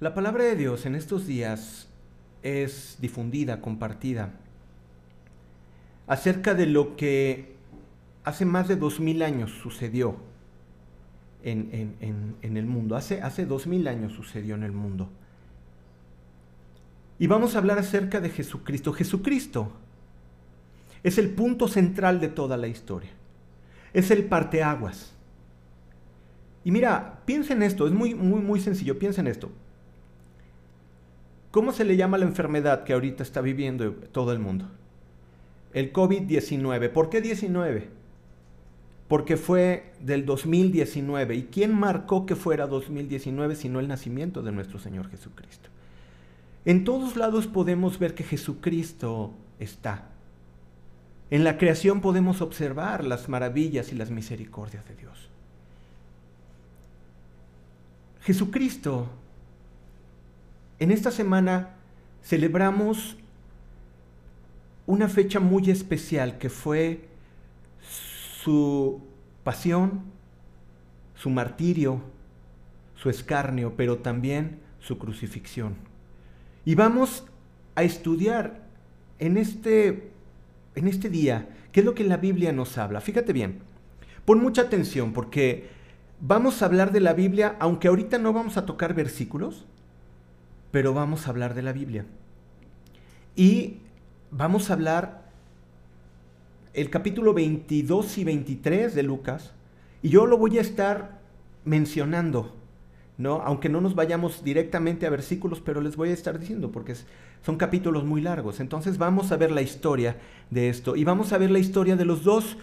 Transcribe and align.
La 0.00 0.14
palabra 0.14 0.44
de 0.44 0.56
Dios 0.56 0.86
en 0.86 0.94
estos 0.94 1.26
días 1.26 1.86
es 2.42 2.96
difundida, 3.02 3.60
compartida, 3.60 4.30
acerca 6.06 6.54
de 6.54 6.64
lo 6.64 6.96
que 6.96 7.54
hace 8.24 8.46
más 8.46 8.66
de 8.66 8.76
dos 8.76 8.98
mil 8.98 9.22
años 9.22 9.50
sucedió 9.62 10.16
en, 11.42 11.96
el 12.40 12.64
mundo. 12.64 12.96
Hace, 12.96 13.20
hace 13.20 13.44
dos 13.44 13.66
mil 13.66 13.86
años 13.88 14.14
sucedió 14.14 14.54
en 14.54 14.62
el 14.62 14.72
mundo. 14.72 15.10
Y 17.18 17.26
vamos 17.26 17.54
a 17.54 17.58
hablar 17.58 17.78
acerca 17.78 18.22
de 18.22 18.30
Jesucristo. 18.30 18.94
Jesucristo 18.94 19.70
es 21.02 21.18
el 21.18 21.28
punto 21.28 21.68
central 21.68 22.20
de 22.20 22.28
toda 22.28 22.56
la 22.56 22.68
historia. 22.68 23.10
Es 23.92 24.10
el 24.10 24.24
parteaguas. 24.24 25.12
Y 26.64 26.70
mira, 26.70 27.20
piensa 27.26 27.52
en 27.52 27.62
esto, 27.62 27.86
es 27.86 27.92
muy, 27.92 28.14
muy, 28.14 28.40
muy 28.40 28.60
sencillo, 28.60 28.98
piensa 28.98 29.20
en 29.20 29.26
esto. 29.26 29.50
¿Cómo 31.50 31.72
se 31.72 31.84
le 31.84 31.96
llama 31.96 32.18
la 32.18 32.26
enfermedad 32.26 32.84
que 32.84 32.92
ahorita 32.92 33.22
está 33.22 33.40
viviendo 33.40 33.92
todo 33.92 34.32
el 34.32 34.38
mundo? 34.38 34.66
El 35.72 35.92
COVID-19. 35.92 36.90
¿Por 36.90 37.10
qué 37.10 37.20
19? 37.20 37.88
Porque 39.08 39.36
fue 39.36 39.92
del 40.00 40.24
2019. 40.26 41.34
¿Y 41.34 41.42
quién 41.44 41.74
marcó 41.74 42.24
que 42.24 42.36
fuera 42.36 42.68
2019 42.68 43.56
sino 43.56 43.80
el 43.80 43.88
nacimiento 43.88 44.42
de 44.42 44.52
nuestro 44.52 44.78
Señor 44.78 45.10
Jesucristo? 45.10 45.68
En 46.64 46.84
todos 46.84 47.16
lados 47.16 47.48
podemos 47.48 47.98
ver 47.98 48.14
que 48.14 48.22
Jesucristo 48.22 49.32
está. 49.58 50.06
En 51.30 51.42
la 51.42 51.58
creación 51.58 52.00
podemos 52.00 52.42
observar 52.42 53.04
las 53.04 53.28
maravillas 53.28 53.92
y 53.92 53.96
las 53.96 54.10
misericordias 54.10 54.86
de 54.86 54.94
Dios. 54.94 55.28
Jesucristo 58.22 59.08
en 60.80 60.90
esta 60.90 61.10
semana 61.10 61.76
celebramos 62.22 63.16
una 64.86 65.08
fecha 65.08 65.38
muy 65.38 65.70
especial 65.70 66.38
que 66.38 66.48
fue 66.48 67.08
su 68.42 69.00
pasión, 69.44 70.02
su 71.14 71.30
martirio, 71.30 72.00
su 72.96 73.10
escarnio, 73.10 73.74
pero 73.76 73.98
también 73.98 74.58
su 74.80 74.98
crucifixión. 74.98 75.76
Y 76.64 76.74
vamos 76.74 77.24
a 77.74 77.82
estudiar 77.82 78.62
en 79.18 79.36
este, 79.36 80.10
en 80.74 80.88
este 80.88 81.10
día 81.10 81.48
qué 81.72 81.80
es 81.80 81.86
lo 81.86 81.94
que 81.94 82.04
la 82.04 82.16
Biblia 82.16 82.52
nos 82.52 82.78
habla. 82.78 83.02
Fíjate 83.02 83.34
bien, 83.34 83.60
pon 84.24 84.40
mucha 84.40 84.62
atención 84.62 85.12
porque 85.12 85.68
vamos 86.20 86.62
a 86.62 86.66
hablar 86.66 86.90
de 86.90 87.00
la 87.00 87.12
Biblia, 87.12 87.56
aunque 87.60 87.88
ahorita 87.88 88.18
no 88.18 88.32
vamos 88.32 88.56
a 88.56 88.64
tocar 88.64 88.94
versículos, 88.94 89.66
pero 90.70 90.94
vamos 90.94 91.26
a 91.26 91.30
hablar 91.30 91.54
de 91.54 91.62
la 91.62 91.72
Biblia. 91.72 92.04
Y 93.36 93.78
vamos 94.30 94.70
a 94.70 94.74
hablar 94.74 95.30
el 96.72 96.90
capítulo 96.90 97.34
22 97.34 98.18
y 98.18 98.24
23 98.24 98.94
de 98.94 99.02
Lucas, 99.02 99.52
y 100.02 100.08
yo 100.08 100.26
lo 100.26 100.38
voy 100.38 100.58
a 100.58 100.60
estar 100.60 101.20
mencionando, 101.64 102.56
¿no? 103.18 103.42
Aunque 103.42 103.68
no 103.68 103.80
nos 103.80 103.94
vayamos 103.94 104.44
directamente 104.44 105.06
a 105.06 105.10
versículos, 105.10 105.60
pero 105.60 105.80
les 105.80 105.96
voy 105.96 106.10
a 106.10 106.14
estar 106.14 106.38
diciendo, 106.38 106.70
porque 106.70 106.94
son 107.42 107.56
capítulos 107.56 108.04
muy 108.04 108.20
largos. 108.20 108.60
Entonces 108.60 108.98
vamos 108.98 109.32
a 109.32 109.36
ver 109.36 109.50
la 109.50 109.62
historia 109.62 110.16
de 110.50 110.68
esto, 110.68 110.96
y 110.96 111.04
vamos 111.04 111.32
a 111.32 111.38
ver 111.38 111.50
la 111.50 111.58
historia 111.58 111.96
de 111.96 112.04
los 112.04 112.22
dos 112.22 112.56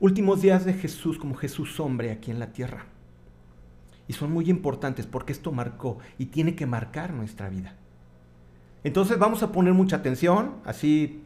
últimos 0.00 0.42
días 0.42 0.64
de 0.64 0.74
Jesús 0.74 1.18
como 1.18 1.34
Jesús 1.34 1.78
hombre 1.80 2.10
aquí 2.10 2.30
en 2.30 2.38
la 2.38 2.52
tierra 2.52 2.86
y 4.08 4.14
son 4.14 4.32
muy 4.32 4.50
importantes 4.50 5.06
porque 5.06 5.32
esto 5.32 5.52
marcó 5.52 5.98
y 6.18 6.26
tiene 6.26 6.56
que 6.56 6.66
marcar 6.66 7.12
nuestra 7.12 7.48
vida. 7.50 7.74
Entonces 8.82 9.18
vamos 9.18 9.42
a 9.42 9.52
poner 9.52 9.74
mucha 9.74 9.96
atención, 9.96 10.54
así 10.64 11.22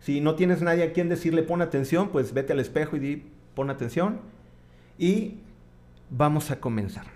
si 0.00 0.20
no 0.20 0.34
tienes 0.34 0.60
nadie 0.60 0.82
a 0.82 0.92
quien 0.92 1.08
decirle 1.08 1.42
pon 1.42 1.62
atención, 1.62 2.08
pues 2.08 2.34
vete 2.34 2.52
al 2.52 2.60
espejo 2.60 2.96
y 2.96 2.98
di 2.98 3.26
pon 3.54 3.70
atención 3.70 4.20
y 4.98 5.34
vamos 6.10 6.50
a 6.50 6.58
comenzar. 6.58 7.06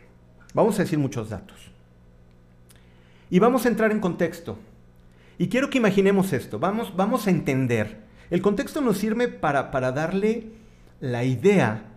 Vamos 0.55 0.79
a 0.79 0.83
decir 0.83 0.99
muchos 0.99 1.31
datos. 1.31 1.73
Y 3.31 3.41
vamos 3.41 3.67
a 3.67 3.69
entrar 3.69 3.91
en 3.91 4.01
contexto. 4.01 4.59
Y 5.39 5.49
quiero 5.49 5.71
que 5.71 5.79
imaginemos 5.79 6.33
esto, 6.33 6.61
vamos, 6.61 6.95
vamos 6.95 7.27
a 7.27 7.31
entender. 7.31 8.05
El 8.31 8.41
contexto 8.41 8.81
nos 8.81 8.99
sirve 8.99 9.27
para, 9.27 9.73
para 9.73 9.91
darle 9.91 10.53
la 11.01 11.25
idea 11.25 11.94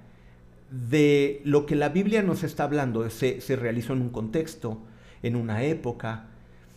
de 0.70 1.42
lo 1.44 1.66
que 1.66 1.76
la 1.76 1.90
Biblia 1.90 2.22
nos 2.24 2.44
está 2.44 2.64
hablando. 2.64 3.10
Se, 3.10 3.42
se 3.42 3.56
realizó 3.56 3.94
en 3.94 4.02
un 4.02 4.10
contexto, 4.10 4.82
en 5.24 5.36
una 5.36 5.64
época, 5.64 6.28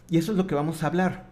y 0.08 0.18
eso 0.18 0.32
es 0.32 0.38
lo 0.38 0.46
que 0.46 0.54
vamos 0.54 0.82
a 0.82 0.88
hablar. 0.88 1.30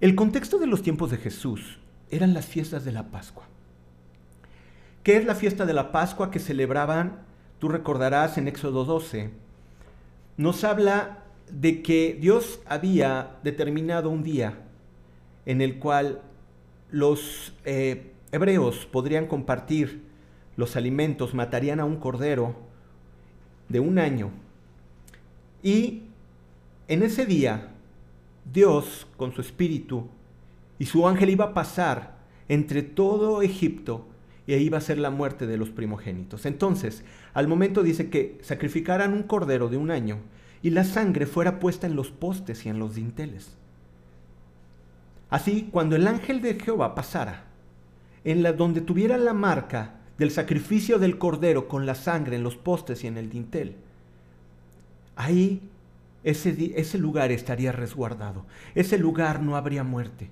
El 0.00 0.14
contexto 0.14 0.58
de 0.58 0.66
los 0.66 0.82
tiempos 0.82 1.10
de 1.10 1.18
Jesús 1.18 1.78
eran 2.10 2.34
las 2.34 2.46
fiestas 2.46 2.84
de 2.84 2.92
la 2.92 3.10
Pascua. 3.10 3.44
¿Qué 5.02 5.16
es 5.16 5.24
la 5.24 5.34
fiesta 5.34 5.64
de 5.64 5.72
la 5.72 5.92
Pascua 5.92 6.30
que 6.30 6.38
celebraban? 6.38 7.20
Tú 7.58 7.68
recordarás 7.68 8.36
en 8.38 8.48
Éxodo 8.48 8.84
12. 8.84 9.30
Nos 10.36 10.64
habla 10.64 11.24
de 11.50 11.82
que 11.82 12.16
Dios 12.20 12.60
había 12.66 13.38
determinado 13.42 14.10
un 14.10 14.22
día 14.22 14.58
en 15.46 15.60
el 15.60 15.78
cual 15.78 16.22
los 16.90 17.54
eh, 17.64 18.12
hebreos 18.32 18.86
podrían 18.86 19.26
compartir 19.26 20.09
los 20.60 20.76
alimentos, 20.76 21.34
matarían 21.34 21.80
a 21.80 21.84
un 21.84 21.96
cordero 21.96 22.54
de 23.68 23.80
un 23.80 23.98
año. 23.98 24.30
Y 25.62 26.02
en 26.86 27.02
ese 27.02 27.26
día, 27.26 27.70
Dios, 28.52 29.08
con 29.16 29.32
su 29.32 29.40
espíritu, 29.40 30.06
y 30.78 30.86
su 30.86 31.08
ángel 31.08 31.30
iba 31.30 31.46
a 31.46 31.54
pasar 31.54 32.18
entre 32.48 32.82
todo 32.82 33.42
Egipto 33.42 34.06
y 34.46 34.54
ahí 34.54 34.64
iba 34.64 34.78
a 34.78 34.82
ser 34.82 34.98
la 34.98 35.10
muerte 35.10 35.46
de 35.46 35.56
los 35.56 35.70
primogénitos. 35.70 36.46
Entonces, 36.46 37.04
al 37.34 37.48
momento 37.48 37.82
dice 37.82 38.10
que 38.10 38.38
sacrificaran 38.42 39.12
un 39.12 39.22
cordero 39.22 39.68
de 39.68 39.76
un 39.76 39.90
año 39.90 40.18
y 40.62 40.70
la 40.70 40.84
sangre 40.84 41.26
fuera 41.26 41.60
puesta 41.60 41.86
en 41.86 41.96
los 41.96 42.10
postes 42.10 42.66
y 42.66 42.68
en 42.68 42.78
los 42.78 42.94
dinteles. 42.94 43.56
Así, 45.28 45.68
cuando 45.70 45.96
el 45.96 46.06
ángel 46.06 46.42
de 46.42 46.58
Jehová 46.58 46.94
pasara, 46.94 47.44
en 48.24 48.42
la 48.42 48.52
donde 48.52 48.80
tuviera 48.80 49.16
la 49.16 49.32
marca 49.32 49.99
del 50.20 50.30
sacrificio 50.30 50.98
del 50.98 51.16
cordero 51.16 51.66
con 51.66 51.86
la 51.86 51.94
sangre 51.94 52.36
en 52.36 52.42
los 52.42 52.54
postes 52.54 53.04
y 53.04 53.06
en 53.06 53.16
el 53.16 53.30
dintel, 53.30 53.76
ahí 55.16 55.62
ese, 56.24 56.74
ese 56.76 56.98
lugar 56.98 57.32
estaría 57.32 57.72
resguardado. 57.72 58.44
Ese 58.74 58.98
lugar 58.98 59.40
no 59.40 59.56
habría 59.56 59.82
muerte. 59.82 60.28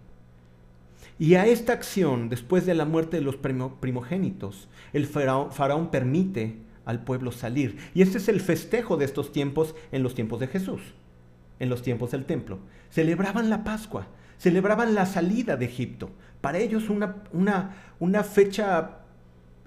Y 1.18 1.36
a 1.36 1.46
esta 1.46 1.72
acción, 1.72 2.28
después 2.28 2.66
de 2.66 2.74
la 2.74 2.84
muerte 2.84 3.16
de 3.16 3.22
los 3.22 3.36
primogénitos, 3.36 4.68
el 4.92 5.06
faraón, 5.06 5.52
faraón, 5.52 5.90
permite 5.90 6.58
al 6.84 7.02
pueblo 7.02 7.32
salir. 7.32 7.78
Y 7.94 8.02
este 8.02 8.18
es 8.18 8.28
el 8.28 8.42
festejo 8.42 8.98
de 8.98 9.06
estos 9.06 9.32
tiempos 9.32 9.74
en 9.90 10.02
los 10.02 10.14
tiempos 10.14 10.38
de 10.38 10.48
Jesús, 10.48 10.82
en 11.60 11.70
los 11.70 11.80
tiempos 11.80 12.10
del 12.10 12.26
templo. 12.26 12.58
Celebraban 12.90 13.48
la 13.48 13.64
Pascua, 13.64 14.08
celebraban 14.36 14.94
la 14.94 15.06
salida 15.06 15.56
de 15.56 15.64
Egipto. 15.64 16.10
Para 16.42 16.58
ellos 16.58 16.90
una, 16.90 17.22
una, 17.32 17.74
una 17.98 18.22
fecha 18.22 18.98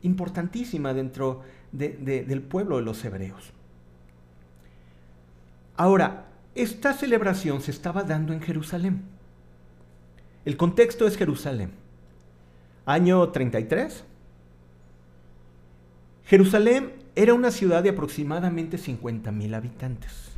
importantísima 0.04 0.94
dentro 0.94 1.42
del 1.72 2.42
pueblo 2.42 2.78
de 2.78 2.84
los 2.84 3.04
hebreos. 3.06 3.52
Ahora, 5.78 6.26
esta 6.54 6.94
celebración 6.94 7.62
se 7.62 7.72
estaba 7.72 8.04
dando 8.04 8.34
en 8.34 8.42
Jerusalén. 8.42 9.02
El 10.44 10.58
contexto 10.58 11.08
es 11.08 11.18
Jerusalén. 11.18 11.72
Año 12.86 13.30
33. 13.30 14.04
Jerusalén 16.26 16.94
era 17.16 17.34
una 17.34 17.52
ciudad 17.52 17.84
de 17.84 17.90
aproximadamente 17.90 18.78
50 18.78 19.32
mil 19.32 19.54
habitantes. 19.54 20.32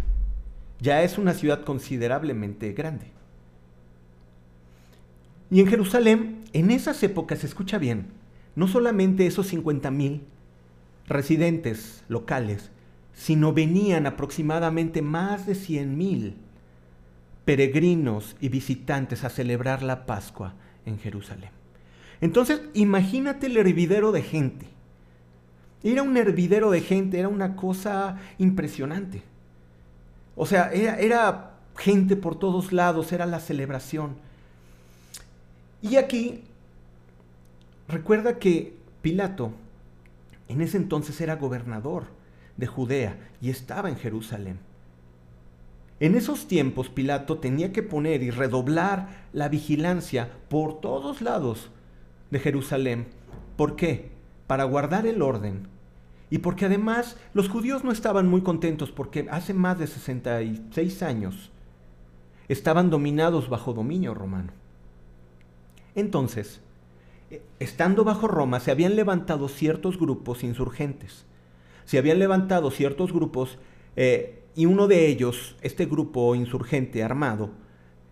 Ya 0.80 1.04
es 1.04 1.18
una 1.18 1.34
ciudad 1.34 1.64
considerablemente 1.64 2.74
grande. 2.74 3.08
Y 5.50 5.60
en 5.62 5.68
Jerusalén, 5.68 6.44
en 6.52 6.72
esas 6.72 7.02
épocas, 7.04 7.44
escucha 7.44 7.78
bien, 7.78 8.08
no 8.56 8.68
solamente 8.68 9.26
esos 9.26 9.48
50 9.48 9.92
mil 9.92 10.24
residentes 11.08 12.04
locales, 12.08 12.72
sino 13.14 13.54
venían 13.54 14.06
aproximadamente 14.06 15.02
más 15.02 15.46
de 15.46 15.56
100 15.56 15.98
mil 15.98 16.38
peregrinos 17.46 18.36
y 18.40 18.50
visitantes 18.50 19.24
a 19.24 19.30
celebrar 19.30 19.84
la 19.84 20.06
Pascua 20.06 20.54
en 20.86 20.98
Jerusalén. 21.00 21.52
Entonces, 22.22 22.62
imagínate 22.74 23.48
el 23.48 23.58
hervidero 23.58 24.12
de 24.12 24.22
gente. 24.22 24.66
Era 25.84 26.04
un 26.04 26.16
hervidero 26.16 26.72
de 26.72 26.80
gente, 26.80 27.20
era 27.20 27.28
una 27.28 27.56
cosa 27.56 28.18
impresionante. 28.38 29.24
O 30.36 30.46
sea, 30.46 30.72
era, 30.72 30.98
era 31.00 31.52
gente 31.76 32.16
por 32.16 32.40
todos 32.40 32.72
lados, 32.72 33.12
era 33.12 33.26
la 33.26 33.40
celebración. 33.40 34.16
Y 35.82 35.98
aquí 35.98 36.44
Recuerda 37.88 38.40
que 38.40 38.76
Pilato 39.02 39.52
en 40.48 40.62
ese 40.62 40.78
entonces 40.78 41.20
era 41.22 41.36
gobernador 41.36 42.06
de 42.58 42.68
Judea 42.68 43.18
y 43.42 43.50
estaba 43.50 43.90
en 43.90 43.98
Jerusalén. 43.98 44.60
En 46.00 46.16
esos 46.16 46.48
tiempos 46.48 46.90
Pilato 46.90 47.38
tenía 47.38 47.72
que 47.72 47.84
poner 47.84 48.24
y 48.24 48.30
redoblar 48.30 49.28
la 49.32 49.50
vigilancia 49.50 50.32
por 50.50 50.82
todos 50.82 51.22
lados 51.22 51.70
de 52.30 52.40
Jerusalén. 52.40 53.08
¿Por 53.56 53.76
qué? 53.76 54.12
Para 54.48 54.66
guardar 54.66 55.06
el 55.08 55.22
orden. 55.22 55.68
Y 56.30 56.40
porque 56.40 56.66
además 56.66 57.18
los 57.34 57.48
judíos 57.48 57.84
no 57.84 57.92
estaban 57.92 58.28
muy 58.28 58.42
contentos 58.42 58.92
porque 58.92 59.28
hace 59.30 59.54
más 59.54 59.80
de 59.80 59.88
66 59.88 61.04
años 61.04 61.52
estaban 62.48 62.90
dominados 62.90 63.50
bajo 63.50 63.74
dominio 63.74 64.14
romano. 64.14 64.52
Entonces, 65.96 66.60
estando 67.60 68.04
bajo 68.04 68.28
Roma, 68.28 68.60
se 68.60 68.72
habían 68.72 68.96
levantado 68.96 69.48
ciertos 69.48 69.98
grupos 69.98 70.44
insurgentes. 70.44 71.26
Se 71.86 71.98
habían 71.98 72.20
levantado 72.20 72.72
ciertos 72.72 73.12
grupos 73.12 73.58
eh, 73.96 74.44
y 74.56 74.66
uno 74.66 74.88
de 74.88 75.08
ellos, 75.08 75.56
este 75.62 75.86
grupo 75.86 76.36
insurgente 76.36 77.04
armado, 77.04 77.50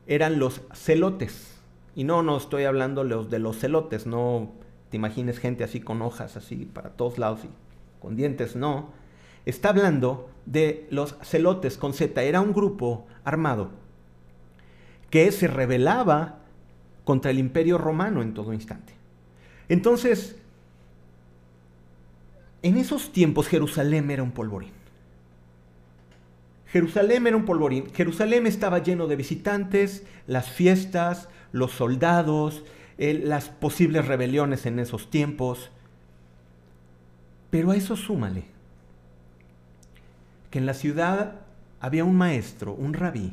eran 0.07 0.39
los 0.39 0.61
celotes. 0.73 1.59
Y 1.95 2.03
no, 2.03 2.23
no 2.23 2.37
estoy 2.37 2.63
hablando 2.63 3.03
de 3.03 3.39
los 3.39 3.57
celotes, 3.57 4.07
no 4.07 4.51
te 4.89 4.97
imagines 4.97 5.39
gente 5.39 5.63
así 5.63 5.79
con 5.79 6.01
hojas 6.01 6.35
así 6.35 6.65
para 6.65 6.91
todos 6.91 7.17
lados 7.17 7.41
y 7.45 7.49
con 8.01 8.15
dientes, 8.15 8.55
no. 8.55 8.89
Está 9.45 9.69
hablando 9.69 10.29
de 10.45 10.87
los 10.89 11.15
celotes 11.23 11.77
con 11.77 11.93
Z. 11.93 12.21
Era 12.23 12.41
un 12.41 12.53
grupo 12.53 13.07
armado 13.23 13.71
que 15.09 15.31
se 15.31 15.47
rebelaba 15.47 16.39
contra 17.03 17.31
el 17.31 17.39
imperio 17.39 17.77
romano 17.77 18.21
en 18.21 18.33
todo 18.33 18.53
instante. 18.53 18.93
Entonces, 19.71 20.35
en 22.61 22.75
esos 22.75 23.13
tiempos 23.13 23.47
Jerusalén 23.47 24.11
era 24.11 24.21
un 24.21 24.33
polvorín. 24.33 24.73
Jerusalén 26.67 27.25
era 27.25 27.37
un 27.37 27.45
polvorín. 27.45 27.89
Jerusalén 27.93 28.47
estaba 28.47 28.79
lleno 28.79 29.07
de 29.07 29.15
visitantes, 29.15 30.03
las 30.27 30.49
fiestas, 30.49 31.29
los 31.53 31.71
soldados, 31.71 32.65
las 32.97 33.47
posibles 33.47 34.05
rebeliones 34.09 34.65
en 34.65 34.77
esos 34.77 35.09
tiempos. 35.09 35.71
Pero 37.49 37.71
a 37.71 37.77
eso 37.77 37.95
súmale 37.95 38.43
que 40.49 40.59
en 40.59 40.65
la 40.65 40.73
ciudad 40.73 41.35
había 41.79 42.03
un 42.03 42.17
maestro, 42.17 42.73
un 42.73 42.93
rabí, 42.93 43.31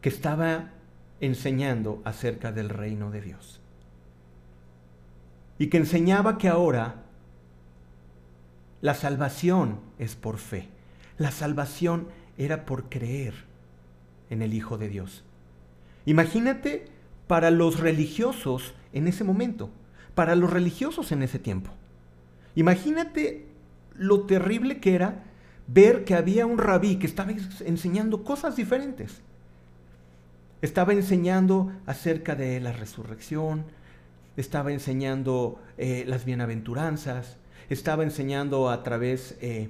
que 0.00 0.08
estaba 0.08 0.70
enseñando 1.20 2.00
acerca 2.04 2.52
del 2.52 2.68
reino 2.68 3.10
de 3.10 3.22
Dios. 3.22 3.60
Y 5.58 5.68
que 5.68 5.76
enseñaba 5.76 6.38
que 6.38 6.48
ahora 6.48 7.04
la 8.80 8.94
salvación 8.94 9.80
es 9.98 10.14
por 10.14 10.38
fe. 10.38 10.68
La 11.16 11.30
salvación 11.30 12.08
era 12.36 12.66
por 12.66 12.88
creer 12.88 13.34
en 14.30 14.42
el 14.42 14.52
Hijo 14.52 14.78
de 14.78 14.88
Dios. 14.88 15.24
Imagínate 16.06 16.86
para 17.26 17.50
los 17.50 17.80
religiosos 17.80 18.74
en 18.92 19.08
ese 19.08 19.24
momento, 19.24 19.70
para 20.14 20.34
los 20.34 20.52
religiosos 20.52 21.12
en 21.12 21.22
ese 21.22 21.38
tiempo. 21.38 21.70
Imagínate 22.54 23.46
lo 23.96 24.22
terrible 24.22 24.80
que 24.80 24.94
era 24.94 25.24
ver 25.66 26.04
que 26.04 26.14
había 26.14 26.46
un 26.46 26.58
rabí 26.58 26.96
que 26.96 27.06
estaba 27.06 27.32
enseñando 27.64 28.22
cosas 28.22 28.56
diferentes. 28.56 29.22
Estaba 30.62 30.92
enseñando 30.92 31.72
acerca 31.86 32.34
de 32.34 32.60
la 32.60 32.72
resurrección, 32.72 33.64
estaba 34.36 34.72
enseñando 34.72 35.60
eh, 35.78 36.04
las 36.06 36.24
bienaventuranzas, 36.24 37.36
estaba 37.68 38.02
enseñando 38.02 38.70
a 38.70 38.82
través 38.82 39.36
eh, 39.40 39.68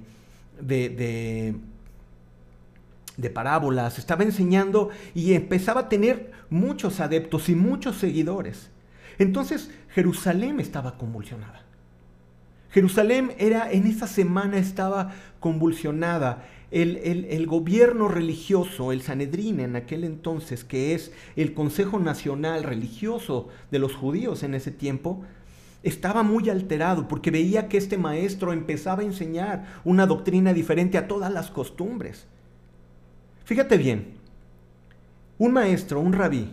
de, 0.59 1.55
de, 3.17 3.29
parábolas, 3.29 3.99
estaba 3.99 4.23
enseñando 4.23 4.89
y 5.13 5.33
empezaba 5.33 5.81
a 5.81 5.89
tener 5.89 6.31
muchos 6.49 6.99
adeptos 6.99 7.49
y 7.49 7.55
muchos 7.55 7.97
seguidores. 7.97 8.69
Entonces 9.17 9.71
Jerusalén 9.89 10.59
estaba 10.59 10.97
convulsionada. 10.97 11.63
Jerusalén 12.71 13.33
era, 13.37 13.71
en 13.71 13.87
esa 13.87 14.05
semana 14.05 14.57
estaba 14.57 15.13
convulsionada. 15.39 16.43
El, 16.71 16.97
el, 16.97 17.45
gobierno 17.47 18.07
religioso, 18.07 18.91
el 18.91 19.01
Sanedrín 19.01 19.59
en 19.59 19.75
aquel 19.75 20.03
entonces, 20.03 20.63
que 20.63 20.93
es 20.93 21.11
el 21.35 21.53
Consejo 21.53 21.99
Nacional 21.99 22.63
Religioso 22.63 23.49
de 23.71 23.79
los 23.79 23.95
judíos 23.95 24.43
en 24.43 24.55
ese 24.55 24.71
tiempo, 24.71 25.23
estaba 25.83 26.23
muy 26.23 26.49
alterado 26.49 27.07
porque 27.07 27.29
veía 27.29 27.69
que 27.69 27.77
este 27.77 27.97
maestro 27.97 28.51
empezaba 28.51 29.03
a 29.03 29.05
enseñar 29.05 29.81
una 29.85 30.07
doctrina 30.07 30.51
diferente 30.53 30.97
a 30.97 31.07
todas 31.07 31.31
las 31.31 31.51
costumbres. 31.51 32.25
Fíjate 33.45 33.77
bien, 33.77 34.15
un 35.37 35.53
maestro, 35.53 35.99
un 35.99 36.13
rabí, 36.13 36.51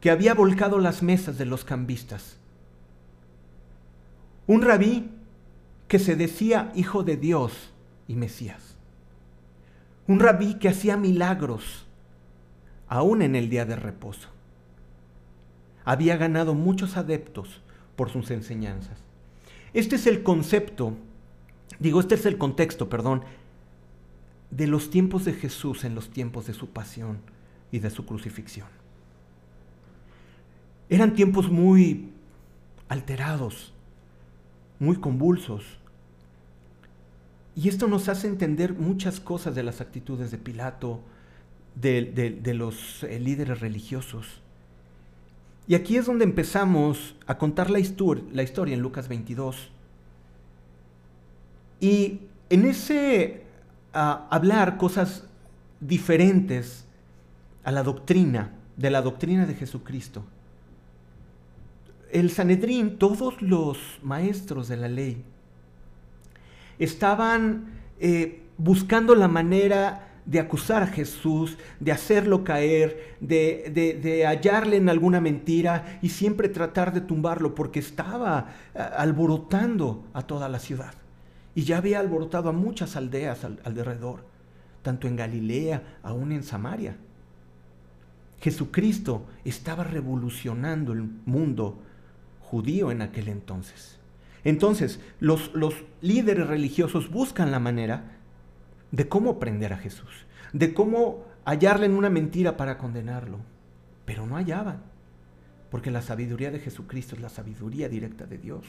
que 0.00 0.10
había 0.10 0.32
volcado 0.34 0.78
las 0.78 1.02
mesas 1.02 1.36
de 1.36 1.44
los 1.44 1.64
cambistas. 1.64 2.36
Un 4.46 4.62
rabí 4.62 5.10
que 5.86 5.98
se 5.98 6.16
decía 6.16 6.72
hijo 6.74 7.02
de 7.02 7.16
Dios 7.18 7.52
y 8.08 8.16
Mesías. 8.16 8.71
Un 10.12 10.20
rabí 10.20 10.56
que 10.56 10.68
hacía 10.68 10.98
milagros 10.98 11.86
aún 12.86 13.22
en 13.22 13.34
el 13.34 13.48
día 13.48 13.64
de 13.64 13.76
reposo. 13.76 14.28
Había 15.86 16.18
ganado 16.18 16.52
muchos 16.52 16.98
adeptos 16.98 17.62
por 17.96 18.10
sus 18.10 18.30
enseñanzas. 18.30 18.98
Este 19.72 19.96
es 19.96 20.06
el 20.06 20.22
concepto, 20.22 20.92
digo, 21.78 21.98
este 21.98 22.16
es 22.16 22.26
el 22.26 22.36
contexto, 22.36 22.90
perdón, 22.90 23.24
de 24.50 24.66
los 24.66 24.90
tiempos 24.90 25.24
de 25.24 25.32
Jesús 25.32 25.82
en 25.82 25.94
los 25.94 26.10
tiempos 26.10 26.46
de 26.46 26.52
su 26.52 26.68
pasión 26.68 27.16
y 27.70 27.78
de 27.78 27.88
su 27.88 28.04
crucifixión. 28.04 28.68
Eran 30.90 31.14
tiempos 31.14 31.50
muy 31.50 32.10
alterados, 32.90 33.72
muy 34.78 34.96
convulsos. 34.96 35.64
Y 37.54 37.68
esto 37.68 37.86
nos 37.86 38.08
hace 38.08 38.28
entender 38.28 38.74
muchas 38.74 39.20
cosas 39.20 39.54
de 39.54 39.62
las 39.62 39.80
actitudes 39.80 40.30
de 40.30 40.38
Pilato, 40.38 41.00
de, 41.74 42.54
los 42.54 43.02
eh, 43.04 43.18
líderes 43.20 43.60
religiosos. 43.60 44.40
Y 45.66 45.74
aquí 45.74 45.96
es 45.96 46.06
donde 46.06 46.24
empezamos 46.24 47.14
a 47.26 47.38
contar 47.38 47.70
la, 47.70 47.78
la 48.32 48.42
historia 48.42 48.74
en 48.74 48.80
Lucas 48.80 49.08
22. 49.08 49.70
Y 51.80 52.20
en 52.48 52.64
ese 52.64 53.42
hablar 53.92 54.78
cosas 54.78 55.24
diferentes 55.80 56.86
a 57.64 57.70
la 57.70 57.82
doctrina, 57.82 58.52
de 58.76 58.90
la 58.90 59.02
doctrina 59.02 59.46
de 59.46 59.54
Jesucristo, 59.54 60.24
el 62.10 62.30
Sanedrín, 62.30 62.98
todos 62.98 63.40
los 63.40 63.78
maestros 64.02 64.68
de 64.68 64.76
la 64.76 64.88
ley, 64.88 65.24
estaban 66.84 67.66
eh, 68.00 68.42
buscando 68.58 69.14
la 69.14 69.28
manera 69.28 70.08
de 70.24 70.38
acusar 70.38 70.82
a 70.82 70.86
Jesús, 70.86 71.58
de 71.80 71.92
hacerlo 71.92 72.44
caer, 72.44 73.16
de, 73.20 74.24
hallarle 74.26 74.76
en 74.76 74.88
alguna 74.88 75.20
mentira 75.20 75.98
y 76.00 76.10
siempre 76.10 76.48
tratar 76.48 76.92
de 76.92 77.00
tumbarlo 77.00 77.54
porque 77.54 77.80
estaba 77.80 78.48
alborotando 78.74 80.04
a 80.12 80.22
toda 80.22 80.48
la 80.48 80.58
ciudad. 80.58 80.94
Y 81.54 81.64
ya 81.64 81.78
había 81.78 81.98
alborotado 81.98 82.48
a 82.48 82.52
muchas 82.52 82.96
aldeas 82.96 83.44
alrededor, 83.64 84.24
tanto 84.82 85.08
en 85.08 85.16
Galilea, 85.16 85.82
aún 86.02 86.32
en 86.32 86.44
Samaria. 86.44 86.96
Jesucristo 88.40 89.26
estaba 89.44 89.84
revolucionando 89.84 90.92
el 90.92 91.02
mundo 91.02 91.80
judío 92.40 92.90
en 92.90 93.02
aquel 93.02 93.28
entonces. 93.28 94.01
Entonces, 94.44 95.00
los, 95.20 95.52
los 95.54 95.74
líderes 96.00 96.46
religiosos 96.46 97.10
buscan 97.10 97.50
la 97.50 97.60
manera 97.60 98.18
de 98.90 99.08
cómo 99.08 99.38
prender 99.38 99.72
a 99.72 99.78
Jesús, 99.78 100.26
de 100.52 100.74
cómo 100.74 101.24
hallarle 101.44 101.86
en 101.86 101.94
una 101.94 102.10
mentira 102.10 102.56
para 102.56 102.78
condenarlo, 102.78 103.38
pero 104.04 104.26
no 104.26 104.36
hallaban, 104.36 104.82
porque 105.70 105.90
la 105.90 106.02
sabiduría 106.02 106.50
de 106.50 106.60
Jesucristo 106.60 107.14
es 107.14 107.22
la 107.22 107.28
sabiduría 107.28 107.88
directa 107.88 108.26
de 108.26 108.38
Dios. 108.38 108.64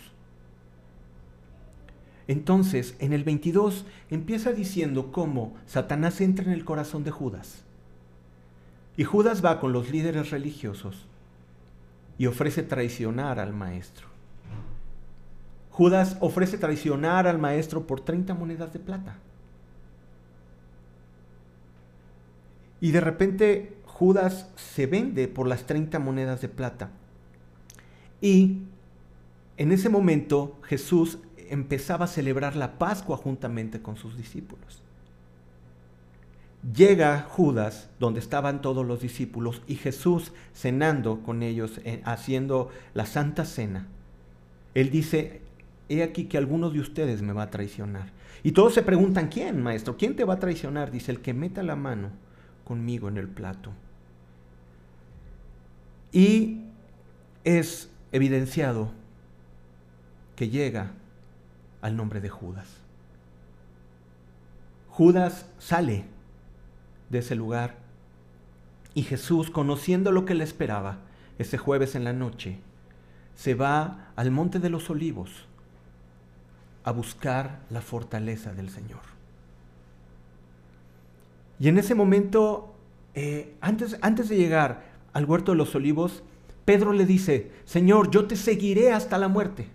Entonces, 2.27 2.96
en 3.00 3.12
el 3.12 3.24
22 3.24 3.86
empieza 4.10 4.53
diciendo 4.53 5.12
cómo 5.12 5.56
Satanás 5.65 6.22
entra 6.22 6.46
en 6.46 6.51
el 6.51 6.63
corazón 6.63 7.03
de 7.03 7.12
Judas. 7.12 7.63
Y 8.96 9.03
Judas 9.03 9.44
va 9.44 9.60
con 9.60 9.74
los 9.74 9.92
líderes 9.92 10.30
religiosos 10.30 11.08
y 12.18 12.27
ofrece 12.27 12.63
traicionar 12.63 13.39
al 13.39 13.53
maestro. 13.53 14.12
Judas 15.74 16.18
ofrece 16.20 16.60
traicionar 16.60 17.25
al 17.25 17.39
maestro 17.39 17.88
por 17.88 18.01
30 18.01 18.36
monedas 18.36 18.72
de 18.74 18.80
plata. 18.80 19.15
Y 22.80 22.92
de 22.92 23.01
repente 23.01 23.77
Judas 23.86 24.51
se 24.56 24.86
vende 24.86 25.27
por 25.27 25.48
las 25.48 25.65
30 25.65 25.98
monedas 25.98 26.42
de 26.42 26.50
plata. 26.50 26.92
Y 28.22 28.60
en 29.58 29.72
ese 29.72 29.89
momento 29.89 30.60
Jesús 30.62 31.18
empezaba 31.50 32.06
a 32.06 32.08
celebrar 32.08 32.56
la 32.56 32.77
Pascua 32.77 33.18
juntamente 33.18 33.82
con 33.82 33.96
sus 33.96 34.15
discípulos. 34.15 34.84
llega 36.75 37.25
Judas, 37.30 37.89
donde 38.00 38.20
estaban 38.20 38.62
todos 38.62 38.86
los 38.86 39.01
discípulos, 39.01 39.63
y 39.68 39.75
Jesús 39.75 40.34
cenando 40.53 41.24
con 41.24 41.42
ellos, 41.42 41.82
eh, 41.84 42.01
haciendo 42.06 42.70
la 42.94 43.06
Santa 43.06 43.44
Cena. 43.44 43.88
Él 44.74 44.89
dice, 44.89 45.42
he 45.89 46.03
aquí 46.03 46.25
que 46.25 46.37
alguno 46.37 46.69
de 46.69 46.79
ustedes 46.79 47.21
me 47.21 47.33
va 47.33 47.43
a 47.43 47.49
traicionar. 47.49 48.11
Y 48.43 48.51
todos 48.51 48.73
se 48.73 48.83
preguntan, 48.83 49.29
¿quién, 49.29 49.61
maestro? 49.61 49.97
¿Quién 49.97 50.15
te 50.15 50.25
va 50.25 50.35
a 50.35 50.39
traicionar? 50.39 50.91
Dice, 50.91 51.11
el 51.11 51.21
que 51.21 51.33
meta 51.33 51.63
la 51.63 51.75
mano 51.75 52.09
conmigo 52.63 53.07
en 53.07 53.17
el 53.17 53.27
plato. 53.27 53.71
Y 56.11 56.61
es 57.43 57.89
evidenciado 58.11 58.91
que 60.35 60.49
llega 60.49 60.91
al 61.81 61.95
nombre 61.95 62.21
de 62.21 62.29
Judas. 62.29 62.67
Judas 64.89 65.49
sale 65.57 66.05
de 67.09 67.19
ese 67.19 67.35
lugar 67.35 67.75
y 68.93 69.03
Jesús, 69.03 69.49
conociendo 69.49 70.11
lo 70.11 70.25
que 70.25 70.35
le 70.35 70.43
esperaba 70.43 70.99
ese 71.39 71.57
jueves 71.57 71.95
en 71.95 72.03
la 72.03 72.13
noche, 72.13 72.59
se 73.35 73.55
va 73.55 74.11
al 74.15 74.29
monte 74.29 74.59
de 74.59 74.69
los 74.69 74.89
olivos 74.91 75.47
a 76.83 76.91
buscar 76.91 77.59
la 77.69 77.81
fortaleza 77.81 78.53
del 78.53 78.69
Señor. 78.69 79.01
Y 81.59 81.67
en 81.69 81.77
ese 81.77 81.95
momento, 81.95 82.73
eh, 83.13 83.55
antes, 83.61 83.97
antes 84.01 84.29
de 84.29 84.37
llegar 84.37 84.83
al 85.13 85.25
huerto 85.25 85.51
de 85.51 85.57
los 85.57 85.75
olivos, 85.75 86.23
Pedro 86.65 86.93
le 86.93 87.05
dice, 87.05 87.51
Señor, 87.65 88.09
yo 88.09 88.25
te 88.25 88.35
seguiré 88.35 88.91
hasta 88.91 89.17
la 89.17 89.27
muerte. 89.27 89.67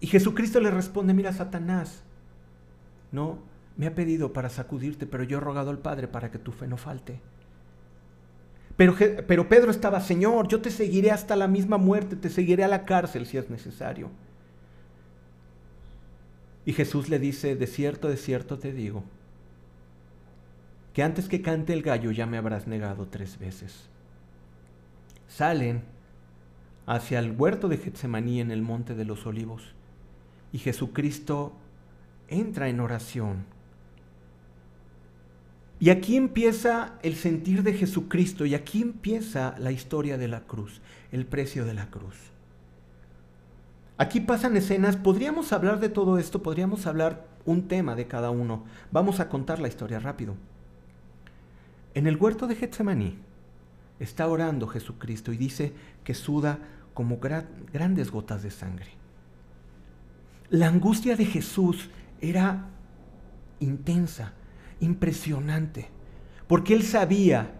Y 0.00 0.06
Jesucristo 0.06 0.60
le 0.60 0.70
responde, 0.70 1.14
mira, 1.14 1.32
Satanás, 1.32 2.02
no, 3.10 3.38
me 3.76 3.86
ha 3.86 3.94
pedido 3.94 4.32
para 4.32 4.48
sacudirte, 4.48 5.06
pero 5.06 5.24
yo 5.24 5.38
he 5.38 5.40
rogado 5.40 5.70
al 5.70 5.78
Padre 5.78 6.08
para 6.08 6.30
que 6.30 6.38
tu 6.38 6.52
fe 6.52 6.66
no 6.66 6.76
falte. 6.76 7.20
Pero, 8.76 9.48
Pedro 9.48 9.70
estaba, 9.70 10.00
Señor, 10.00 10.48
yo 10.48 10.60
te 10.60 10.70
seguiré 10.70 11.10
hasta 11.10 11.36
la 11.36 11.46
misma 11.46 11.78
muerte, 11.78 12.16
te 12.16 12.30
seguiré 12.30 12.64
a 12.64 12.68
la 12.68 12.84
cárcel 12.84 13.26
si 13.26 13.36
es 13.36 13.50
necesario. 13.50 14.10
Y 16.64 16.72
Jesús 16.72 17.08
le 17.08 17.18
dice, 17.18 17.54
de 17.56 17.66
cierto, 17.66 18.08
de 18.08 18.16
cierto 18.16 18.58
te 18.58 18.72
digo, 18.72 19.04
que 20.94 21.02
antes 21.02 21.28
que 21.28 21.42
cante 21.42 21.72
el 21.72 21.82
gallo 21.82 22.10
ya 22.10 22.26
me 22.26 22.38
habrás 22.38 22.66
negado 22.66 23.06
tres 23.08 23.38
veces. 23.38 23.88
Salen 25.28 25.82
hacia 26.86 27.18
el 27.18 27.32
huerto 27.32 27.68
de 27.68 27.78
Getsemaní 27.78 28.40
en 28.40 28.50
el 28.50 28.62
monte 28.62 28.94
de 28.94 29.04
los 29.04 29.26
olivos 29.26 29.74
y 30.52 30.58
Jesucristo 30.58 31.52
entra 32.28 32.68
en 32.68 32.80
oración. 32.80 33.44
Y 35.82 35.90
aquí 35.90 36.16
empieza 36.16 36.92
el 37.02 37.16
sentir 37.16 37.64
de 37.64 37.72
Jesucristo 37.72 38.46
y 38.46 38.54
aquí 38.54 38.82
empieza 38.82 39.56
la 39.58 39.72
historia 39.72 40.16
de 40.16 40.28
la 40.28 40.42
cruz, 40.42 40.80
el 41.10 41.26
precio 41.26 41.64
de 41.64 41.74
la 41.74 41.90
cruz. 41.90 42.14
Aquí 43.98 44.20
pasan 44.20 44.56
escenas, 44.56 44.94
podríamos 44.94 45.52
hablar 45.52 45.80
de 45.80 45.88
todo 45.88 46.18
esto, 46.18 46.40
podríamos 46.40 46.86
hablar 46.86 47.26
un 47.46 47.66
tema 47.66 47.96
de 47.96 48.06
cada 48.06 48.30
uno. 48.30 48.62
Vamos 48.92 49.18
a 49.18 49.28
contar 49.28 49.58
la 49.58 49.66
historia 49.66 49.98
rápido. 49.98 50.36
En 51.94 52.06
el 52.06 52.16
huerto 52.16 52.46
de 52.46 52.54
Getsemaní 52.54 53.18
está 53.98 54.28
orando 54.28 54.68
Jesucristo 54.68 55.32
y 55.32 55.36
dice 55.36 55.72
que 56.04 56.14
suda 56.14 56.60
como 56.94 57.18
grandes 57.18 58.12
gotas 58.12 58.44
de 58.44 58.52
sangre. 58.52 58.92
La 60.48 60.68
angustia 60.68 61.16
de 61.16 61.24
Jesús 61.24 61.90
era 62.20 62.68
intensa, 63.58 64.34
impresionante, 64.82 65.88
porque 66.46 66.74
él 66.74 66.82
sabía 66.82 67.52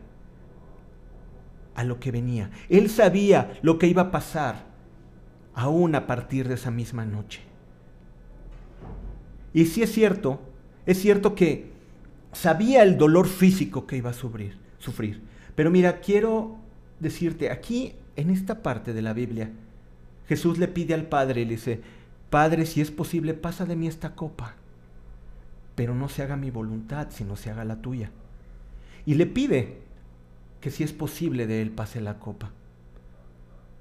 a 1.74 1.84
lo 1.84 1.98
que 1.98 2.10
venía, 2.10 2.50
él 2.68 2.90
sabía 2.90 3.58
lo 3.62 3.78
que 3.78 3.86
iba 3.86 4.02
a 4.02 4.10
pasar 4.10 4.66
aún 5.54 5.94
a 5.94 6.06
partir 6.06 6.48
de 6.48 6.54
esa 6.54 6.70
misma 6.70 7.06
noche. 7.06 7.40
Y 9.54 9.66
si 9.66 9.82
es 9.82 9.92
cierto, 9.92 10.40
es 10.86 10.98
cierto 11.00 11.34
que 11.34 11.72
sabía 12.32 12.82
el 12.82 12.98
dolor 12.98 13.28
físico 13.28 13.86
que 13.86 13.96
iba 13.96 14.10
a 14.10 14.14
sufrir, 14.14 14.58
sufrir. 14.78 15.22
Pero 15.54 15.70
mira, 15.70 16.00
quiero 16.00 16.56
decirte, 17.00 17.50
aquí 17.50 17.94
en 18.16 18.30
esta 18.30 18.62
parte 18.62 18.92
de 18.92 19.02
la 19.02 19.12
Biblia, 19.12 19.50
Jesús 20.26 20.58
le 20.58 20.68
pide 20.68 20.94
al 20.94 21.06
Padre 21.06 21.42
y 21.42 21.44
le 21.44 21.52
dice, 21.52 21.80
Padre, 22.30 22.64
si 22.64 22.80
es 22.80 22.90
posible, 22.90 23.34
pasa 23.34 23.66
de 23.66 23.76
mí 23.76 23.86
esta 23.86 24.14
copa, 24.14 24.54
pero 25.74 25.94
no 25.94 26.08
se 26.08 26.22
haga 26.22 26.36
mi 26.36 26.50
voluntad, 26.50 27.08
sino 27.10 27.36
se 27.36 27.50
haga 27.50 27.64
la 27.64 27.80
tuya. 27.80 28.10
Y 29.06 29.14
le 29.14 29.26
pide 29.26 29.78
que 30.60 30.70
si 30.70 30.84
es 30.84 30.92
posible 30.92 31.46
de 31.46 31.62
él 31.62 31.70
pase 31.70 32.00
la 32.00 32.18
copa, 32.18 32.50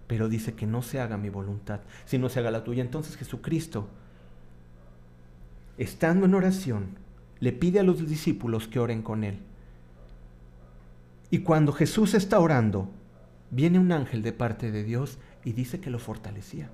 pero 0.08 0.28
dice 0.28 0.54
que 0.54 0.66
no 0.66 0.82
se 0.82 1.00
haga 1.00 1.18
mi 1.18 1.30
voluntad, 1.30 1.82
sino 2.06 2.28
se 2.30 2.40
haga 2.40 2.52
la 2.52 2.64
tuya. 2.64 2.82
Entonces 2.82 3.16
Jesucristo, 3.18 3.88
estando 5.78 6.26
en 6.26 6.34
oración, 6.34 6.98
le 7.40 7.54
pide 7.54 7.80
a 7.80 7.84
los 7.84 8.08
discípulos 8.08 8.68
que 8.68 8.80
oren 8.80 9.02
con 9.02 9.24
él. 9.24 9.40
Y 11.30 11.40
cuando 11.40 11.72
Jesús 11.72 12.14
está 12.14 12.40
orando, 12.40 12.90
viene 13.52 13.80
un 13.80 13.92
ángel 13.92 14.22
de 14.22 14.34
parte 14.34 14.72
de 14.72 14.84
Dios 14.84 15.18
y 15.46 15.54
dice 15.54 15.80
que 15.80 15.90
lo 15.90 15.98
fortalecía. 15.98 16.70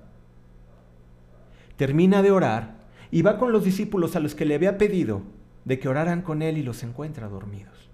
Termina 1.76 2.22
de 2.22 2.32
orar 2.32 2.74
y 3.10 3.22
va 3.22 3.38
con 3.38 3.52
los 3.52 3.64
discípulos 3.64 4.16
a 4.16 4.20
los 4.20 4.34
que 4.34 4.44
le 4.44 4.54
había 4.54 4.78
pedido 4.78 5.22
de 5.64 5.78
que 5.78 5.88
oraran 5.88 6.22
con 6.22 6.42
él 6.42 6.58
y 6.58 6.62
los 6.62 6.82
encuentra 6.82 7.28
dormidos. 7.28 7.88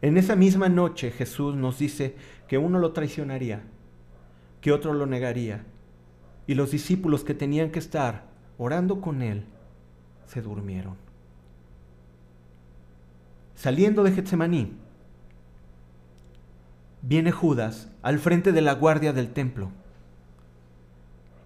En 0.00 0.16
esa 0.16 0.34
misma 0.34 0.68
noche 0.68 1.10
Jesús 1.10 1.54
nos 1.54 1.78
dice 1.78 2.16
que 2.48 2.58
uno 2.58 2.78
lo 2.78 2.92
traicionaría, 2.92 3.62
que 4.60 4.72
otro 4.72 4.92
lo 4.94 5.06
negaría, 5.06 5.64
y 6.46 6.54
los 6.54 6.72
discípulos 6.72 7.22
que 7.22 7.34
tenían 7.34 7.70
que 7.70 7.78
estar 7.78 8.24
orando 8.58 9.00
con 9.00 9.22
él 9.22 9.44
se 10.26 10.42
durmieron. 10.42 10.96
Saliendo 13.54 14.02
de 14.02 14.12
Getsemaní, 14.12 14.72
viene 17.00 17.30
Judas 17.30 17.88
al 18.02 18.18
frente 18.18 18.50
de 18.52 18.60
la 18.60 18.74
guardia 18.74 19.12
del 19.12 19.32
templo 19.32 19.70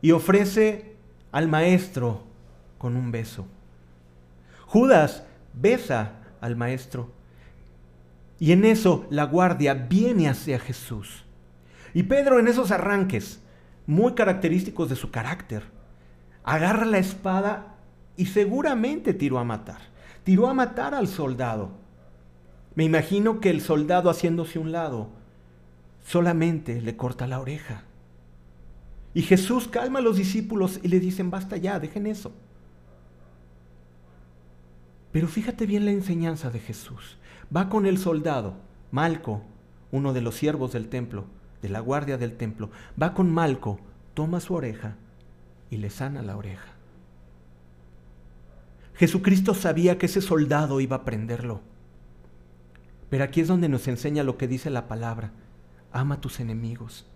y 0.01 0.13
ofrece 0.13 0.96
al 1.37 1.49
maestro 1.49 2.23
con 2.79 2.97
un 2.97 3.11
beso. 3.11 3.47
Judas 4.67 5.25
besa 5.53 6.13
al 6.41 6.57
maestro 6.57 7.11
y 8.39 8.53
en 8.53 8.65
eso 8.65 9.07
la 9.11 9.25
guardia 9.25 9.75
viene 9.75 10.29
hacia 10.29 10.59
Jesús. 10.59 11.25
Y 11.95 12.05
Pedro 12.05 12.39
en 12.39 12.49
esos 12.49 12.71
arranques, 12.71 13.41
muy 13.87 14.15
característicos 14.15 14.89
de 14.89 14.97
su 14.97 15.11
carácter, 15.11 15.65
agarra 16.45 16.85
la 16.85 16.99
espada 16.99 17.75
y 18.17 18.27
seguramente 18.27 19.15
tiró 19.15 19.39
a 19.39 19.45
matar. 19.45 19.81
Tiró 20.25 20.49
a 20.49 20.55
matar 20.55 20.95
al 20.95 21.09
soldado 21.09 21.87
me 22.77 22.85
imagino 22.85 23.41
que 23.41 23.49
el 23.49 23.63
soldado 23.63 24.11
haciéndose 24.11 24.59
un 24.59 24.71
lado 24.71 25.09
solamente 26.05 26.83
le 26.83 26.95
corta 26.95 27.27
la 27.27 27.41
oreja. 27.41 27.85
Y 29.17 29.23
Jesús 29.23 29.67
calma 29.67 30.01
a 30.01 30.03
los 30.03 30.19
discípulos 30.19 30.79
y 30.83 30.89
le 30.89 31.01
dicen, 31.01 31.31
basta 31.31 31.57
ya, 31.57 31.81
dejen 31.81 32.07
eso. 32.07 32.33
Pero 35.11 35.27
fíjate 35.27 35.65
bien 35.65 35.87
la 35.87 35.91
enseñanza 35.91 36.51
de 36.51 36.61
Jesús. 36.61 37.17
Va 37.57 37.71
con 37.71 37.87
el 37.87 37.97
soldado, 37.97 38.59
Malco, 38.91 39.41
uno 39.91 40.13
de 40.13 40.21
los 40.21 40.35
siervos 40.35 40.75
del 40.75 40.91
templo, 40.91 41.25
de 41.63 41.71
la 41.71 41.81
guardia 41.81 42.19
del 42.19 42.37
templo. 42.37 42.69
Va 43.01 43.15
con 43.15 43.33
Malco, 43.33 43.81
toma 44.13 44.39
su 44.39 44.53
oreja 44.53 44.97
y 45.71 45.79
le 45.79 45.89
sana 45.89 46.21
la 46.21 46.37
oreja. 46.37 46.75
Jesucristo 48.97 49.55
sabía 49.55 49.97
que 49.97 50.05
ese 50.05 50.21
soldado 50.21 50.79
iba 50.79 50.97
a 50.97 51.05
prenderlo. 51.07 51.63
Pero 53.09 53.25
aquí 53.25 53.41
es 53.41 53.49
donde 53.49 53.71
nos 53.71 53.89
enseña 53.89 54.25
lo 54.25 54.37
que 54.37 54.47
dice 54.47 54.69
la 54.69 54.89
palabra. 54.89 55.31
Ama 55.91 56.17
a 56.17 56.21
tus 56.21 56.39
enemigos. 56.39 57.07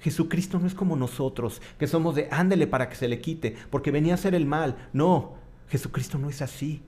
Jesucristo 0.00 0.58
no 0.58 0.66
es 0.66 0.74
como 0.74 0.96
nosotros, 0.96 1.60
que 1.78 1.86
somos 1.86 2.14
de 2.14 2.28
ándele 2.30 2.66
para 2.66 2.88
que 2.88 2.94
se 2.94 3.08
le 3.08 3.20
quite, 3.20 3.56
porque 3.70 3.90
venía 3.90 4.12
a 4.12 4.14
hacer 4.14 4.34
el 4.34 4.46
mal. 4.46 4.76
No, 4.92 5.34
Jesucristo 5.68 6.18
no 6.18 6.28
es 6.28 6.40
así. 6.42 6.82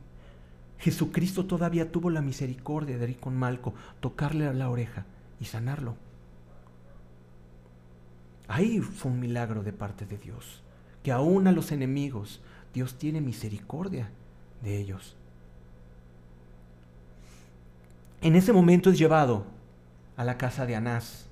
Jesucristo 0.78 1.44
todavía 1.44 1.90
tuvo 1.90 2.10
la 2.10 2.22
misericordia 2.22 2.98
de 2.98 3.10
ir 3.10 3.18
con 3.18 3.36
Malco, 3.36 3.74
tocarle 4.00 4.46
a 4.46 4.52
la 4.52 4.70
oreja 4.70 5.04
y 5.40 5.44
sanarlo. 5.44 5.96
Ahí 8.48 8.80
fue 8.80 9.12
un 9.12 9.20
milagro 9.20 9.62
de 9.62 9.72
parte 9.72 10.06
de 10.06 10.18
Dios, 10.18 10.62
que 11.02 11.12
aún 11.12 11.46
a 11.46 11.52
los 11.52 11.70
enemigos 11.70 12.40
Dios 12.72 12.98
tiene 12.98 13.20
misericordia 13.20 14.10
de 14.62 14.78
ellos. 14.78 15.16
En 18.22 18.36
ese 18.36 18.52
momento 18.52 18.90
es 18.90 18.98
llevado 18.98 19.46
a 20.16 20.24
la 20.24 20.36
casa 20.36 20.66
de 20.66 20.76
Anás, 20.76 21.29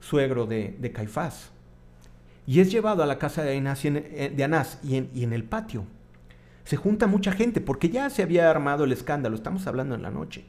suegro 0.00 0.46
de, 0.46 0.92
Caifás. 0.94 1.50
Y 2.46 2.60
es 2.60 2.70
llevado 2.70 3.02
a 3.02 3.06
la 3.06 3.18
casa 3.18 3.42
de 3.42 3.56
Anás, 3.56 3.84
y 3.84 3.88
en, 3.88 3.96
eh, 3.98 5.10
y 5.14 5.24
en 5.24 5.32
el 5.32 5.44
patio 5.44 5.84
Se 6.64 6.76
junta 6.76 7.06
mucha 7.06 7.32
gente 7.32 7.60
porque 7.60 7.90
ya 7.90 8.10
se 8.10 8.22
había 8.22 8.50
armado 8.50 8.84
el 8.84 8.92
escándalo, 8.92 9.36
estamos 9.36 9.66
hablando 9.66 9.94
en 9.94 10.02
la 10.02 10.10
noche. 10.10 10.44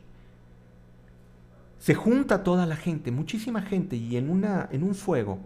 Se 1.80 1.96
junta 1.96 2.44
toda 2.44 2.66
la 2.66 2.76
gente, 2.76 3.12
muchísima 3.12 3.62
gente, 3.62 3.96
y 3.96 4.18
en, 4.18 4.30
una, 4.30 4.70
en 4.72 4.84
un 4.84 4.94
fuego, 4.94 5.40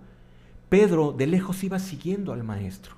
Pedro 0.70 1.14
de 1.14 1.28
lejos 1.28 1.64
iba 1.64 1.80
siguiendo 1.80 2.34
al 2.34 2.44
maestro. 2.44 2.96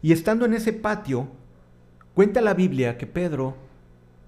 Y 0.00 0.12
estando 0.12 0.46
en 0.46 0.54
ese 0.54 0.72
patio, 0.72 1.28
cuenta 2.14 2.40
la 2.40 2.54
Biblia 2.54 2.96
que 2.98 3.06
Pedro 3.06 3.54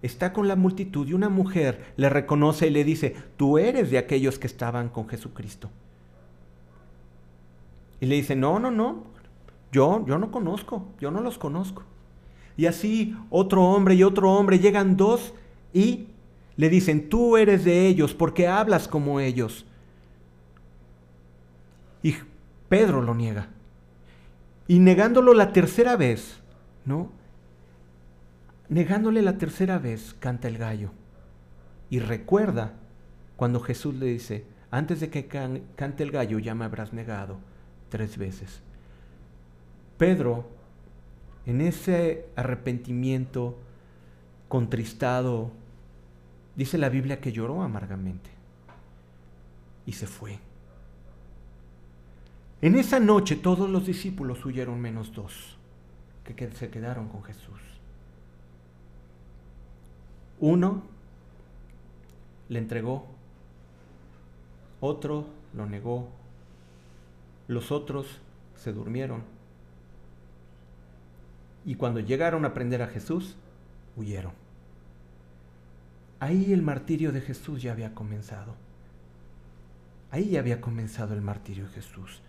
está 0.04 0.34
con 0.34 0.48
la 0.48 0.54
multitud 0.54 1.08
y 1.08 1.14
una 1.14 1.30
mujer 1.30 1.94
le 1.96 2.10
reconoce 2.10 2.66
y 2.66 2.70
le 2.70 2.84
dice, 2.84 3.16
tú 3.38 3.56
eres 3.56 3.90
de 3.90 3.96
aquellos 3.96 4.38
que 4.38 4.46
estaban 4.46 4.90
con 4.90 5.08
Jesucristo. 5.08 5.70
Y 8.00 8.06
le 8.06 8.16
dice, 8.16 8.36
no, 8.36 8.58
no, 8.58 8.70
no, 8.70 9.04
yo, 9.72 10.04
yo 10.06 10.18
no 10.18 10.30
conozco, 10.30 10.86
yo 11.00 11.10
no 11.10 11.22
los 11.22 11.38
conozco. 11.38 11.84
Y 12.56 12.66
así 12.66 13.16
otro 13.30 13.64
hombre 13.64 13.94
y 13.94 14.02
otro 14.02 14.30
hombre 14.30 14.58
llegan 14.58 14.98
dos 14.98 15.32
y 15.72 16.08
le 16.56 16.68
dicen, 16.68 17.08
tú 17.08 17.38
eres 17.38 17.64
de 17.64 17.88
ellos 17.88 18.12
porque 18.12 18.46
hablas 18.46 18.86
como 18.86 19.20
ellos. 19.20 19.64
Y 22.02 22.14
Pedro 22.68 23.00
lo 23.00 23.14
niega. 23.14 23.48
Y 24.68 24.80
negándolo 24.80 25.32
la 25.32 25.52
tercera 25.52 25.96
vez, 25.96 26.40
¿no? 26.84 27.08
Negándole 28.74 29.22
la 29.22 29.38
tercera 29.38 29.78
vez, 29.78 30.16
canta 30.18 30.48
el 30.48 30.58
gallo. 30.58 30.90
Y 31.90 32.00
recuerda 32.00 32.72
cuando 33.36 33.60
Jesús 33.60 33.94
le 33.94 34.06
dice, 34.06 34.44
antes 34.72 34.98
de 34.98 35.10
que 35.10 35.28
cante 35.28 36.02
el 36.02 36.10
gallo 36.10 36.40
ya 36.40 36.56
me 36.56 36.64
habrás 36.64 36.92
negado 36.92 37.38
tres 37.88 38.18
veces. 38.18 38.62
Pedro, 39.96 40.48
en 41.46 41.60
ese 41.60 42.26
arrepentimiento 42.34 43.56
contristado, 44.48 45.52
dice 46.56 46.76
la 46.76 46.88
Biblia 46.88 47.20
que 47.20 47.30
lloró 47.30 47.62
amargamente 47.62 48.30
y 49.86 49.92
se 49.92 50.08
fue. 50.08 50.40
En 52.60 52.74
esa 52.74 52.98
noche 52.98 53.36
todos 53.36 53.70
los 53.70 53.86
discípulos 53.86 54.44
huyeron 54.44 54.80
menos 54.80 55.14
dos, 55.14 55.58
que 56.24 56.50
se 56.50 56.70
quedaron 56.70 57.08
con 57.08 57.22
Jesús. 57.22 57.74
Uno 60.46 60.82
le 62.50 62.58
entregó, 62.58 63.06
otro 64.78 65.24
lo 65.54 65.64
negó, 65.64 66.10
los 67.48 67.72
otros 67.72 68.20
se 68.54 68.74
durmieron 68.74 69.22
y 71.64 71.76
cuando 71.76 72.00
llegaron 72.00 72.44
a 72.44 72.48
aprender 72.48 72.82
a 72.82 72.88
Jesús, 72.88 73.36
huyeron. 73.96 74.32
Ahí 76.20 76.52
el 76.52 76.60
martirio 76.60 77.10
de 77.10 77.22
Jesús 77.22 77.62
ya 77.62 77.72
había 77.72 77.94
comenzado. 77.94 78.54
Ahí 80.10 80.28
ya 80.28 80.40
había 80.40 80.60
comenzado 80.60 81.14
el 81.14 81.22
martirio 81.22 81.64
de 81.64 81.70
Jesús. 81.70 82.20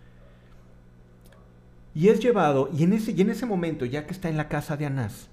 Y 1.94 2.08
es 2.08 2.20
llevado, 2.20 2.70
y 2.72 2.84
en 2.84 2.94
ese, 2.94 3.12
y 3.12 3.20
en 3.20 3.28
ese 3.28 3.44
momento, 3.44 3.84
ya 3.84 4.06
que 4.06 4.14
está 4.14 4.30
en 4.30 4.38
la 4.38 4.48
casa 4.48 4.78
de 4.78 4.86
Anás, 4.86 5.28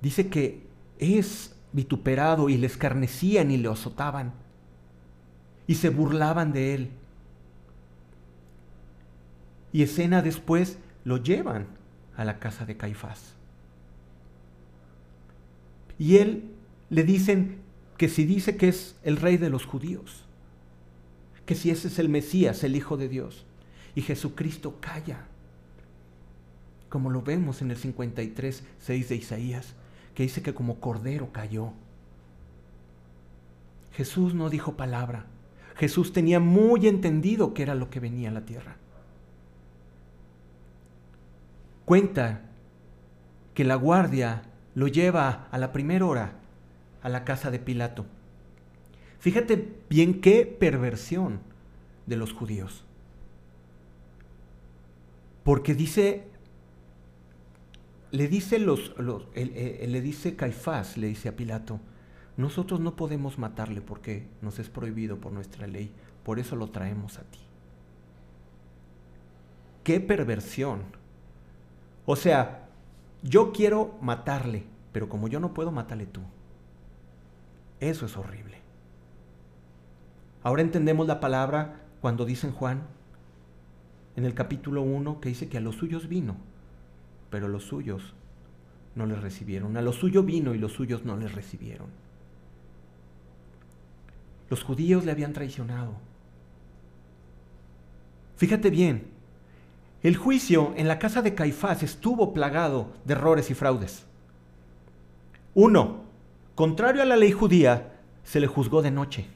dice 0.00 0.28
que 0.28 0.64
es 1.00 1.56
vituperado 1.72 2.48
y 2.48 2.56
le 2.56 2.66
escarnecían 2.66 3.50
y 3.50 3.56
le 3.56 3.68
azotaban 3.68 4.32
y 5.66 5.74
se 5.76 5.88
burlaban 5.88 6.52
de 6.52 6.74
él. 6.74 6.90
Y 9.72 9.82
escena 9.82 10.22
después 10.22 10.78
lo 11.04 11.16
llevan 11.16 11.66
a 12.16 12.24
la 12.24 12.38
casa 12.38 12.66
de 12.66 12.76
Caifás. 12.76 13.34
Y 15.98 16.18
él 16.18 16.50
le 16.90 17.04
dicen 17.04 17.58
que 17.96 18.08
si 18.08 18.24
dice 18.24 18.56
que 18.56 18.68
es 18.68 18.96
el 19.02 19.16
rey 19.16 19.36
de 19.36 19.50
los 19.50 19.64
judíos, 19.64 20.24
que 21.46 21.54
si 21.54 21.70
ese 21.70 21.88
es 21.88 21.98
el 21.98 22.08
Mesías, 22.08 22.64
el 22.64 22.76
Hijo 22.76 22.96
de 22.96 23.08
Dios, 23.08 23.46
y 23.94 24.02
Jesucristo 24.02 24.78
calla, 24.80 25.26
como 26.88 27.10
lo 27.10 27.22
vemos 27.22 27.62
en 27.62 27.70
el 27.70 27.76
53, 27.76 28.64
6 28.80 29.08
de 29.08 29.16
Isaías, 29.16 29.74
que 30.14 30.24
dice 30.24 30.42
que 30.42 30.54
como 30.54 30.80
cordero 30.80 31.32
cayó. 31.32 31.72
Jesús 33.92 34.34
no 34.34 34.50
dijo 34.50 34.76
palabra. 34.76 35.26
Jesús 35.76 36.12
tenía 36.12 36.40
muy 36.40 36.86
entendido 36.86 37.54
qué 37.54 37.62
era 37.62 37.74
lo 37.74 37.90
que 37.90 38.00
venía 38.00 38.28
a 38.28 38.32
la 38.32 38.44
tierra 38.44 38.76
cuenta 41.84 42.40
que 43.52 43.64
la 43.64 43.74
guardia 43.74 44.44
lo 44.74 44.88
lleva 44.88 45.46
a 45.50 45.58
la 45.58 45.72
primera 45.72 46.06
hora 46.06 46.32
a 47.02 47.10
la 47.10 47.24
casa 47.24 47.50
de 47.50 47.58
Pilato. 47.58 48.06
Fíjate 49.18 49.76
bien 49.90 50.22
qué 50.22 50.46
perversión 50.46 51.40
de 52.06 52.16
los 52.16 52.32
judíos. 52.32 52.84
Porque 55.44 55.74
dice, 55.74 56.24
le 58.12 58.28
dice 58.28 58.60
los, 58.60 58.92
le 59.34 60.00
dice 60.00 60.36
Caifás, 60.36 60.96
le 60.96 61.08
dice 61.08 61.28
a 61.28 61.36
Pilato, 61.36 61.80
nosotros 62.36 62.78
no 62.78 62.94
podemos 62.94 63.38
matarle 63.38 63.80
porque 63.80 64.28
nos 64.40 64.60
es 64.60 64.70
prohibido 64.70 65.18
por 65.18 65.32
nuestra 65.32 65.66
ley, 65.66 65.90
por 66.22 66.38
eso 66.38 66.54
lo 66.54 66.68
traemos 66.68 67.18
a 67.18 67.22
ti. 67.22 67.40
Qué 69.82 69.98
perversión 70.00 71.02
o 72.04 72.16
sea, 72.16 72.68
yo 73.22 73.52
quiero 73.52 73.96
matarle, 74.00 74.64
pero 74.92 75.08
como 75.08 75.28
yo 75.28 75.40
no 75.40 75.54
puedo, 75.54 75.70
mátale 75.70 76.06
tú. 76.06 76.20
Eso 77.80 78.06
es 78.06 78.16
horrible. 78.16 78.58
Ahora 80.42 80.62
entendemos 80.62 81.06
la 81.06 81.20
palabra 81.20 81.80
cuando 82.00 82.24
dice 82.24 82.48
en 82.48 82.52
Juan, 82.52 82.82
en 84.16 84.24
el 84.24 84.34
capítulo 84.34 84.82
1, 84.82 85.20
que 85.20 85.28
dice 85.28 85.48
que 85.48 85.58
a 85.58 85.60
los 85.60 85.76
suyos 85.76 86.08
vino, 86.08 86.36
pero 87.32 87.48
los 87.48 87.64
suyos 87.64 88.12
no 88.94 89.06
les 89.06 89.18
recibieron. 89.22 89.74
A 89.78 89.80
los 89.80 89.96
suyos 89.96 90.26
vino 90.26 90.54
y 90.54 90.58
los 90.58 90.72
suyos 90.72 91.06
no 91.06 91.16
les 91.16 91.34
recibieron. 91.34 91.86
Los 94.50 94.62
judíos 94.62 95.06
le 95.06 95.12
habían 95.12 95.32
traicionado. 95.32 95.94
Fíjate 98.36 98.68
bien, 98.68 99.06
el 100.02 100.14
juicio 100.14 100.74
en 100.76 100.88
la 100.88 100.98
casa 100.98 101.22
de 101.22 101.34
Caifás 101.34 101.82
estuvo 101.82 102.34
plagado 102.34 102.92
de 103.06 103.14
errores 103.14 103.50
y 103.50 103.54
fraudes. 103.54 104.04
Uno, 105.54 106.02
contrario 106.54 107.00
a 107.00 107.06
la 107.06 107.16
ley 107.16 107.32
judía, 107.32 107.94
se 108.24 108.40
le 108.40 108.46
juzgó 108.46 108.82
de 108.82 108.90
noche. 108.90 109.26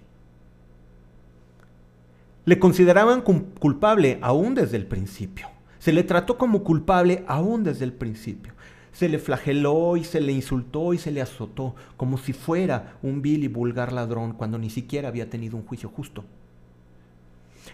Le 2.45 2.59
consideraban 2.59 3.23
culpable 3.23 4.19
aún 4.21 4.55
desde 4.55 4.77
el 4.77 4.85
principio. 4.85 5.56
Se 5.87 5.93
le 5.93 6.03
trató 6.03 6.37
como 6.37 6.65
culpable 6.65 7.25
aún 7.29 7.63
desde 7.63 7.85
el 7.85 7.93
principio. 7.93 8.53
Se 8.91 9.09
le 9.09 9.21
flageló 9.21 9.97
y 9.97 10.03
se 10.03 10.21
le 10.21 10.33
insultó 10.33 10.93
y 10.93 10.99
se 10.99 11.13
le 11.13 11.23
azotó 11.23 11.77
como 11.97 12.19
si 12.19 12.33
fuera 12.33 12.99
un 13.05 13.23
vil 13.23 13.45
y 13.45 13.47
vulgar 13.47 13.93
ladrón 13.93 14.33
cuando 14.33 14.59
ni 14.59 14.69
siquiera 14.69 15.07
había 15.07 15.31
tenido 15.31 15.57
un 15.57 15.65
juicio 15.65 15.89
justo. 15.89 16.25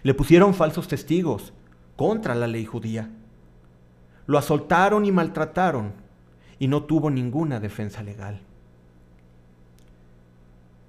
Le 0.03 0.13
pusieron 0.13 0.53
falsos 0.53 0.89
testigos 0.89 1.55
contra 1.97 2.35
la 2.35 2.47
ley 2.47 2.67
judía. 2.67 3.09
Lo 4.27 4.37
asoltaron 4.37 5.07
y 5.07 5.11
maltrataron 5.11 5.95
y 6.59 6.69
no 6.69 6.83
tuvo 6.83 7.09
ninguna 7.09 7.61
defensa 7.61 8.03
legal. 8.03 8.43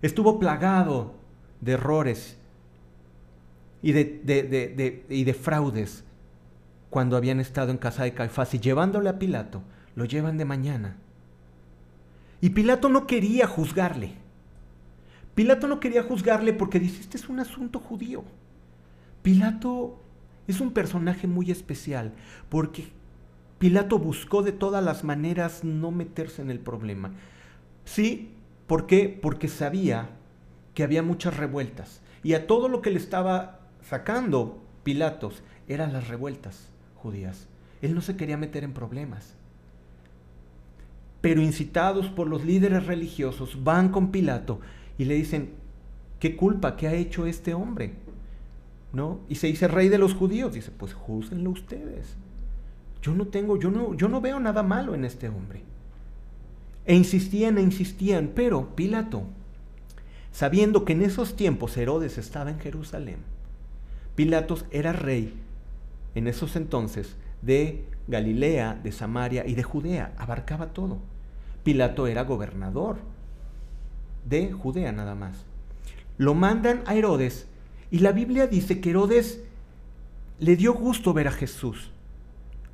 Estuvo 0.01 0.39
plagado 0.39 1.13
de 1.62 1.71
errores 1.71 2.38
y 3.81 3.93
de, 3.93 5.05
y 5.07 5.23
de 5.23 5.33
fraudes 5.33 6.03
cuando 6.93 7.17
habían 7.17 7.39
estado 7.39 7.71
en 7.71 7.79
casa 7.79 8.03
de 8.03 8.13
Caifás 8.13 8.53
y 8.53 8.60
llevándole 8.60 9.10
a 9.10 9.17
Pilato, 9.17 9.63
lo 9.95 10.06
llevan 10.06 10.38
de 10.38 10.45
mañana. 10.45 10.97
Y 12.39 12.51
Pilato 12.51 12.88
no 12.88 13.08
quería 13.08 13.47
juzgarle. 13.47 14.13
Pilato 15.34 15.67
no 15.67 15.79
quería 15.79 16.03
juzgarle 16.03 16.53
porque 16.53 16.79
dice, 16.79 17.01
este 17.01 17.17
es 17.17 17.29
un 17.29 17.39
asunto 17.39 17.79
judío. 17.79 18.23
Pilato 19.23 20.03
es 20.47 20.62
un 20.62 20.71
personaje 20.71 21.25
muy 21.25 21.49
especial 21.49 22.13
porque 22.47 22.89
Pilato 23.58 23.97
buscó 23.97 24.43
de 24.43 24.51
todas 24.51 24.84
las 24.84 25.03
maneras 25.03 25.63
no 25.63 25.89
meterse 25.89 26.43
en 26.43 26.51
el 26.51 26.60
problema. 26.60 27.10
Sí, 27.86 28.36
¿por 28.67 28.86
qué? 28.86 29.10
Porque 29.19 29.47
sabía 29.47 30.12
que 30.75 30.84
había 30.84 31.01
muchas 31.01 31.38
revueltas 31.38 32.01
y 32.21 32.36
a 32.36 32.45
todo 32.45 32.69
lo 32.69 32.84
que 32.84 32.91
le 32.91 32.99
estaba 32.99 33.62
sacando 33.82 34.62
Pilatos 34.84 35.41
eran 35.67 35.91
las 35.91 36.08
revueltas 36.08 36.69
judías. 37.04 37.48
Él 37.82 37.94
no 37.94 38.02
se 38.02 38.16
quería 38.16 38.38
meter 38.38 38.63
en 38.63 38.74
problemas. 38.74 39.36
Pero 41.22 41.42
incitados 41.42 42.08
por 42.08 42.28
los 42.28 42.44
líderes 42.44 42.88
religiosos, 42.88 43.63
van 43.63 43.89
con 43.89 44.12
Pilato 44.12 44.60
y 44.98 45.06
le 45.06 45.16
dicen, 45.16 45.52
¿qué 46.20 46.36
culpa 46.36 46.76
que 46.76 46.88
ha 46.88 46.94
hecho 46.94 47.26
este 47.26 47.54
hombre? 47.54 47.94
¿no? 48.94 49.20
Y 49.28 49.36
se 49.36 49.48
dice 49.48 49.68
rey 49.68 49.89
de 49.89 49.98
los 49.98 50.13
judíos. 50.13 50.54
Dice, 50.54 50.72
pues 50.72 50.94
júzguenlo 50.94 51.50
ustedes. 51.50 52.16
yo 53.02 53.13
no 53.13 53.28
tengo, 53.28 53.58
yo 53.58 53.70
no, 53.70 53.94
yo 53.96 54.08
no 54.08 54.22
veo 54.22 54.39
nada 54.39 54.63
malo 54.63 54.96
en 54.96 55.04
este 55.04 55.28
hombre. 55.28 55.62
E 56.86 56.96
insistían 56.96 57.58
e 57.58 57.62
insistían, 57.62 58.32
pero 58.34 58.76
Pilato, 58.76 59.24
sabiendo 60.32 60.86
que 60.86 60.94
en 60.94 61.02
esos 61.02 61.36
tiempos 61.36 61.76
Herodes 61.76 62.18
estaba 62.18 62.50
en 62.50 62.60
Jerusalén, 62.60 63.18
Pilatos 64.16 64.66
era 64.72 64.94
rey 64.94 65.34
en 66.15 66.28
esos 66.28 66.56
entonces 66.56 67.15
de 67.41 67.86
Galilea, 68.08 68.80
de 68.84 68.91
Samaria 68.91 69.45
y 69.45 69.56
de 69.56 69.63
Judea, 69.63 70.13
abarcaba 70.17 70.73
todo. 70.73 70.99
Pilato 71.63 72.08
era 72.08 72.23
gobernador 72.23 72.97
de 74.26 74.52
Judea 74.52 74.91
nada 74.91 75.15
más. 75.15 75.45
Lo 76.17 76.34
mandan 76.34 76.82
a 76.86 76.95
Herodes 76.95 77.47
y 77.91 77.99
la 77.99 78.12
Biblia 78.12 78.47
dice 78.47 78.82
que 78.82 78.91
Herodes 78.91 79.41
le 80.39 80.56
dio 80.56 80.73
gusto 80.73 81.13
ver 81.13 81.28
a 81.28 81.32
Jesús. 81.32 81.91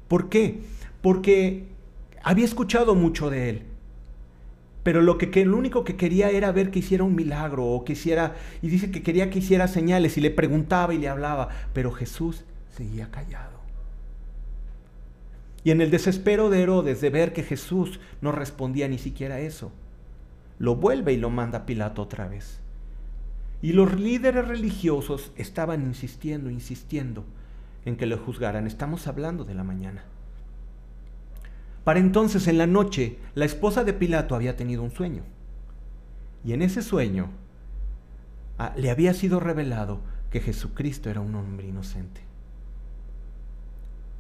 ¿Por 0.08 0.30
qué? 0.30 0.62
Porque 1.02 1.68
había 2.24 2.46
escuchado 2.46 2.96
mucho 2.96 3.30
de 3.30 3.50
él. 3.50 3.64
Pero 4.84 5.02
lo, 5.02 5.18
que, 5.18 5.46
lo 5.46 5.58
único 5.58 5.84
que 5.84 5.98
quería 5.98 6.32
era 6.32 6.52
ver 6.52 6.72
que 6.72 6.80
hiciera 6.80 7.04
un 7.04 7.16
milagro 7.16 7.66
o 7.66 7.84
que 7.84 7.94
hiciera, 7.94 8.36
y 8.62 8.70
dice 8.70 8.92
que 8.92 9.04
quería 9.04 9.30
que 9.30 9.40
hiciera 9.40 9.68
señales 9.68 10.18
y 10.18 10.22
le 10.22 10.32
preguntaba 10.32 10.94
y 10.94 10.98
le 10.98 11.10
hablaba, 11.10 11.50
pero 11.74 11.92
Jesús 11.92 12.44
seguía 12.80 13.12
callado. 13.12 13.60
Y 15.66 15.72
en 15.72 15.82
el 15.82 15.92
desespero 15.92 16.50
de 16.50 16.62
Herodes 16.62 17.02
de 17.02 17.10
ver 17.10 17.34
que 17.34 17.44
Jesús 17.44 18.00
no 18.22 18.32
respondía 18.32 18.88
ni 18.88 18.98
siquiera 18.98 19.42
eso, 19.42 19.74
lo 20.60 20.78
vuelve 20.78 21.12
y 21.12 21.18
lo 21.18 21.30
manda 21.30 21.60
a 21.60 21.66
Pilato 21.66 22.02
otra 22.02 22.30
vez. 22.30 22.62
Y 23.62 23.74
los 23.74 24.00
líderes 24.00 24.48
religiosos 24.48 25.34
estaban 25.36 25.82
insistiendo, 25.82 26.50
insistiendo 26.50 27.26
en 27.84 27.98
que 27.98 28.06
lo 28.06 28.18
juzgaran. 28.18 28.66
Estamos 28.66 29.08
hablando 29.08 29.44
de 29.44 29.56
la 29.56 29.66
mañana. 29.66 30.06
Para 31.84 32.00
entonces, 32.00 32.48
en 32.48 32.58
la 32.58 32.68
noche, 32.68 33.20
la 33.36 33.44
esposa 33.44 33.84
de 33.84 33.92
Pilato 33.92 34.36
había 34.36 34.56
tenido 34.56 34.84
un 34.84 34.92
sueño. 34.92 35.24
Y 36.46 36.54
en 36.54 36.62
ese 36.62 36.82
sueño 36.82 37.28
ah, 38.58 38.74
le 38.78 38.90
había 38.90 39.14
sido 39.14 39.42
revelado 39.42 40.00
que 40.32 40.40
Jesucristo 40.40 41.10
era 41.10 41.20
un 41.20 41.36
hombre 41.36 41.68
inocente. 41.68 42.29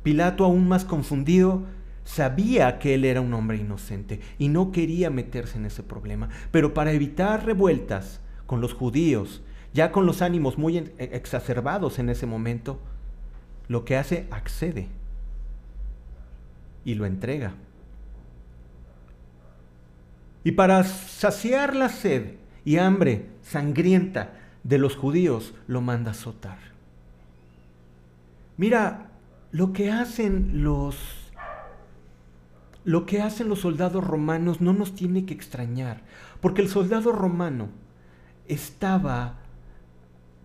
Pilato, 0.03 0.45
aún 0.45 0.67
más 0.67 0.85
confundido, 0.85 1.63
sabía 2.03 2.79
que 2.79 2.95
él 2.95 3.05
era 3.05 3.21
un 3.21 3.33
hombre 3.33 3.57
inocente 3.57 4.19
y 4.37 4.47
no 4.47 4.71
quería 4.71 5.09
meterse 5.09 5.57
en 5.57 5.65
ese 5.65 5.83
problema. 5.83 6.29
Pero 6.51 6.73
para 6.73 6.91
evitar 6.91 7.45
revueltas 7.45 8.19
con 8.45 8.61
los 8.61 8.73
judíos, 8.73 9.43
ya 9.73 9.91
con 9.91 10.05
los 10.05 10.21
ánimos 10.21 10.57
muy 10.57 10.77
e, 10.77 10.93
exacerbados 10.97 11.99
en 11.99 12.09
ese 12.09 12.25
momento, 12.25 12.79
lo 13.67 13.85
que 13.85 13.97
hace 13.97 14.27
accede 14.31 14.87
y 16.83 16.95
lo 16.95 17.05
entrega. 17.05 17.53
Y 20.43 20.53
para 20.53 20.83
saciar 20.83 21.75
la 21.75 21.89
sed 21.89 22.35
y 22.65 22.77
hambre 22.77 23.27
sangrienta 23.43 24.33
de 24.63 24.77
los 24.77 24.95
judíos, 24.95 25.53
lo 25.67 25.81
manda 25.81 26.09
a 26.09 26.13
azotar. 26.13 26.57
Mira, 28.57 29.08
lo 29.51 29.73
que 29.73 29.91
hacen 29.91 30.63
los 30.63 30.95
lo 32.85 33.05
que 33.05 33.21
hacen 33.21 33.49
los 33.49 33.59
soldados 33.59 34.03
romanos 34.03 34.61
no 34.61 34.73
nos 34.73 34.95
tiene 34.95 35.25
que 35.25 35.33
extrañar, 35.33 36.01
porque 36.41 36.61
el 36.61 36.69
soldado 36.69 37.11
romano 37.11 37.69
estaba 38.47 39.35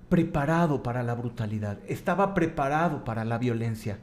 preparado 0.08 0.82
para 0.82 1.02
la 1.02 1.14
brutalidad, 1.14 1.78
estaba 1.86 2.34
preparado 2.34 3.04
para 3.04 3.24
la 3.24 3.38
violencia, 3.38 3.98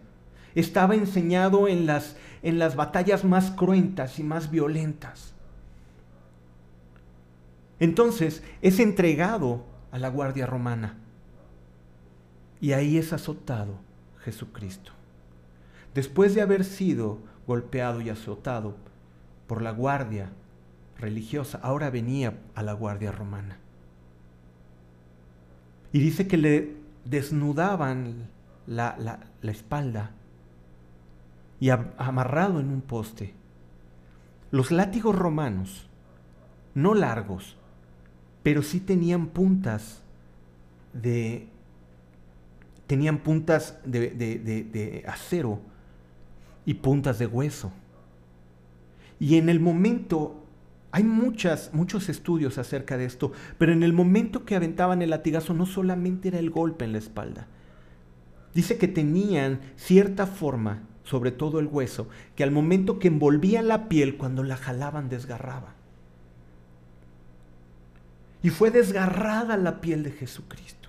estaba 0.55 0.95
enseñado 0.95 1.67
en 1.67 1.85
las, 1.85 2.15
en 2.41 2.57
las 2.57 2.75
batallas 2.75 3.23
más 3.25 3.51
cruentas 3.51 4.17
y 4.17 4.23
más 4.23 4.49
violentas. 4.49 5.33
Entonces 7.79 8.43
es 8.61 8.79
entregado 8.79 9.65
a 9.91 9.99
la 9.99 10.09
guardia 10.09 10.45
romana 10.45 10.97
y 12.59 12.71
ahí 12.71 12.97
es 12.97 13.13
azotado 13.13 13.90
Jesucristo. 14.23 14.91
Después 15.93 16.35
de 16.35 16.41
haber 16.41 16.63
sido 16.63 17.19
golpeado 17.47 18.01
y 18.01 18.09
azotado 18.09 18.75
por 19.47 19.61
la 19.61 19.71
guardia 19.71 20.29
religiosa, 20.97 21.59
ahora 21.61 21.89
venía 21.89 22.39
a 22.55 22.63
la 22.63 22.73
guardia 22.73 23.11
romana. 23.11 23.57
Y 25.91 25.99
dice 25.99 26.27
que 26.27 26.37
le 26.37 26.75
desnudaban 27.05 28.29
la, 28.67 28.95
la 29.41 29.51
espalda 29.51 30.11
y 31.59 31.69
amarrado 31.69 32.59
en 32.59 32.69
un 32.69 32.81
poste. 32.81 33.33
Los 34.51 34.71
látigos 34.71 35.15
romanos, 35.15 35.87
no 36.73 36.93
largos, 36.93 37.57
pero 38.43 38.63
sí 38.63 38.79
tenían 38.79 39.27
puntas 39.27 40.01
de 40.93 41.47
tenían 42.91 43.19
puntas 43.19 43.77
de, 43.85 45.05
acero 45.07 45.61
y 46.65 46.73
puntas 46.73 47.19
de 47.19 47.25
hueso. 47.25 47.71
Y 49.17 49.37
en 49.37 49.47
el 49.47 49.61
momento, 49.61 50.43
hay 50.91 51.05
muchas, 51.05 51.73
muchos 51.73 52.09
estudios 52.09 52.57
acerca 52.57 52.97
de 52.97 53.05
esto, 53.05 53.31
pero 53.57 53.71
en 53.71 53.83
el 53.83 53.93
momento 53.93 54.43
que 54.43 54.57
aventaban 54.57 55.01
el 55.01 55.11
latigazo 55.11 55.53
no 55.53 55.65
solamente 55.65 56.27
era 56.27 56.39
el 56.39 56.49
golpe 56.49 56.83
en 56.83 56.91
la 56.91 56.97
espalda, 56.97 57.47
dice 58.53 58.77
que 58.77 58.89
tenían 58.89 59.61
cierta 59.77 60.27
forma, 60.27 60.83
sobre 61.05 61.31
todo 61.31 61.59
el 61.59 61.67
hueso, 61.67 62.09
que 62.35 62.43
al 62.43 62.51
momento 62.51 62.99
que 62.99 63.07
envolvían 63.07 63.69
la 63.69 63.87
piel, 63.87 64.17
cuando 64.17 64.43
la 64.43 64.57
jalaban, 64.57 65.07
desgarraba. 65.07 65.75
Y 68.43 68.49
fue 68.49 68.69
desgarrada 68.69 69.55
la 69.55 69.79
piel 69.79 70.03
de 70.03 70.11
Jesucristo. 70.11 70.80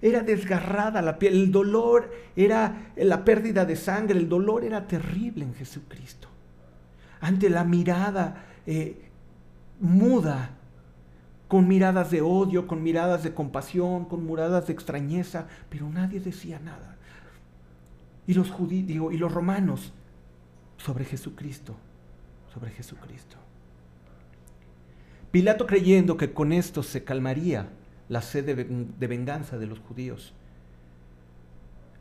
Era 0.00 0.22
desgarrada 0.22 1.02
la 1.02 1.18
piel, 1.18 1.34
el 1.34 1.52
dolor 1.52 2.12
era 2.36 2.92
la 2.96 3.24
pérdida 3.24 3.64
de 3.64 3.76
sangre, 3.76 4.18
el 4.18 4.28
dolor 4.28 4.64
era 4.64 4.86
terrible 4.86 5.44
en 5.44 5.54
Jesucristo. 5.54 6.28
Ante 7.20 7.50
la 7.50 7.64
mirada 7.64 8.44
eh, 8.66 9.08
muda, 9.80 10.50
con 11.48 11.66
miradas 11.66 12.10
de 12.10 12.20
odio, 12.20 12.66
con 12.66 12.82
miradas 12.82 13.24
de 13.24 13.32
compasión, 13.32 14.04
con 14.04 14.26
miradas 14.26 14.66
de 14.66 14.72
extrañeza, 14.74 15.46
pero 15.70 15.88
nadie 15.88 16.20
decía 16.20 16.60
nada. 16.60 16.96
Y 18.26 18.34
los 18.34 18.50
judíos, 18.50 19.12
y 19.12 19.16
los 19.16 19.32
romanos 19.32 19.92
sobre 20.76 21.04
Jesucristo, 21.06 21.74
sobre 22.52 22.70
Jesucristo. 22.70 23.36
Pilato 25.30 25.66
creyendo 25.66 26.16
que 26.16 26.32
con 26.32 26.52
esto 26.52 26.82
se 26.82 27.02
calmaría 27.04 27.68
la 28.08 28.22
sed 28.22 28.44
de, 28.44 29.06
venganza 29.06 29.58
de 29.58 29.66
los 29.66 29.78
judíos. 29.80 30.32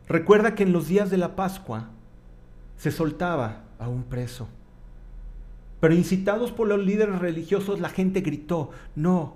Recuerda 0.08 0.56
que 0.56 0.64
en 0.64 0.72
los 0.72 0.88
días 0.88 1.10
de 1.10 1.18
la 1.18 1.36
Pascua 1.36 1.90
se 2.78 2.92
soltaba 2.92 3.64
a 3.80 3.90
un 3.90 4.04
preso. 4.04 4.48
Pero 5.80 5.94
incitados 5.94 6.52
por 6.52 6.68
los 6.68 6.80
líderes 6.80 7.20
religiosos, 7.20 7.80
la 7.80 7.90
gente 7.90 8.22
gritó, 8.22 8.72
no, 8.96 9.36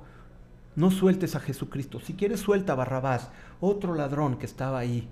no 0.76 0.90
sueltes 0.90 1.36
a 1.36 1.40
Jesucristo. 1.40 2.00
Si 2.00 2.14
quieres, 2.14 2.40
suelta 2.40 2.74
a 2.74 2.78
Barrabás, 2.78 3.30
otro 3.60 3.94
ladrón 3.94 4.38
que 4.38 4.46
estaba 4.46 4.80
ahí, 4.80 5.08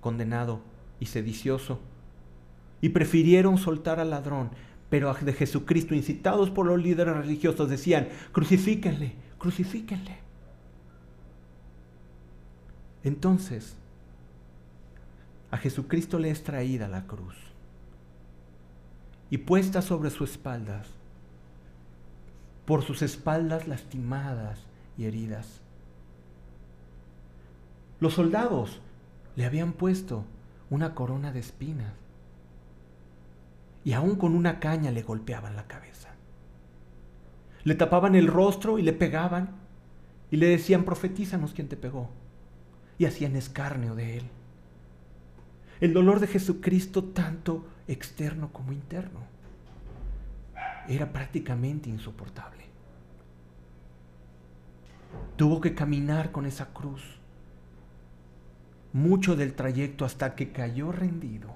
condenado 0.00 0.60
y 0.98 1.06
sedicioso. 1.06 1.80
Y 2.80 2.88
prefirieron 2.88 3.58
soltar 3.58 4.00
al 4.00 4.10
ladrón, 4.10 4.50
pero 4.90 5.14
de 5.14 5.32
Jesucristo, 5.32 5.94
incitados 5.94 6.50
por 6.50 6.66
los 6.66 6.82
líderes 6.82 7.16
religiosos, 7.16 7.68
decían, 7.68 8.08
crucifíquenle, 8.32 9.14
crucifíquenle. 9.38 10.23
Entonces, 13.04 13.76
a 15.50 15.58
Jesucristo 15.58 16.18
le 16.18 16.30
es 16.30 16.42
traída 16.42 16.88
la 16.88 17.06
cruz 17.06 17.36
y 19.30 19.38
puesta 19.38 19.82
sobre 19.82 20.10
sus 20.10 20.32
espaldas, 20.32 20.88
por 22.64 22.82
sus 22.82 23.02
espaldas 23.02 23.68
lastimadas 23.68 24.58
y 24.96 25.04
heridas. 25.04 25.60
Los 28.00 28.14
soldados 28.14 28.80
le 29.36 29.44
habían 29.44 29.74
puesto 29.74 30.24
una 30.70 30.94
corona 30.94 31.30
de 31.30 31.40
espinas 31.40 31.92
y 33.84 33.92
aún 33.92 34.16
con 34.16 34.34
una 34.34 34.60
caña 34.60 34.90
le 34.90 35.02
golpeaban 35.02 35.56
la 35.56 35.66
cabeza. 35.66 36.08
Le 37.64 37.74
tapaban 37.74 38.14
el 38.14 38.28
rostro 38.28 38.78
y 38.78 38.82
le 38.82 38.94
pegaban 38.94 39.50
y 40.30 40.36
le 40.38 40.46
decían, 40.46 40.84
profetízanos 40.84 41.52
quién 41.52 41.68
te 41.68 41.76
pegó 41.76 42.08
y 42.98 43.06
hacían 43.06 43.36
escarnio 43.36 43.94
de 43.94 44.18
él. 44.18 44.24
El 45.80 45.92
dolor 45.92 46.20
de 46.20 46.26
Jesucristo, 46.26 47.04
tanto 47.04 47.66
externo 47.88 48.52
como 48.52 48.72
interno, 48.72 49.20
era 50.88 51.12
prácticamente 51.12 51.90
insoportable. 51.90 52.64
Tuvo 55.36 55.60
que 55.60 55.74
caminar 55.74 56.30
con 56.32 56.46
esa 56.46 56.72
cruz. 56.72 57.02
mucho 58.92 59.34
del 59.34 59.54
trayecto 59.54 60.04
hasta 60.04 60.36
que 60.36 60.52
cayó 60.52 60.92
rendido. 60.92 61.52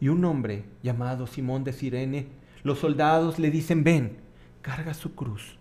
Y 0.00 0.06
un 0.06 0.24
hombre 0.24 0.64
llamado 0.84 1.26
Simón 1.26 1.64
de 1.64 1.72
Sirene, 1.72 2.28
los 2.62 2.78
soldados 2.78 3.40
le 3.40 3.50
dicen, 3.50 3.82
ven, 3.82 4.18
carga 4.62 4.94
su 4.94 5.16
cruz. 5.16 5.58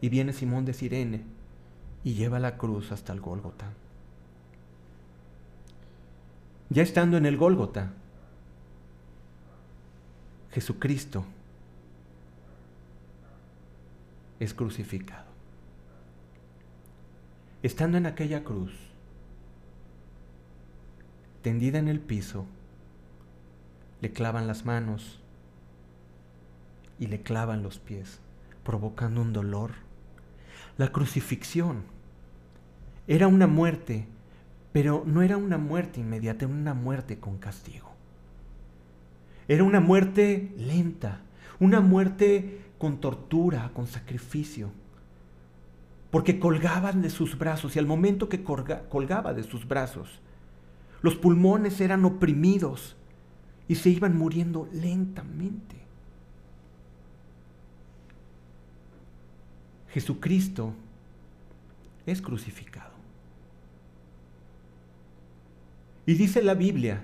Y 0.00 0.08
viene 0.08 0.32
Simón 0.32 0.64
de 0.64 0.74
Sirene 0.74 1.22
y 2.04 2.14
lleva 2.14 2.38
la 2.38 2.56
cruz 2.56 2.92
hasta 2.92 3.12
el 3.12 3.20
Gólgota. 3.20 3.66
Ya 6.70 6.82
estando 6.82 7.16
en 7.16 7.26
el 7.26 7.36
Gólgota, 7.36 7.92
Jesucristo 10.52 11.24
es 14.38 14.54
crucificado. 14.54 15.26
Estando 17.62 17.98
en 17.98 18.06
aquella 18.06 18.42
cruz, 18.42 18.72
tendida 21.42 21.78
en 21.78 21.88
el 21.88 22.00
piso, 22.00 22.46
le 24.00 24.12
clavan 24.12 24.46
las 24.46 24.64
manos 24.64 25.20
y 26.98 27.06
le 27.06 27.20
clavan 27.20 27.62
los 27.62 27.78
pies, 27.78 28.18
provocando 28.64 29.20
un 29.20 29.32
dolor. 29.32 29.72
La 30.80 30.92
crucifixión 30.92 31.82
era 33.06 33.28
una 33.28 33.46
muerte, 33.46 34.06
pero 34.72 35.04
no 35.06 35.20
era 35.20 35.36
una 35.36 35.58
muerte 35.58 36.00
inmediata, 36.00 36.46
era 36.46 36.54
una 36.54 36.72
muerte 36.72 37.18
con 37.18 37.36
castigo. 37.36 37.90
Era 39.46 39.62
una 39.62 39.80
muerte 39.80 40.54
lenta, 40.56 41.20
una 41.58 41.82
muerte 41.82 42.62
con 42.78 42.98
tortura, 42.98 43.72
con 43.74 43.88
sacrificio. 43.88 44.70
Porque 46.10 46.38
colgaban 46.38 47.02
de 47.02 47.10
sus 47.10 47.36
brazos 47.36 47.76
y 47.76 47.78
al 47.78 47.86
momento 47.86 48.30
que 48.30 48.42
colgaba 48.42 49.34
de 49.34 49.42
sus 49.42 49.68
brazos, 49.68 50.22
los 51.02 51.14
pulmones 51.14 51.78
eran 51.82 52.06
oprimidos 52.06 52.96
y 53.68 53.74
se 53.74 53.90
iban 53.90 54.16
muriendo 54.16 54.66
lentamente. 54.72 55.79
Jesucristo 59.92 60.72
es 62.06 62.22
crucificado. 62.22 62.90
Y 66.06 66.14
dice 66.14 66.42
la 66.42 66.54
Biblia 66.54 67.02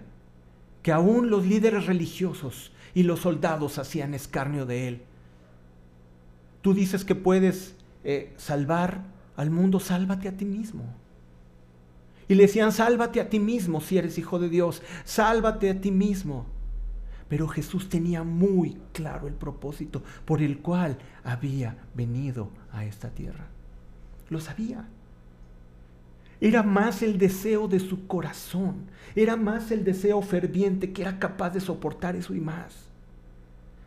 que 0.83 0.93
aún 0.93 1.31
los 1.31 1.45
líderes 1.47 1.87
religiosos 1.87 2.73
y 2.95 3.03
los 3.03 3.21
soldados 3.21 3.79
hacían 3.79 4.15
escarnio 4.15 4.67
de 4.67 4.89
él. 4.89 5.03
Tú 6.63 6.75
dices 6.75 7.05
que 7.05 7.15
puedes 7.15 7.75
eh, 8.05 8.33
salvar 8.37 9.03
al 9.37 9.51
mundo, 9.51 9.81
sálvate 9.81 10.29
a 10.29 10.37
ti 10.37 10.45
mismo. 10.45 10.85
Y 12.29 12.35
le 12.35 12.45
decían, 12.45 12.73
sálvate 12.73 13.21
a 13.21 13.29
ti 13.29 13.39
mismo 13.39 13.81
si 13.81 13.99
eres 13.99 14.19
hijo 14.19 14.39
de 14.39 14.49
Dios, 14.49 14.83
sálvate 15.05 15.71
a 15.71 15.81
ti 15.81 15.91
mismo. 15.91 16.47
Pero 17.29 17.49
Jesús 17.49 17.89
tenía 17.89 18.23
muy 18.23 18.79
claro 18.93 19.27
el 19.27 19.35
propósito 19.35 20.03
por 20.25 20.43
el 20.43 20.59
cual 20.59 20.99
había 21.25 21.77
venido 21.95 22.51
a 22.73 22.85
esta 22.85 23.11
tierra. 23.11 23.47
Lo 24.29 24.41
sabía. 24.41 24.87
Era 26.41 26.63
más 26.63 27.03
el 27.03 27.19
deseo 27.19 27.67
de 27.67 27.81
su 27.81 28.07
corazón, 28.07 28.87
era 29.15 29.37
más 29.37 29.71
el 29.71 29.85
deseo 29.85 30.21
ferviente 30.21 30.93
que 30.93 31.03
era 31.03 31.19
capaz 31.19 31.51
de 31.51 31.61
soportar 31.61 32.15
eso 32.15 32.35
y 32.35 32.41
más, 32.41 32.75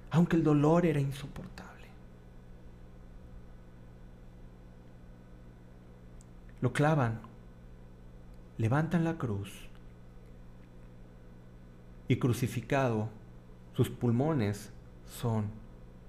aunque 0.10 0.36
el 0.36 0.44
dolor 0.44 0.86
era 0.86 1.00
insoportable. 1.00 1.70
Lo 6.62 6.74
clavan, 6.74 7.20
levantan 8.58 9.04
la 9.04 9.18
cruz 9.18 9.52
y 12.08 12.18
crucificado, 12.18 13.10
sus 13.80 13.90
pulmones 13.90 14.72
son 15.06 15.46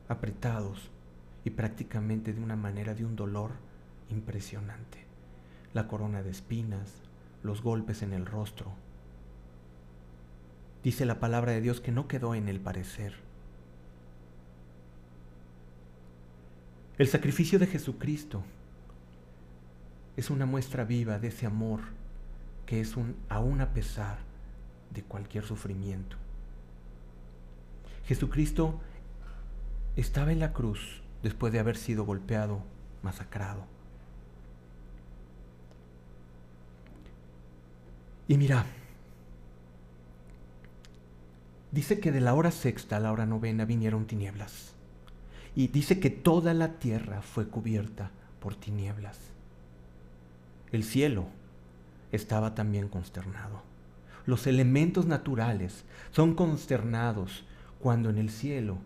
apretados 0.09 0.91
y 1.45 1.51
prácticamente 1.51 2.33
de 2.33 2.41
una 2.41 2.57
manera 2.57 2.97
de 2.97 3.05
un 3.05 3.15
dolor 3.15 3.53
impresionante 4.09 5.07
la 5.73 5.87
corona 5.87 6.25
de 6.25 6.31
espinas, 6.31 6.91
los 7.45 7.63
golpes 7.63 8.03
en 8.03 8.13
el 8.13 8.27
rostro. 8.27 8.73
Dice 10.83 11.07
la 11.07 11.21
palabra 11.21 11.53
de 11.53 11.61
Dios 11.61 11.81
que 11.81 11.93
no 11.93 12.09
quedó 12.09 12.35
en 12.35 12.49
el 12.49 12.59
parecer. 12.59 13.15
El 16.99 17.07
sacrificio 17.07 17.61
de 17.61 17.69
Jesucristo 17.69 18.43
es 20.17 20.29
una 20.29 20.45
muestra 20.45 20.83
viva 20.83 21.21
de 21.21 21.29
ese 21.29 21.47
amor 21.47 21.83
que 22.67 22.81
es 22.81 22.97
un 22.97 23.15
aún 23.29 23.61
a 23.61 23.73
pesar 23.73 24.19
de 24.93 25.05
cualquier 25.05 25.45
sufrimiento. 25.45 26.17
Jesucristo 28.11 28.75
estaba 29.95 30.33
en 30.33 30.41
la 30.41 30.53
cruz 30.53 31.01
después 31.23 31.53
de 31.53 31.61
haber 31.61 31.77
sido 31.77 32.05
golpeado, 32.05 32.61
masacrado. 33.05 33.63
Y 38.27 38.37
mira, 38.37 38.67
dice 41.71 42.01
que 42.01 42.11
de 42.11 42.21
la 42.21 42.35
hora 42.35 42.51
sexta 42.51 42.97
a 42.97 42.99
la 42.99 43.13
hora 43.13 43.27
novena 43.27 43.65
vinieron 43.65 44.09
tinieblas. 44.09 44.75
Y 45.55 45.69
dice 45.69 46.01
que 46.01 46.11
toda 46.11 46.53
la 46.53 46.81
tierra 46.81 47.23
fue 47.23 47.47
cubierta 47.47 48.11
por 48.41 48.57
tinieblas. 48.57 49.21
El 50.73 50.83
cielo 50.83 51.27
estaba 52.11 52.57
también 52.57 52.89
consternado. 52.89 53.63
Los 54.27 54.49
elementos 54.49 55.07
naturales 55.07 55.85
son 56.11 56.35
consternados 56.35 57.45
cuando 57.81 58.11
en 58.11 58.19
el 58.19 58.31
cielo 58.31 58.79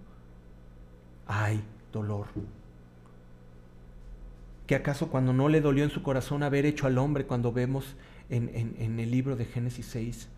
hay 1.26 1.62
dolor. 1.92 2.26
¿Que 4.66 4.74
acaso 4.74 5.08
cuando 5.08 5.32
no 5.32 5.48
le 5.48 5.60
dolió 5.60 5.84
en 5.84 5.90
su 5.90 6.02
corazón 6.02 6.42
haber 6.42 6.64
hecho 6.64 6.86
al 6.86 6.98
hombre 6.98 7.26
cuando 7.26 7.52
vemos 7.52 7.96
en, 8.30 8.98
el 8.98 9.10
libro 9.10 9.36
de 9.36 9.44
Génesis 9.44 9.86
6. 9.86 10.28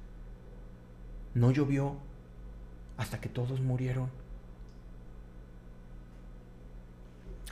No 1.34 1.50
llovió 1.50 1.96
hasta 2.96 3.20
que 3.20 3.28
todos 3.28 3.60
murieron. 3.60 4.08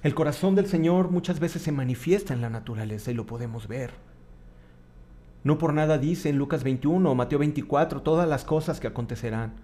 El 0.03 0.15
corazón 0.15 0.55
del 0.55 0.67
Señor 0.67 1.11
muchas 1.11 1.41
veces 1.41 1.63
se 1.63 1.73
manifiesta 1.73 2.35
en 2.35 2.41
la 2.41 2.51
naturaleza 2.51 3.11
y 3.11 3.15
lo 3.15 3.27
podemos 3.27 3.69
ver. 3.69 3.91
No 5.45 5.59
por 5.59 5.73
nada 5.73 5.99
dice 5.99 6.29
en 6.29 6.39
Lucas 6.39 6.63
21 6.63 7.11
o 7.11 7.15
Mateo 7.15 7.39
24 7.39 8.03
todas 8.03 8.29
las 8.29 8.45
cosas 8.45 8.81
que 8.81 8.87
acontecerán. 8.87 9.55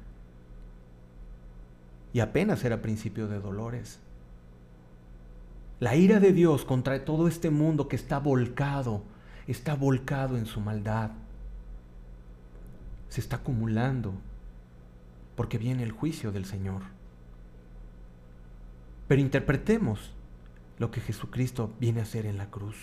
Y 2.13 2.21
apenas 2.21 2.65
era 2.65 2.83
principio 2.83 3.29
de 3.29 3.41
dolores. 3.41 3.99
La 5.79 5.97
ira 5.97 6.21
de 6.21 6.33
Dios 6.33 6.65
contra 6.65 7.05
todo 7.05 7.27
este 7.27 7.51
mundo 7.51 7.89
que 7.89 7.97
está 7.97 8.19
volcado 8.19 9.03
está 9.47 9.75
volcado 9.75 10.37
en 10.37 10.47
su 10.47 10.61
maldad. 10.61 11.11
Se 13.09 13.21
está 13.21 13.37
acumulando 13.37 14.13
porque 15.37 15.57
viene 15.57 15.83
el 15.83 15.93
juicio 15.93 16.33
del 16.33 16.45
Señor. 16.45 16.83
Pero 19.09 19.23
interpretemos 19.23 20.13
lo 20.79 20.91
que 20.91 21.01
Jesucristo 21.01 21.73
viene 21.81 22.01
a 22.01 22.03
hacer 22.03 22.27
en 22.27 22.37
la 22.39 22.51
cruz. 22.51 22.77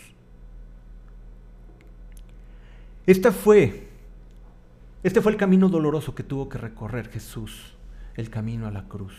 Esta 3.05 3.31
fue, 3.31 3.87
este 5.03 5.21
fue 5.21 5.31
el 5.31 5.37
camino 5.37 5.69
doloroso 5.69 6.13
que 6.13 6.23
tuvo 6.23 6.49
que 6.49 6.57
recorrer 6.57 7.09
Jesús, 7.09 7.76
el 8.17 8.29
camino 8.29 8.67
a 8.67 8.71
la 8.71 8.87
cruz. 8.89 9.13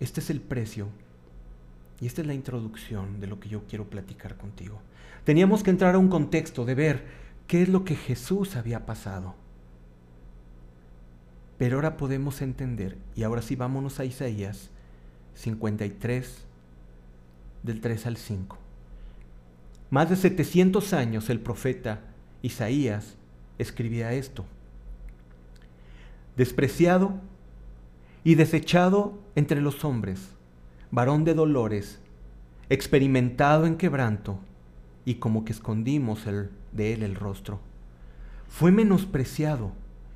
Este 0.00 0.20
es 0.20 0.30
el 0.30 0.40
precio 0.40 0.88
y 2.00 2.06
esta 2.06 2.22
es 2.22 2.26
la 2.26 2.34
introducción 2.34 3.20
de 3.20 3.28
lo 3.28 3.38
que 3.38 3.48
yo 3.48 3.62
quiero 3.68 3.88
platicar 3.88 4.36
contigo. 4.36 4.80
Teníamos 5.24 5.62
que 5.62 5.70
entrar 5.70 5.94
a 5.94 5.98
un 5.98 6.08
contexto 6.08 6.64
de 6.64 6.74
ver 6.74 7.04
qué 7.46 7.62
es 7.62 7.68
lo 7.68 7.84
que 7.84 7.94
Jesús 7.94 8.56
había 8.56 8.84
pasado. 8.86 9.36
Pero 11.58 11.76
ahora 11.76 11.96
podemos 11.96 12.42
entender, 12.42 12.98
y 13.14 13.22
ahora 13.22 13.42
sí 13.42 13.54
vámonos 13.54 14.00
a 14.00 14.04
Isaías 14.04 14.70
53, 15.34 16.44
del 17.62 17.80
3 17.80 18.06
al 18.06 18.16
5. 18.16 18.58
Más 19.90 20.10
de 20.10 20.16
700 20.16 20.92
años 20.94 21.30
el 21.30 21.38
profeta 21.38 22.00
Isaías 22.42 23.14
escribía 23.58 24.12
esto. 24.12 24.44
Despreciado 26.36 27.20
y 28.24 28.34
desechado 28.36 29.18
entre 29.34 29.60
los 29.60 29.84
hombres, 29.84 30.30
varón 30.90 31.24
de 31.24 31.34
dolores, 31.34 32.00
experimentado 32.68 33.66
en 33.66 33.76
quebranto, 33.76 34.38
y 35.04 35.16
como 35.16 35.44
que 35.44 35.52
escondimos 35.52 36.24
de 36.72 36.92
él 36.92 37.02
el 37.02 37.16
rostro. 37.16 37.60
Fue 38.48 38.70
menospreciado 38.70 39.72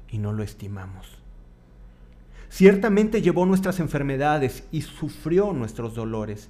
y 0.09 0.19
no 0.19 0.33
lo 0.33 0.43
estimamos. 0.43 1.19
Ciertamente 2.49 3.23
llevó 3.23 3.45
nuestras 3.45 3.81
enfermedades 3.81 4.65
y 4.71 4.83
sufrió 4.83 5.53
nuestros 5.53 5.95
dolores, 5.95 6.49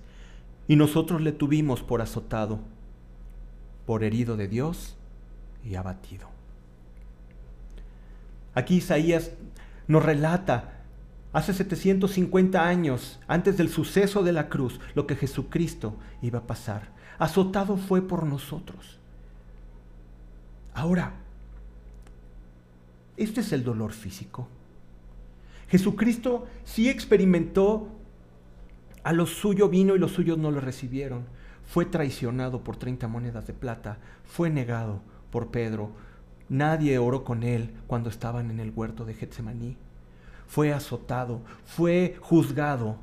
y 0.68 0.76
nosotros 0.76 1.22
le 1.22 1.32
tuvimos 1.32 1.82
por 1.82 2.02
azotado, 2.02 2.60
por 3.86 4.04
herido 4.04 4.36
de 4.36 4.48
Dios 4.48 4.96
y 5.64 5.76
abatido. 5.76 6.28
Aquí 8.54 8.76
Isaías 8.76 9.32
nos 9.86 10.04
relata 10.04 10.75
hace 11.36 11.52
750 11.52 12.66
años, 12.66 13.20
antes 13.28 13.58
del 13.58 13.68
suceso 13.68 14.22
de 14.22 14.32
la 14.32 14.48
cruz, 14.48 14.80
lo 14.94 15.06
que 15.06 15.16
Jesucristo 15.16 15.94
iba 16.22 16.38
a 16.38 16.46
pasar. 16.46 16.88
Azotado 17.18 17.76
fue 17.76 18.00
por 18.00 18.24
nosotros. 18.24 18.98
Ahora, 20.72 21.12
este 23.18 23.42
es 23.42 23.52
el 23.52 23.64
dolor 23.64 23.92
físico. 23.92 24.48
Jesucristo 25.68 26.46
sí 26.64 26.88
experimentó, 26.88 27.88
a 29.04 29.12
lo 29.12 29.26
suyo 29.26 29.68
vino 29.68 29.94
y 29.94 29.98
los 29.98 30.12
suyos 30.12 30.38
no 30.38 30.50
lo 30.50 30.60
recibieron. 30.62 31.26
Fue 31.66 31.84
traicionado 31.84 32.64
por 32.64 32.78
30 32.78 33.08
monedas 33.08 33.46
de 33.46 33.52
plata, 33.52 33.98
fue 34.24 34.48
negado 34.48 35.02
por 35.30 35.48
Pedro. 35.48 35.90
Nadie 36.48 36.96
oró 36.96 37.24
con 37.24 37.42
él 37.42 37.74
cuando 37.86 38.08
estaban 38.08 38.50
en 38.50 38.58
el 38.58 38.72
huerto 38.74 39.04
de 39.04 39.12
Getsemaní. 39.12 39.76
Fue 40.46 40.72
azotado, 40.72 41.40
fue 41.64 42.16
juzgado, 42.20 42.96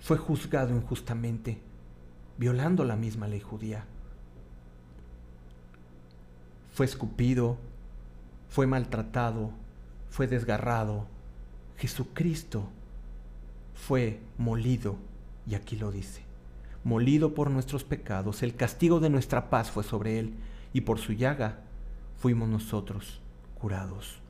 fue 0.00 0.18
juzgado 0.18 0.74
injustamente, 0.74 1.60
violando 2.38 2.84
la 2.84 2.96
misma 2.96 3.28
ley 3.28 3.40
judía. 3.40 3.84
Fue 6.72 6.86
escupido, 6.86 7.56
fue 8.48 8.66
maltratado, 8.66 9.50
fue 10.10 10.26
desgarrado. 10.26 11.06
Jesucristo 11.76 12.68
fue 13.74 14.20
molido, 14.38 14.96
y 15.46 15.54
aquí 15.54 15.76
lo 15.76 15.90
dice, 15.90 16.22
molido 16.84 17.34
por 17.34 17.50
nuestros 17.50 17.84
pecados, 17.84 18.42
el 18.42 18.54
castigo 18.56 19.00
de 19.00 19.10
nuestra 19.10 19.50
paz 19.50 19.70
fue 19.70 19.84
sobre 19.84 20.18
él, 20.18 20.34
y 20.72 20.82
por 20.82 20.98
su 20.98 21.12
llaga 21.12 21.58
fuimos 22.18 22.48
nosotros 22.48 23.20
curados. 23.58 24.21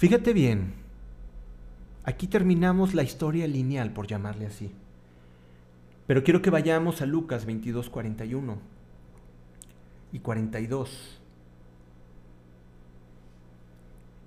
Fíjate 0.00 0.32
bien, 0.32 0.72
aquí 2.04 2.26
terminamos 2.26 2.94
la 2.94 3.02
historia 3.02 3.46
lineal, 3.46 3.92
por 3.92 4.06
llamarle 4.06 4.46
así. 4.46 4.72
Pero 6.06 6.24
quiero 6.24 6.40
que 6.40 6.48
vayamos 6.48 7.02
a 7.02 7.06
Lucas 7.06 7.44
22, 7.44 7.90
41 7.90 8.56
y 10.14 10.20
42. 10.20 11.20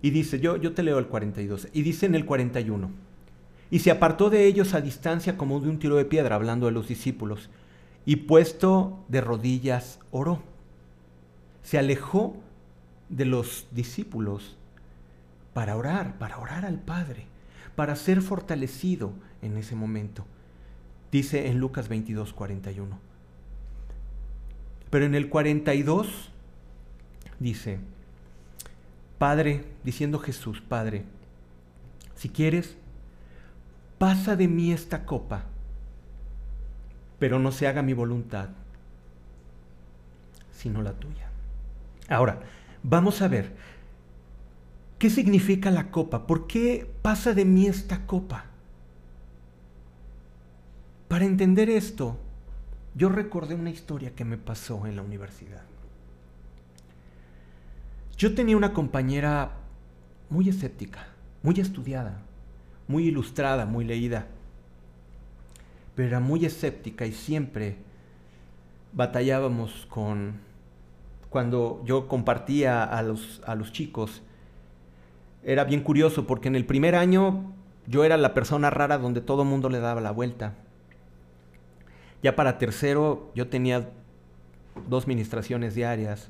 Y 0.04 0.12
dice, 0.12 0.40
yo, 0.40 0.58
yo 0.58 0.76
te 0.76 0.84
leo 0.84 1.00
el 1.00 1.08
42, 1.08 1.68
y 1.74 1.82
dice 1.82 2.06
en 2.06 2.14
el 2.14 2.28
41, 2.28 2.92
y 3.72 3.80
se 3.80 3.90
apartó 3.90 4.30
de 4.30 4.46
ellos 4.46 4.76
a 4.76 4.82
distancia 4.82 5.40
como 5.40 5.60
de 5.60 5.70
un 5.70 5.80
tiro 5.80 5.96
de 5.96 6.06
piedra, 6.06 6.36
hablando 6.36 6.68
de 6.68 6.72
los 6.72 6.88
discípulos, 6.88 7.50
y 8.06 8.18
puesto 8.18 9.04
de 9.08 9.22
rodillas 9.22 10.00
oró. 10.12 10.44
Se 11.64 11.80
alejó 11.80 12.36
de 13.10 13.26
los 13.26 13.66
discípulos 13.72 14.56
para 15.54 15.78
orar, 15.78 16.18
para 16.18 16.38
orar 16.38 16.66
al 16.66 16.80
Padre, 16.80 17.26
para 17.76 17.96
ser 17.96 18.22
fortalecido 18.22 19.14
en 19.42 19.58
ese 19.58 19.76
momento. 19.76 20.26
Dice 21.12 21.48
en 21.48 21.60
Lucas 21.60 21.90
22, 21.90 22.34
41. 22.34 23.00
Pero 24.90 25.06
en 25.06 25.16
el 25.16 25.30
42 25.30 26.32
dice, 27.40 27.80
Padre, 29.18 29.66
diciendo 29.84 30.20
Jesús, 30.20 30.62
Padre, 30.62 31.06
si 32.16 32.30
quieres, 32.30 32.78
pasa 33.98 34.36
de 34.36 34.48
mí 34.48 34.72
esta 34.72 35.06
copa, 35.06 35.46
pero 37.20 37.40
no 37.40 37.52
se 37.52 37.68
haga 37.68 37.82
mi 37.82 37.94
voluntad, 37.94 38.50
sino 40.52 40.82
la 40.82 40.94
tuya. 40.94 41.30
Ahora, 42.10 42.42
vamos 42.84 43.22
a 43.22 43.28
ver, 43.28 43.56
¿qué 45.04 45.10
significa 45.10 45.70
la 45.70 45.92
copa? 45.92 46.26
¿Por 46.26 46.48
qué 46.48 46.90
pasa 47.02 47.34
de 47.34 47.44
mí 47.44 47.68
esta 47.68 48.06
copa? 48.06 48.46
Para 51.10 51.26
entender 51.26 51.70
esto, 51.70 52.18
yo 52.96 53.10
recordé 53.10 53.54
una 53.54 53.70
historia 53.70 54.16
que 54.16 54.24
me 54.24 54.38
pasó 54.38 54.88
en 54.88 54.96
la 54.96 55.02
universidad. 55.02 55.64
Yo 58.16 58.34
tenía 58.34 58.56
una 58.56 58.72
compañera 58.72 59.58
muy 60.30 60.48
escéptica, 60.48 61.06
muy 61.42 61.60
estudiada, 61.60 62.22
muy 62.88 63.06
ilustrada, 63.10 63.66
muy 63.66 63.84
leída, 63.84 64.28
pero 65.96 66.08
era 66.08 66.22
muy 66.22 66.46
escéptica 66.46 67.06
y 67.06 67.12
siempre 67.12 67.76
batallábamos 68.94 69.86
con, 69.90 70.40
cuando 71.30 71.84
yo 71.84 72.08
compartía 72.08 72.86
a 72.86 73.04
los, 73.04 73.42
a 73.46 73.56
los 73.56 73.74
chicos, 73.74 74.22
era 75.46 75.64
bien 75.64 75.82
curioso 75.82 76.26
porque 76.26 76.48
en 76.48 76.56
el 76.56 76.66
primer 76.66 76.96
año 76.96 77.54
yo 77.88 78.04
era 78.04 78.18
la 78.18 78.34
persona 78.34 78.70
rara 78.70 78.98
donde 78.98 79.22
todo 79.22 79.46
mundo 79.46 79.70
le 79.70 79.80
daba 79.80 80.02
la 80.02 80.12
vuelta. 80.12 80.56
Ya 82.22 82.36
para 82.36 82.58
tercero 82.58 83.32
yo 83.36 83.50
tenía 83.50 83.90
dos 84.88 85.08
ministraciones 85.08 85.76
diarias 85.76 86.30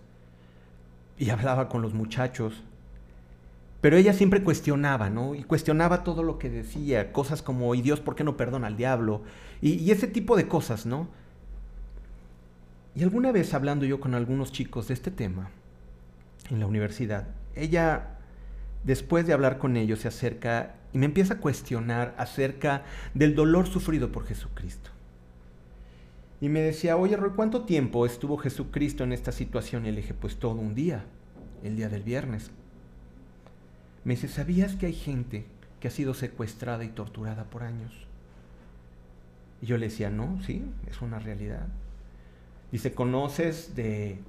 y 1.17 1.29
hablaba 1.31 1.69
con 1.69 1.81
los 1.81 1.93
muchachos. 1.93 2.63
Pero 3.81 3.97
ella 3.97 4.13
siempre 4.13 4.43
cuestionaba, 4.43 5.09
¿no? 5.09 5.35
Y 5.35 5.43
cuestionaba 5.43 6.05
todo 6.05 6.23
lo 6.23 6.39
que 6.39 6.49
decía, 6.49 7.11
cosas 7.11 7.41
como, 7.41 7.75
¿y 7.75 7.81
Dios 7.81 7.99
por 7.99 8.15
qué 8.15 8.23
no 8.23 8.37
perdona 8.37 8.67
al 8.67 8.77
diablo? 8.77 9.23
Y, 9.61 9.73
y, 9.73 9.91
ese 9.91 10.07
tipo 10.07 10.37
de 10.37 10.47
cosas, 10.47 10.85
¿no? 10.85 11.09
Y 12.95 13.03
alguna 13.03 13.33
vez 13.33 13.53
hablando 13.53 13.85
yo 13.85 13.99
con 13.99 14.15
algunos 14.15 14.53
chicos 14.53 14.87
de 14.87 14.93
este 14.93 15.11
tema 15.11 15.49
en 16.49 16.61
la 16.61 16.65
universidad, 16.65 17.27
ella, 17.55 18.12
después 18.83 19.25
de 19.25 19.33
hablar 19.33 19.57
con 19.57 19.77
ellos, 19.77 19.99
se 19.99 20.07
acerca 20.07 20.75
y 20.93 20.97
me 20.97 21.05
empieza 21.05 21.35
a 21.35 21.39
cuestionar 21.39 22.13
acerca 22.17 22.83
del 23.13 23.35
dolor 23.35 23.67
sufrido 23.67 24.11
por 24.11 24.25
Jesucristo. 24.25 24.91
Y 26.39 26.49
me 26.49 26.61
decía, 26.61 26.97
oye 26.97 27.15
Roy, 27.15 27.31
¿cuánto 27.35 27.63
tiempo 27.63 28.05
estuvo 28.05 28.37
Jesucristo 28.37 29.03
en 29.03 29.13
esta 29.13 29.31
situación? 29.31 29.85
Y 29.85 29.91
le 29.91 30.01
dije, 30.01 30.13
pues 30.13 30.37
todo 30.37 30.55
un 30.55 30.75
día, 30.75 31.05
el 31.63 31.75
día 31.75 31.89
del 31.89 32.03
viernes. 32.03 32.51
Me 34.03 34.15
dice, 34.15 34.27
¿sabías 34.27 34.75
que 34.75 34.87
hay 34.87 34.93
gente 34.93 35.45
que 35.79 35.87
ha 35.87 35.91
sido 35.91 36.13
secuestrada 36.13 36.83
y 36.83 36.89
torturada 36.89 37.45
por 37.45 37.63
años? 37.63 37.93
Y 39.61 39.65
yo 39.65 39.77
le 39.77 39.87
decía, 39.87 40.09
no, 40.09 40.41
sí, 40.45 40.65
es 40.91 41.01
una 41.01 41.17
realidad. 41.17 41.67
Dice, 42.71 42.93
¿conoces 42.93 43.75
de 43.75 44.19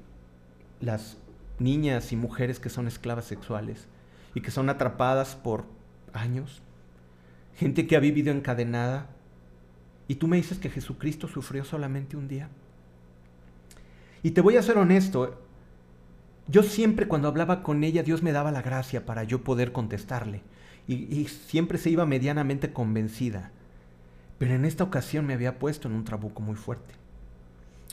las 0.80 1.16
niñas 1.58 2.12
y 2.12 2.16
mujeres 2.16 2.60
que 2.60 2.68
son 2.68 2.86
esclavas 2.86 3.24
sexuales 3.24 3.88
y 4.34 4.40
que 4.40 4.50
son 4.50 4.68
atrapadas 4.68 5.36
por 5.36 5.64
años? 6.12 6.62
Gente 7.56 7.86
que 7.86 7.96
ha 7.96 8.00
vivido 8.00 8.32
encadenada 8.32 9.06
y 10.08 10.16
tú 10.16 10.28
me 10.28 10.36
dices 10.36 10.58
que 10.58 10.70
Jesucristo 10.70 11.28
sufrió 11.28 11.64
solamente 11.64 12.16
un 12.16 12.28
día. 12.28 12.48
Y 14.22 14.32
te 14.32 14.40
voy 14.40 14.56
a 14.56 14.62
ser 14.62 14.78
honesto, 14.78 15.38
yo 16.48 16.62
siempre 16.62 17.08
cuando 17.08 17.28
hablaba 17.28 17.62
con 17.62 17.84
ella, 17.84 18.02
Dios 18.02 18.22
me 18.22 18.32
daba 18.32 18.52
la 18.52 18.62
gracia 18.62 19.06
para 19.06 19.24
yo 19.24 19.42
poder 19.42 19.72
contestarle. 19.72 20.42
Y, 20.86 21.24
siempre 21.26 21.78
se 21.78 21.88
iba 21.88 22.04
medianamente 22.04 22.72
convencida. 22.72 23.50
Pero 24.38 24.54
en 24.54 24.66
esta 24.66 24.84
ocasión 24.84 25.26
me 25.26 25.32
había 25.32 25.58
puesto 25.58 25.88
en 25.88 25.94
un 25.94 26.04
trabuco 26.04 26.42
muy 26.42 26.56
fuerte. 26.56 26.94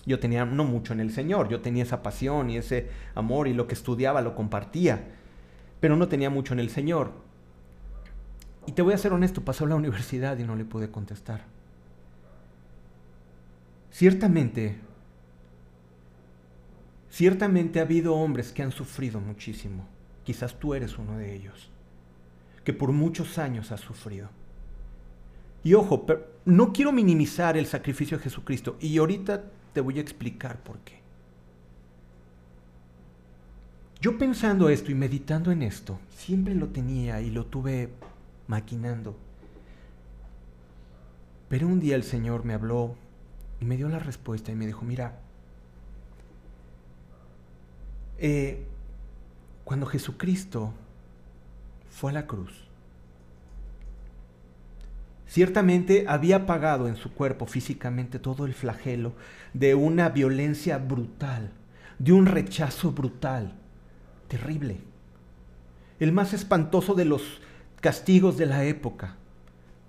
Yo 0.05 0.19
tenía 0.19 0.43
no 0.45 0.65
mucho 0.65 0.91
en 0.91 0.99
el 0.99 1.11
Señor, 1.11 1.47
yo 1.47 1.61
tenía 1.61 1.83
esa 1.83 2.03
pasión 2.03 2.49
y 2.49 2.57
ese 2.57 2.89
amor 3.15 3.47
y 3.47 3.53
lo 3.53 3.67
que 3.67 3.75
estudiaba 3.75 4.21
lo 4.21 4.35
compartía, 4.35 5.05
pero 5.81 5.97
no 5.97 6.07
tenía 6.07 6.29
mucho 6.29 6.53
en 6.53 6.61
el 6.61 6.69
Señor. 6.69 7.11
Y 8.65 8.71
te 8.71 8.83
voy 8.83 8.93
a 8.93 8.97
ser 8.97 9.11
honesto, 9.11 9.43
pasó 9.43 9.65
a 9.65 9.69
la 9.69 9.75
universidad 9.75 10.37
y 10.37 10.43
no 10.43 10.55
le 10.55 10.63
pude 10.63 10.89
contestar. 10.89 11.43
Ciertamente, 13.89 14.77
ciertamente 17.09 17.79
ha 17.79 17.83
habido 17.83 18.15
hombres 18.15 18.53
que 18.53 18.63
han 18.63 18.71
sufrido 18.71 19.19
muchísimo. 19.19 19.85
Quizás 20.23 20.57
tú 20.57 20.75
eres 20.75 20.97
uno 20.97 21.17
de 21.17 21.35
ellos, 21.35 21.71
que 22.63 22.73
por 22.73 22.91
muchos 22.91 23.39
años 23.39 23.71
has 23.71 23.81
sufrido. 23.81 24.29
Y 25.63 25.73
ojo, 25.73 26.05
no 26.45 26.71
quiero 26.71 26.91
minimizar 26.91 27.57
el 27.57 27.65
sacrificio 27.65 28.17
de 28.17 28.23
Jesucristo 28.23 28.77
y 28.79 28.97
ahorita 28.97 29.43
te 29.73 29.81
voy 29.81 29.97
a 29.97 30.01
explicar 30.01 30.61
por 30.63 30.79
qué. 30.79 31.00
Yo 34.01 34.17
pensando 34.17 34.67
esto 34.69 34.89
y 34.89 34.95
meditando 34.95 35.51
en 35.51 35.61
esto, 35.61 35.99
siempre 36.09 36.55
lo 36.55 36.69
tenía 36.69 37.21
y 37.21 37.29
lo 37.29 37.45
tuve 37.45 37.89
maquinando. 38.47 39.15
Pero 41.47 41.67
un 41.67 41.79
día 41.79 41.95
el 41.95 42.03
Señor 42.03 42.43
me 42.43 42.55
habló 42.55 42.95
y 43.59 43.65
me 43.65 43.77
dio 43.77 43.89
la 43.89 43.99
respuesta 43.99 44.51
y 44.51 44.55
me 44.55 44.65
dijo, 44.65 44.83
mira, 44.83 45.19
eh, 48.17 48.65
cuando 49.63 49.85
Jesucristo 49.85 50.73
fue 51.91 52.09
a 52.09 52.15
la 52.15 52.27
cruz, 52.27 52.71
Ciertamente 55.31 56.03
había 56.09 56.45
pagado 56.45 56.89
en 56.89 56.97
su 56.97 57.13
cuerpo 57.13 57.45
físicamente 57.45 58.19
todo 58.19 58.45
el 58.45 58.53
flagelo 58.53 59.13
de 59.53 59.75
una 59.75 60.09
violencia 60.09 60.77
brutal, 60.77 61.51
de 61.99 62.11
un 62.11 62.25
rechazo 62.25 62.91
brutal, 62.91 63.53
terrible. 64.31 64.77
El 65.99 66.13
más 66.13 66.33
espantoso 66.33 66.95
de 66.95 67.03
los 67.03 67.41
castigos 67.81 68.37
de 68.37 68.45
la 68.45 68.63
época, 68.63 69.17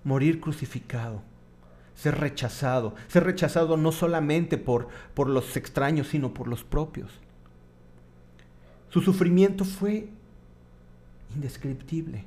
morir 0.02 0.40
crucificado, 0.40 1.22
ser 1.94 2.18
rechazado, 2.18 2.96
ser 3.06 3.22
rechazado 3.22 3.76
no 3.76 3.92
solamente 3.92 4.58
por, 4.58 4.88
por 5.14 5.28
los 5.28 5.56
extraños, 5.56 6.08
sino 6.08 6.34
por 6.34 6.48
los 6.48 6.64
propios. 6.64 7.12
Su 8.88 9.00
sufrimiento 9.00 9.64
fue 9.64 10.08
indescriptible. 11.36 12.24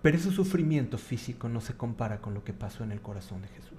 Pero 0.00 0.16
ese 0.16 0.32
sufrimiento 0.32 0.96
físico 0.96 1.50
no 1.50 1.60
se 1.60 1.74
compara 1.74 2.22
con 2.22 2.32
lo 2.32 2.42
que 2.42 2.54
pasó 2.54 2.82
en 2.82 2.92
el 2.92 3.02
corazón 3.02 3.42
de 3.42 3.48
Jesús. 3.48 3.78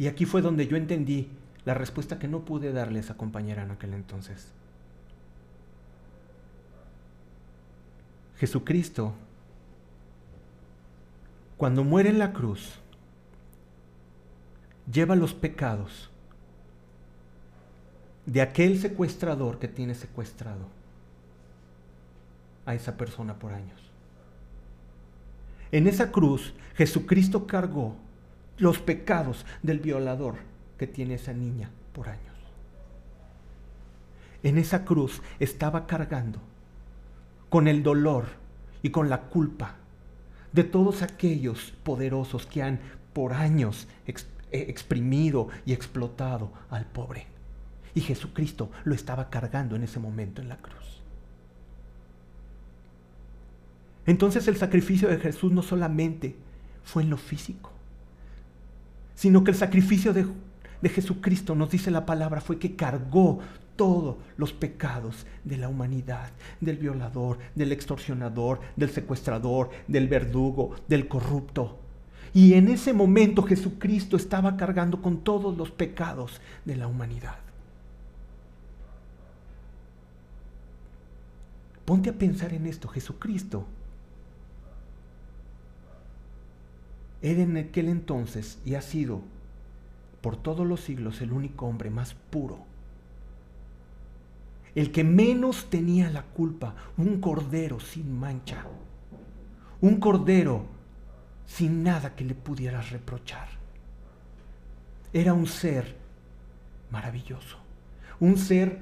Y 0.00 0.08
aquí 0.08 0.26
fue 0.26 0.42
donde 0.42 0.66
yo 0.66 0.76
entendí 0.76 1.28
la 1.68 1.74
respuesta 1.74 2.18
que 2.18 2.28
no 2.28 2.46
pude 2.46 2.72
darle 2.72 2.98
a 2.98 3.02
esa 3.02 3.18
compañera 3.18 3.62
en 3.62 3.70
aquel 3.70 3.92
entonces. 3.92 4.54
Jesucristo, 8.38 9.12
cuando 11.58 11.84
muere 11.84 12.08
en 12.08 12.18
la 12.18 12.32
cruz, 12.32 12.78
lleva 14.90 15.14
los 15.14 15.34
pecados 15.34 16.08
de 18.24 18.40
aquel 18.40 18.80
secuestrador 18.80 19.58
que 19.58 19.68
tiene 19.68 19.94
secuestrado 19.94 20.64
a 22.64 22.74
esa 22.74 22.96
persona 22.96 23.38
por 23.38 23.52
años. 23.52 23.82
En 25.70 25.86
esa 25.86 26.12
cruz 26.12 26.54
Jesucristo 26.76 27.46
cargó 27.46 27.94
los 28.56 28.78
pecados 28.78 29.44
del 29.62 29.80
violador 29.80 30.48
que 30.78 30.86
tiene 30.86 31.14
esa 31.14 31.32
niña 31.32 31.70
por 31.92 32.08
años. 32.08 32.34
En 34.42 34.56
esa 34.56 34.84
cruz 34.84 35.20
estaba 35.40 35.86
cargando 35.86 36.38
con 37.48 37.66
el 37.66 37.82
dolor 37.82 38.26
y 38.82 38.90
con 38.90 39.10
la 39.10 39.22
culpa 39.22 39.74
de 40.52 40.64
todos 40.64 41.02
aquellos 41.02 41.72
poderosos 41.82 42.46
que 42.46 42.62
han 42.62 42.80
por 43.12 43.32
años 43.32 43.88
eh, 44.06 44.14
exprimido 44.50 45.48
y 45.66 45.72
explotado 45.72 46.52
al 46.70 46.86
pobre. 46.86 47.26
Y 47.94 48.00
Jesucristo 48.00 48.70
lo 48.84 48.94
estaba 48.94 49.28
cargando 49.28 49.74
en 49.76 49.82
ese 49.82 49.98
momento 49.98 50.40
en 50.40 50.48
la 50.48 50.56
cruz. 50.58 51.02
Entonces 54.06 54.46
el 54.48 54.56
sacrificio 54.56 55.08
de 55.08 55.18
Jesús 55.18 55.52
no 55.52 55.62
solamente 55.62 56.36
fue 56.84 57.02
en 57.02 57.10
lo 57.10 57.18
físico, 57.18 57.70
sino 59.14 59.44
que 59.44 59.50
el 59.50 59.56
sacrificio 59.56 60.14
de, 60.14 60.26
Jesucristo, 60.82 61.56
nos 61.56 61.70
dice 61.70 61.90
la 61.90 62.06
palabra, 62.06 62.40
fue 62.40 62.58
que 62.58 62.76
cargó 62.76 63.40
todos 63.74 64.16
los 64.36 64.52
pecados 64.52 65.26
de 65.44 65.56
la 65.56 65.68
humanidad, 65.68 66.30
del 66.60 66.76
violador, 66.76 67.38
del 67.54 67.72
extorsionador, 67.72 68.60
del 68.76 68.90
secuestrador, 68.90 69.70
del 69.88 70.06
verdugo, 70.06 70.76
del 70.86 71.08
corrupto. 71.08 71.78
Y 72.32 72.54
en 72.54 72.68
ese 72.68 72.92
momento 72.92 73.42
Jesucristo 73.42 74.16
estaba 74.16 74.56
cargando 74.56 75.02
con 75.02 75.18
todos 75.18 75.56
los 75.56 75.70
pecados 75.70 76.40
de 76.64 76.76
la 76.76 76.86
humanidad. 76.86 77.38
Ponte 81.84 82.10
a 82.10 82.12
pensar 82.12 82.52
en 82.52 82.66
esto, 82.66 82.86
Jesucristo 82.86 83.66
Era 87.20 87.42
en 87.42 87.56
aquel 87.56 87.88
entonces 87.88 88.58
y 88.64 88.74
ha 88.74 88.82
sido 88.82 89.22
por 90.20 90.36
todos 90.36 90.66
los 90.66 90.80
siglos 90.80 91.20
el 91.20 91.32
único 91.32 91.66
hombre 91.66 91.90
más 91.90 92.14
puro. 92.14 92.66
El 94.74 94.92
que 94.92 95.04
menos 95.04 95.70
tenía 95.70 96.10
la 96.10 96.22
culpa, 96.22 96.74
un 96.96 97.20
cordero 97.20 97.80
sin 97.80 98.18
mancha. 98.18 98.64
Un 99.80 99.98
cordero 99.98 100.66
sin 101.46 101.82
nada 101.82 102.14
que 102.14 102.24
le 102.24 102.34
pudieras 102.34 102.90
reprochar. 102.90 103.48
Era 105.12 105.32
un 105.32 105.46
ser 105.46 105.96
maravilloso, 106.90 107.56
un 108.20 108.36
ser 108.36 108.78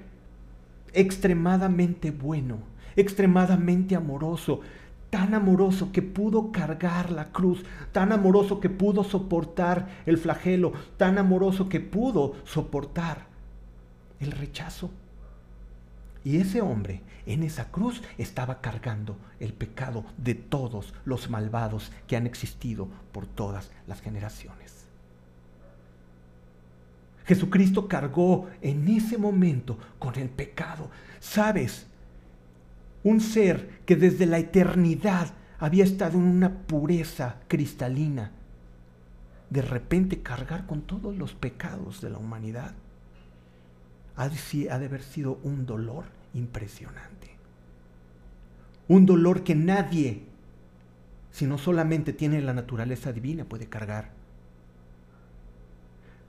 extremadamente 0.92 2.10
bueno, 2.10 2.58
extremadamente 2.96 3.94
amoroso, 3.94 4.60
tan 5.10 5.34
amoroso 5.34 5.92
que 5.92 6.02
pudo 6.02 6.52
cargar 6.52 7.10
la 7.10 7.26
cruz, 7.32 7.64
tan 7.92 8.12
amoroso 8.12 8.60
que 8.60 8.70
pudo 8.70 9.04
soportar 9.04 9.88
el 10.06 10.18
flagelo, 10.18 10.72
tan 10.96 11.18
amoroso 11.18 11.68
que 11.68 11.80
pudo 11.80 12.34
soportar 12.44 13.26
el 14.20 14.32
rechazo. 14.32 14.90
Y 16.24 16.38
ese 16.38 16.60
hombre 16.60 17.02
en 17.24 17.42
esa 17.42 17.70
cruz 17.70 18.02
estaba 18.18 18.60
cargando 18.60 19.16
el 19.38 19.52
pecado 19.52 20.04
de 20.16 20.34
todos 20.34 20.92
los 21.04 21.30
malvados 21.30 21.92
que 22.06 22.16
han 22.16 22.26
existido 22.26 22.88
por 23.12 23.26
todas 23.26 23.70
las 23.86 24.00
generaciones. 24.00 24.86
Jesucristo 27.26 27.88
cargó 27.88 28.48
en 28.62 28.86
ese 28.88 29.18
momento 29.18 29.78
con 29.98 30.16
el 30.16 30.28
pecado. 30.28 30.90
¿Sabes? 31.18 31.86
Un 33.06 33.20
ser 33.20 33.82
que 33.86 33.94
desde 33.94 34.26
la 34.26 34.38
eternidad 34.38 35.32
había 35.60 35.84
estado 35.84 36.18
en 36.18 36.24
una 36.24 36.62
pureza 36.66 37.36
cristalina, 37.46 38.32
de 39.48 39.62
repente 39.62 40.22
cargar 40.22 40.66
con 40.66 40.82
todos 40.82 41.16
los 41.16 41.32
pecados 41.32 42.00
de 42.00 42.10
la 42.10 42.18
humanidad, 42.18 42.74
ha 44.16 44.28
de, 44.28 44.70
haber 44.72 45.04
sido 45.04 45.38
un 45.44 45.66
dolor 45.66 46.06
impresionante. 46.34 47.30
Un 48.88 49.06
dolor 49.06 49.44
que 49.44 49.54
nadie, 49.54 50.24
si 51.30 51.46
no 51.46 51.58
solamente 51.58 52.12
tiene 52.12 52.42
la 52.42 52.54
naturaleza 52.54 53.12
divina, 53.12 53.44
puede 53.44 53.68
cargar. 53.68 54.10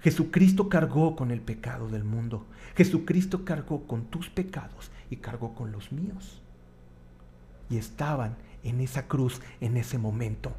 Jesucristo 0.02 0.70
cargó 0.70 1.16
con 1.16 1.32
el 1.32 1.42
pecado 1.42 1.88
del 1.88 2.04
mundo. 2.04 2.46
Jesucristo 2.76 3.44
cargó 3.46 3.88
con 3.88 4.06
tus 4.06 4.30
pecados 4.30 4.92
y 5.10 5.16
cargó 5.16 5.56
con 5.56 5.72
los 5.72 5.92
míos 5.92 6.44
y 7.70 7.78
estaban 7.78 8.36
en 8.64 8.82
esa 8.82 9.08
cruz 9.08 9.42
en 9.62 9.78
ese 9.78 9.98
momento. 9.98 10.54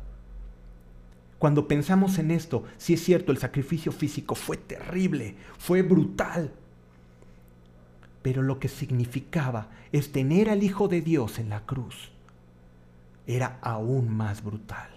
Cuando 1.39 1.69
pensamos 1.69 2.19
en 2.19 2.31
esto, 2.31 2.65
si 2.79 2.95
es 2.95 3.05
cierto, 3.05 3.31
el 3.31 3.39
sacrificio 3.39 3.93
físico 3.93 4.35
fue 4.35 4.57
terrible, 4.57 5.37
fue 5.59 5.83
brutal, 5.83 6.53
pero 8.23 8.43
lo 8.43 8.59
que 8.59 8.69
significaba 8.69 9.69
es 9.93 10.11
tener 10.11 10.51
al 10.51 10.63
Hijo 10.63 10.89
de 10.89 11.01
Dios 11.01 11.39
en 11.39 11.49
la 11.49 11.65
cruz 11.65 12.11
era 13.27 13.59
aún 13.63 14.09
más 14.09 14.43
brutal. 14.43 14.89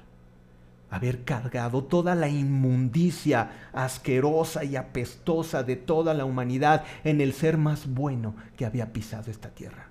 Haber 0.89 1.23
cargado 1.23 1.83
toda 1.83 2.15
la 2.15 2.27
inmundicia 2.27 3.69
asquerosa 3.71 4.63
y 4.63 4.75
apestosa 4.75 5.63
de 5.63 5.75
toda 5.75 6.13
la 6.13 6.25
humanidad 6.25 6.83
en 7.03 7.21
el 7.21 7.33
ser 7.33 7.57
más 7.57 7.87
bueno 7.87 8.35
que 8.57 8.65
había 8.65 8.91
pisado 8.91 9.31
esta 9.31 9.49
tierra 9.49 9.90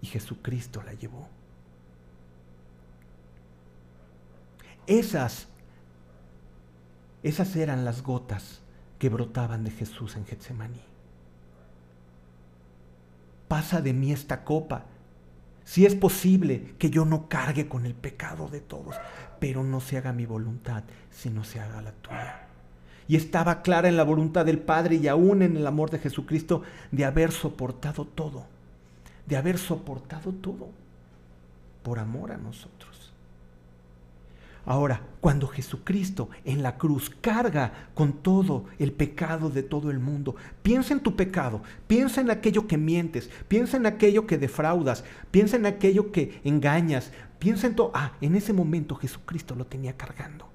y 0.00 0.06
Jesucristo 0.06 0.82
la 0.82 0.94
llevó. 0.94 1.28
Esas, 4.86 5.48
esas 7.22 7.54
eran 7.56 7.84
las 7.84 8.02
gotas 8.02 8.60
que 8.98 9.08
brotaban 9.08 9.64
de 9.64 9.70
Jesús 9.70 10.16
en 10.16 10.24
Getsemaní. 10.24 10.80
Pasa 13.48 13.80
de 13.80 13.92
mí 13.92 14.12
esta 14.12 14.44
copa. 14.44 14.84
Si 15.64 15.84
es 15.84 15.94
posible 15.94 16.74
que 16.78 16.90
yo 16.90 17.04
no 17.04 17.28
cargue 17.28 17.68
con 17.68 17.84
el 17.84 17.94
pecado 17.94 18.48
de 18.48 18.60
todos, 18.60 18.96
pero 19.38 19.62
no 19.62 19.80
se 19.80 19.98
haga 19.98 20.12
mi 20.12 20.24
voluntad, 20.24 20.84
sino 21.10 21.44
se 21.44 21.60
haga 21.60 21.82
la 21.82 21.92
tuya. 21.92 22.46
Y 23.06 23.16
estaba 23.16 23.62
clara 23.62 23.88
en 23.88 23.96
la 23.96 24.04
voluntad 24.04 24.46
del 24.46 24.58
Padre 24.58 24.96
y 24.96 25.08
aún 25.08 25.42
en 25.42 25.56
el 25.56 25.66
amor 25.66 25.90
de 25.90 25.98
Jesucristo 25.98 26.62
de 26.90 27.04
haber 27.04 27.32
soportado 27.32 28.06
todo 28.06 28.46
de 29.28 29.36
haber 29.36 29.58
soportado 29.58 30.32
todo 30.32 30.68
por 31.82 31.98
amor 31.98 32.32
a 32.32 32.38
nosotros. 32.38 33.12
Ahora, 34.64 35.00
cuando 35.20 35.46
Jesucristo 35.46 36.28
en 36.44 36.62
la 36.62 36.76
cruz 36.76 37.10
carga 37.22 37.88
con 37.94 38.12
todo 38.12 38.66
el 38.78 38.92
pecado 38.92 39.48
de 39.48 39.62
todo 39.62 39.90
el 39.90 39.98
mundo, 39.98 40.36
piensa 40.62 40.92
en 40.92 41.00
tu 41.00 41.16
pecado, 41.16 41.62
piensa 41.86 42.20
en 42.20 42.30
aquello 42.30 42.66
que 42.66 42.76
mientes, 42.76 43.30
piensa 43.48 43.78
en 43.78 43.86
aquello 43.86 44.26
que 44.26 44.36
defraudas, 44.36 45.04
piensa 45.30 45.56
en 45.56 45.64
aquello 45.64 46.12
que 46.12 46.40
engañas, 46.44 47.12
piensa 47.38 47.66
en 47.66 47.76
todo. 47.76 47.92
Ah, 47.94 48.12
en 48.20 48.34
ese 48.34 48.52
momento 48.52 48.94
Jesucristo 48.94 49.54
lo 49.54 49.64
tenía 49.64 49.96
cargando. 49.96 50.46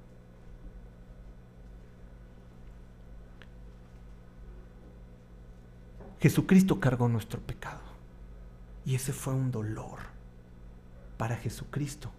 Jesucristo 6.20 6.78
cargó 6.78 7.08
nuestro 7.08 7.40
pecado. 7.40 7.83
Y 8.84 8.94
ese 8.94 9.12
fue 9.12 9.34
un 9.34 9.50
dolor 9.50 9.98
para 11.16 11.36
Jesucristo, 11.36 12.10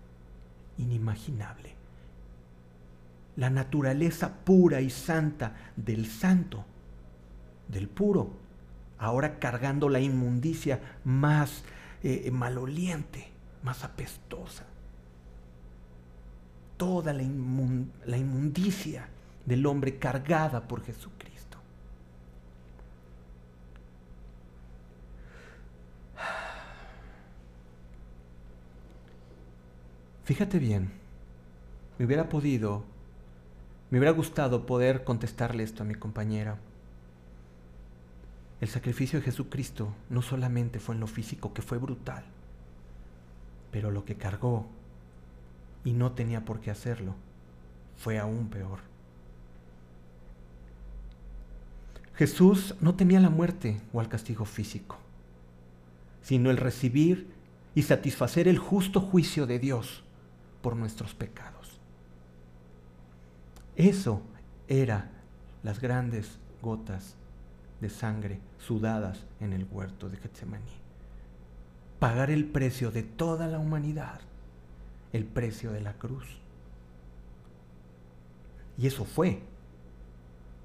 inimaginable. 0.78 1.76
La 3.36 3.50
naturaleza 3.50 4.34
pura 4.34 4.82
y 4.82 4.90
santa 4.90 5.56
del 5.76 6.08
santo, 6.08 6.66
del 7.68 7.88
puro, 7.88 8.32
ahora 8.98 9.40
cargando 9.40 9.90
la 9.90 10.00
inmundicia 10.00 10.80
más 11.04 11.64
eh, 12.02 12.30
maloliente, 12.32 13.30
más 13.64 13.84
apestosa. 13.84 14.66
Toda 16.78 17.14
la, 17.14 17.24
la 18.06 18.18
inmundicia 18.18 19.08
del 19.46 19.66
hombre 19.66 19.98
cargada 19.98 20.68
por 20.68 20.84
Jesucristo. 20.84 21.15
Fíjate 30.26 30.58
bien, 30.58 30.90
me 32.00 32.06
hubiera 32.08 32.30
podido, 32.30 32.84
me 33.92 34.00
hubiera 34.00 34.12
gustado 34.12 34.66
poder 34.66 35.04
contestarle 35.04 35.62
esto 35.62 35.84
a 35.84 35.86
mi 35.86 35.94
compañera. 35.94 36.58
El 38.60 38.68
sacrificio 38.68 39.20
de 39.20 39.26
Jesucristo 39.26 39.94
no 40.10 40.24
solamente 40.24 40.80
fue 40.80 40.96
en 40.96 41.02
lo 41.02 41.06
físico, 41.06 41.54
que 41.54 41.62
fue 41.62 41.78
brutal, 41.78 42.24
pero 43.70 43.92
lo 43.92 44.04
que 44.04 44.16
cargó 44.16 44.66
y 45.84 45.94
no 45.94 46.14
tenía 46.14 46.44
por 46.44 46.60
qué 46.60 46.72
hacerlo 46.72 47.14
fue 47.96 48.18
aún 48.18 48.50
peor. 48.50 48.80
Jesús 52.16 52.74
no 52.82 52.96
temía 52.96 53.20
la 53.20 53.30
muerte 53.30 53.80
o 53.94 54.00
al 54.00 54.10
castigo 54.10 54.46
físico, 54.46 54.98
sino 56.24 56.50
el 56.50 56.58
recibir 56.58 57.28
y 57.76 57.84
satisfacer 57.84 58.48
el 58.48 58.58
justo 58.58 59.02
juicio 59.02 59.46
de 59.46 59.60
Dios 59.60 60.02
por 60.66 60.76
nuestros 60.76 61.14
pecados. 61.14 61.80
Eso 63.76 64.24
era 64.68 65.12
las 65.62 65.80
grandes 65.80 66.40
gotas 66.60 67.14
de 67.82 67.92
sangre 67.92 68.40
sudadas 68.58 69.28
en 69.40 69.54
el 69.54 69.68
huerto 69.70 70.10
de 70.10 70.18
Getsemaní. 70.18 70.64
Pagar 72.00 72.32
el 72.32 72.46
precio 72.46 72.90
de 72.90 73.04
toda 73.04 73.46
la 73.46 73.60
humanidad, 73.60 74.22
el 75.14 75.26
precio 75.26 75.72
de 75.72 75.82
la 75.82 75.94
cruz. 75.94 76.26
Y 78.80 78.88
eso 78.88 79.06
fue 79.06 79.44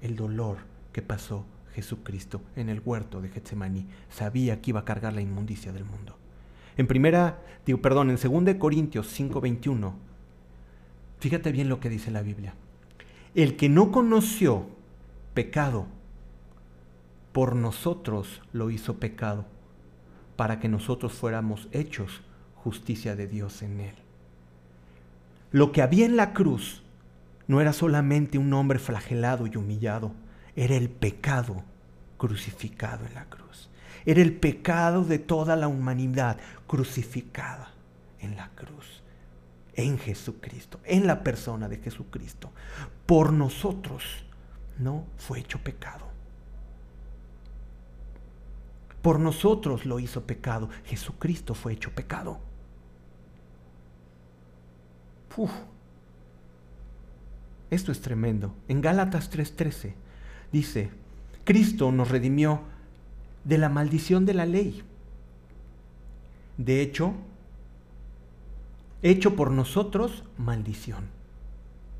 el 0.01 0.15
dolor 0.15 0.57
que 0.93 1.03
pasó 1.03 1.45
Jesucristo 1.75 2.41
en 2.55 2.69
el 2.69 2.81
huerto 2.83 3.21
de 3.21 3.29
Getsemaní. 3.29 3.85
Sabía 4.09 4.63
que 4.63 4.71
iba 4.71 4.79
a 4.79 4.85
cargar 4.85 5.13
la 5.13 5.21
inmundicia 5.21 5.71
del 5.71 5.85
mundo. 5.85 6.17
En 6.77 6.87
primera, 6.87 7.41
digo, 7.65 7.81
perdón, 7.81 8.09
en 8.09 8.17
2 8.17 8.55
Corintios 8.55 9.07
5:21, 9.07 9.93
fíjate 11.19 11.51
bien 11.51 11.69
lo 11.69 11.79
que 11.79 11.89
dice 11.89 12.11
la 12.11 12.21
Biblia. 12.21 12.53
El 13.35 13.55
que 13.55 13.69
no 13.69 13.91
conoció 13.91 14.67
pecado, 15.33 15.87
por 17.31 17.55
nosotros 17.55 18.41
lo 18.51 18.69
hizo 18.69 18.99
pecado, 18.99 19.45
para 20.35 20.59
que 20.59 20.67
nosotros 20.67 21.13
fuéramos 21.13 21.67
hechos 21.71 22.21
justicia 22.55 23.15
de 23.15 23.27
Dios 23.27 23.61
en 23.61 23.79
él. 23.79 23.95
Lo 25.51 25.71
que 25.71 25.81
había 25.81 26.05
en 26.05 26.15
la 26.15 26.33
cruz 26.33 26.83
no 27.47 27.59
era 27.59 27.73
solamente 27.73 28.37
un 28.37 28.53
hombre 28.53 28.79
flagelado 28.79 29.47
y 29.47 29.57
humillado, 29.57 30.13
era 30.55 30.75
el 30.75 30.89
pecado 30.89 31.63
crucificado 32.17 33.05
en 33.05 33.13
la 33.15 33.25
cruz. 33.25 33.69
Era 34.05 34.21
el 34.21 34.33
pecado 34.33 35.03
de 35.03 35.19
toda 35.19 35.55
la 35.55 35.67
humanidad 35.67 36.37
crucificada 36.67 37.71
en 38.19 38.35
la 38.35 38.49
cruz, 38.49 39.03
en 39.75 39.97
Jesucristo, 39.97 40.79
en 40.85 41.07
la 41.07 41.23
persona 41.23 41.67
de 41.67 41.77
Jesucristo. 41.77 42.51
Por 43.05 43.33
nosotros 43.33 44.03
no 44.79 45.05
fue 45.17 45.39
hecho 45.39 45.59
pecado. 45.59 46.09
Por 49.01 49.19
nosotros 49.19 49.85
lo 49.85 49.99
hizo 49.99 50.25
pecado. 50.25 50.69
Jesucristo 50.85 51.55
fue 51.55 51.73
hecho 51.73 51.91
pecado. 51.91 52.39
Esto 57.69 57.91
es 57.91 58.01
tremendo. 58.01 58.53
En 58.67 58.81
Gálatas 58.81 59.31
3:13 59.31 59.93
dice, 60.51 60.91
Cristo 61.43 61.91
nos 61.91 62.09
redimió 62.09 62.61
de 63.43 63.57
la 63.57 63.69
maldición 63.69 64.25
de 64.25 64.33
la 64.33 64.45
ley. 64.45 64.83
De 66.57 66.81
hecho, 66.81 67.13
hecho 69.01 69.35
por 69.35 69.51
nosotros 69.51 70.23
maldición. 70.37 71.05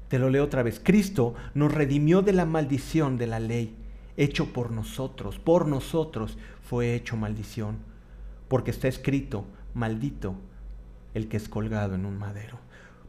Te 0.07 0.19
lo 0.19 0.29
leo 0.29 0.43
otra 0.43 0.63
vez. 0.63 0.79
Cristo 0.83 1.35
nos 1.53 1.73
redimió 1.73 2.21
de 2.21 2.33
la 2.33 2.45
maldición 2.45 3.17
de 3.17 3.27
la 3.27 3.39
ley, 3.39 3.75
hecho 4.17 4.53
por 4.53 4.71
nosotros, 4.71 5.39
por 5.39 5.67
nosotros 5.67 6.37
fue 6.63 6.95
hecho 6.95 7.15
maldición, 7.15 7.77
porque 8.47 8.71
está 8.71 8.87
escrito, 8.87 9.45
maldito 9.73 10.35
el 11.13 11.27
que 11.27 11.37
es 11.37 11.49
colgado 11.49 11.95
en 11.95 12.05
un 12.05 12.17
madero. 12.17 12.59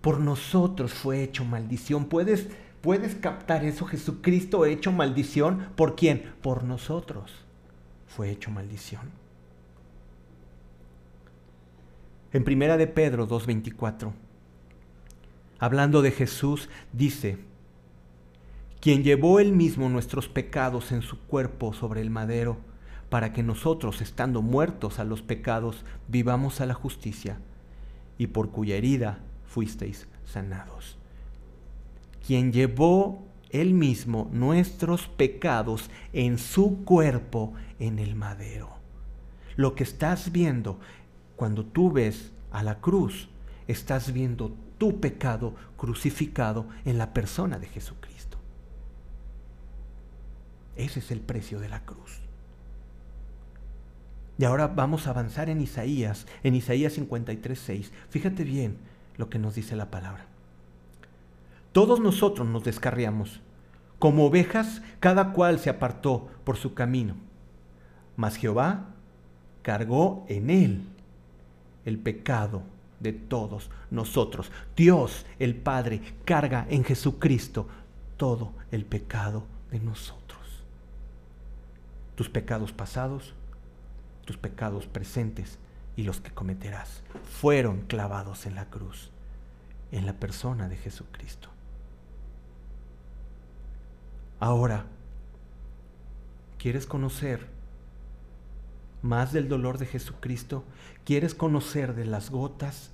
Por 0.01 0.21
nosotros 0.21 0.93
fue 0.93 1.23
hecho 1.23 1.45
maldición. 1.45 2.07
¿Puedes 2.07 2.49
¿Puedes 2.83 3.15
captar 3.15 3.65
eso? 3.65 3.87
Jesucristo 3.87 4.67
hecho 4.67 4.91
maldición. 4.91 5.69
¿Por 5.77 5.95
quién? 5.95 6.35
Por 6.43 6.65
nosotros. 6.65 7.31
Fue 8.17 8.31
hecho 8.31 8.51
maldición. 8.51 9.11
En 12.33 12.45
primera 12.45 12.77
de 12.77 12.87
Pedro 12.87 13.29
2.24, 13.29 14.13
hablando 15.59 16.03
de 16.03 16.11
Jesús, 16.11 16.69
dice, 16.93 17.39
quien 18.81 19.05
llevó 19.05 19.39
él 19.39 19.53
mismo 19.53 19.89
nuestros 19.89 20.29
pecados 20.29 20.93
en 20.93 21.03
su 21.03 21.19
cuerpo 21.21 21.73
sobre 21.73 22.01
el 22.01 22.11
madero, 22.11 22.59
para 23.11 23.33
que 23.33 23.43
nosotros, 23.43 24.01
estando 24.01 24.41
muertos 24.41 24.99
a 24.99 25.05
los 25.05 25.21
pecados, 25.23 25.85
vivamos 26.09 26.61
a 26.61 26.67
la 26.67 26.75
justicia, 26.75 27.39
y 28.17 28.29
por 28.29 28.51
cuya 28.51 28.77
herida 28.77 29.21
fuisteis 29.45 30.09
sanados 30.25 30.99
quien 32.27 32.53
llevó 32.53 33.23
él 33.51 33.75
mismo 33.75 34.31
nuestros 34.33 35.09
pecados 35.09 35.91
en 36.13 36.39
su 36.39 36.85
cuerpo 36.85 37.53
en 37.83 37.99
el 37.99 38.15
madero. 38.15 38.71
Lo 39.57 39.75
que 39.75 39.83
estás 39.83 40.31
viendo 40.31 40.79
cuando 41.37 41.65
tú 41.65 41.91
ves 41.91 42.31
a 42.53 42.63
la 42.63 42.79
cruz, 42.79 43.29
estás 43.67 44.13
viendo 44.13 44.55
tu 44.79 45.01
pecado 45.01 45.55
crucificado 45.77 46.67
en 46.85 46.97
la 46.97 47.13
persona 47.13 47.59
de 47.59 47.67
Jesucristo. 47.67 48.39
Ese 50.77 51.01
es 51.01 51.11
el 51.11 51.21
precio 51.21 51.59
de 51.59 51.69
la 51.69 51.85
cruz. 51.85 52.21
Y 54.39 54.45
ahora 54.45 54.69
vamos 54.69 55.07
a 55.07 55.11
avanzar 55.11 55.51
en 55.51 55.61
Isaías, 55.61 56.27
en 56.45 56.55
Isaías 56.55 56.97
53.6. 56.97 57.91
Fíjate 58.11 58.45
bien 58.45 58.79
lo 59.17 59.29
que 59.29 59.39
nos 59.39 59.57
dice 59.57 59.77
la 59.77 59.91
palabra. 59.91 60.27
Todos 61.73 62.01
nosotros 62.01 62.47
nos 62.47 62.63
descarriamos. 62.63 63.41
Como 63.99 64.27
ovejas, 64.27 64.83
cada 65.01 65.33
cual 65.33 65.59
se 65.59 65.71
apartó 65.71 66.29
por 66.45 66.57
su 66.57 66.75
camino. 66.75 67.32
Mas 68.17 68.37
Jehová 68.37 68.87
cargó 69.63 70.25
en 70.29 70.51
él 70.51 70.83
el 71.85 71.99
pecado 71.99 72.63
de 73.01 73.13
todos 73.13 73.71
nosotros. 73.91 74.51
Dios, 74.77 75.27
el 75.39 75.57
Padre, 75.57 76.01
carga 76.25 76.67
en 76.71 76.85
Jesucristo 76.85 77.67
todo 78.17 78.53
el 78.71 78.85
pecado 78.85 79.45
de 79.71 79.81
nosotros. 79.81 80.41
Tus 82.15 82.29
pecados 82.29 82.73
pasados, 82.73 83.35
tus 84.25 84.37
pecados 84.37 84.87
presentes 84.87 85.59
y 85.97 86.05
los 86.05 86.21
que 86.21 86.31
cometerás 86.31 87.03
fueron 87.41 87.83
clavados 87.83 88.47
en 88.47 88.55
la 88.55 88.67
cruz, 88.67 89.11
en 89.91 90.07
la 90.07 90.13
persona 90.13 90.69
de 90.69 90.77
Jesucristo. 90.77 91.49
Ahora, 94.39 94.87
¿quieres 96.59 96.87
conocer 96.87 97.47
más 99.03 99.33
del 99.33 99.49
dolor 99.49 99.79
de 99.79 99.87
Jesucristo? 99.87 100.65
¿Quieres 101.05 101.35
conocer 101.35 101.95
de 101.95 102.07
las 102.07 102.31
gotas, 102.31 102.91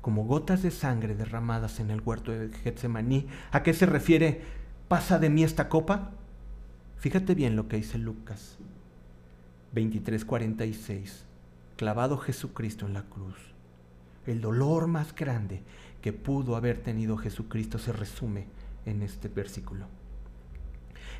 como 0.00 0.24
gotas 0.24 0.62
de 0.62 0.70
sangre 0.70 1.14
derramadas 1.14 1.80
en 1.80 1.90
el 1.90 2.00
huerto 2.00 2.30
de 2.30 2.50
Getsemaní? 2.50 3.26
¿A 3.50 3.62
qué 3.62 3.74
se 3.74 3.86
refiere? 3.86 4.42
¿Pasa 4.88 5.18
de 5.18 5.30
mí 5.30 5.42
esta 5.42 5.68
copa? 5.68 6.12
Fíjate 6.98 7.34
bien 7.34 7.56
lo 7.56 7.68
que 7.68 7.76
dice 7.76 7.98
Lucas 7.98 8.58
23:46. 9.74 11.24
Clavado 11.76 12.18
Jesucristo 12.18 12.86
en 12.86 12.94
la 12.94 13.02
cruz. 13.02 13.34
El 14.26 14.40
dolor 14.40 14.86
más 14.86 15.14
grande 15.14 15.62
que 16.00 16.12
pudo 16.12 16.56
haber 16.56 16.78
tenido 16.78 17.16
Jesucristo 17.16 17.78
se 17.78 17.92
resume 17.92 18.46
en 18.86 19.02
este 19.02 19.28
versículo. 19.28 19.86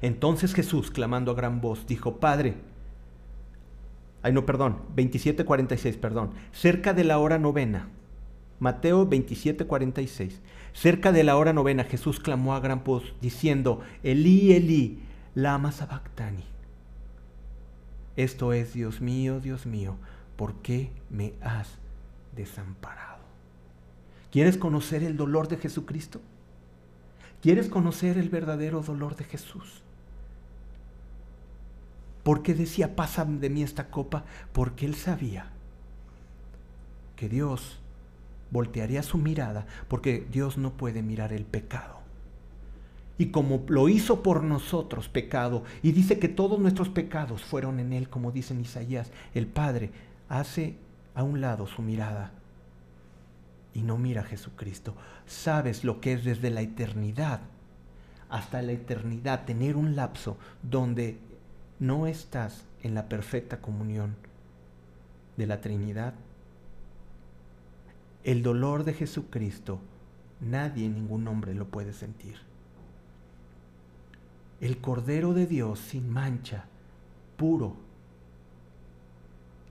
Entonces 0.00 0.54
Jesús, 0.54 0.90
clamando 0.90 1.32
a 1.32 1.34
gran 1.34 1.60
voz, 1.60 1.86
dijo, 1.86 2.20
Padre, 2.20 2.54
ay 4.24 4.32
no, 4.32 4.44
perdón, 4.44 4.78
27:46, 4.96 5.96
perdón, 5.98 6.30
cerca 6.50 6.92
de 6.92 7.04
la 7.04 7.18
hora 7.18 7.38
novena, 7.38 7.88
Mateo 8.58 9.06
27, 9.06 9.66
46. 9.66 10.40
Cerca 10.72 11.12
de 11.12 11.22
la 11.22 11.36
hora 11.36 11.52
novena 11.52 11.84
Jesús 11.84 12.18
clamó 12.18 12.54
a 12.54 12.60
gran 12.60 12.82
voz 12.82 13.14
diciendo, 13.20 13.80
Elí, 14.02 14.52
Elí, 14.52 15.00
lama 15.34 15.70
sabactani. 15.70 16.44
Esto 18.16 18.52
es, 18.52 18.72
Dios 18.72 19.00
mío, 19.00 19.40
Dios 19.40 19.66
mío, 19.66 19.96
¿por 20.36 20.54
qué 20.62 20.90
me 21.10 21.34
has 21.42 21.78
desamparado? 22.34 23.22
¿Quieres 24.30 24.56
conocer 24.56 25.02
el 25.02 25.16
dolor 25.16 25.48
de 25.48 25.58
Jesucristo? 25.58 26.20
¿Quieres 27.42 27.68
conocer 27.68 28.18
el 28.18 28.30
verdadero 28.30 28.80
dolor 28.80 29.14
de 29.16 29.24
Jesús? 29.24 29.82
¿Por 32.24 32.42
qué 32.42 32.54
decía, 32.54 32.96
pasa 32.96 33.24
de 33.24 33.50
mí 33.50 33.62
esta 33.62 33.88
copa? 33.90 34.24
Porque 34.52 34.86
él 34.86 34.96
sabía 34.96 35.50
que 37.14 37.28
Dios 37.28 37.78
voltearía 38.50 39.02
su 39.02 39.18
mirada, 39.18 39.66
porque 39.88 40.26
Dios 40.32 40.58
no 40.58 40.72
puede 40.72 41.02
mirar 41.02 41.32
el 41.32 41.44
pecado. 41.44 42.00
Y 43.18 43.26
como 43.26 43.62
lo 43.68 43.88
hizo 43.88 44.22
por 44.22 44.42
nosotros 44.42 45.08
pecado, 45.08 45.62
y 45.82 45.92
dice 45.92 46.18
que 46.18 46.28
todos 46.28 46.58
nuestros 46.58 46.88
pecados 46.88 47.44
fueron 47.44 47.78
en 47.78 47.92
Él, 47.92 48.08
como 48.08 48.32
dice 48.32 48.54
en 48.54 48.62
Isaías, 48.62 49.12
el 49.34 49.46
Padre 49.46 49.92
hace 50.28 50.76
a 51.14 51.22
un 51.22 51.40
lado 51.40 51.66
su 51.66 51.82
mirada 51.82 52.32
y 53.72 53.82
no 53.82 53.98
mira 53.98 54.22
a 54.22 54.24
Jesucristo. 54.24 54.94
Sabes 55.26 55.84
lo 55.84 56.00
que 56.00 56.14
es 56.14 56.24
desde 56.24 56.50
la 56.50 56.62
eternidad 56.62 57.40
hasta 58.30 58.62
la 58.62 58.72
eternidad 58.72 59.44
tener 59.44 59.76
un 59.76 59.94
lapso 59.94 60.36
donde 60.62 61.18
no 61.78 62.06
estás 62.06 62.64
en 62.82 62.94
la 62.94 63.08
perfecta 63.08 63.60
comunión 63.60 64.16
de 65.36 65.46
la 65.46 65.60
Trinidad. 65.60 66.14
El 68.22 68.42
dolor 68.42 68.84
de 68.84 68.94
Jesucristo 68.94 69.80
nadie, 70.40 70.88
ningún 70.88 71.26
hombre 71.28 71.54
lo 71.54 71.66
puede 71.66 71.92
sentir 71.92 72.36
el 74.64 74.78
Cordero 74.78 75.34
de 75.34 75.46
Dios 75.46 75.78
sin 75.78 76.08
mancha, 76.08 76.64
puro. 77.36 77.76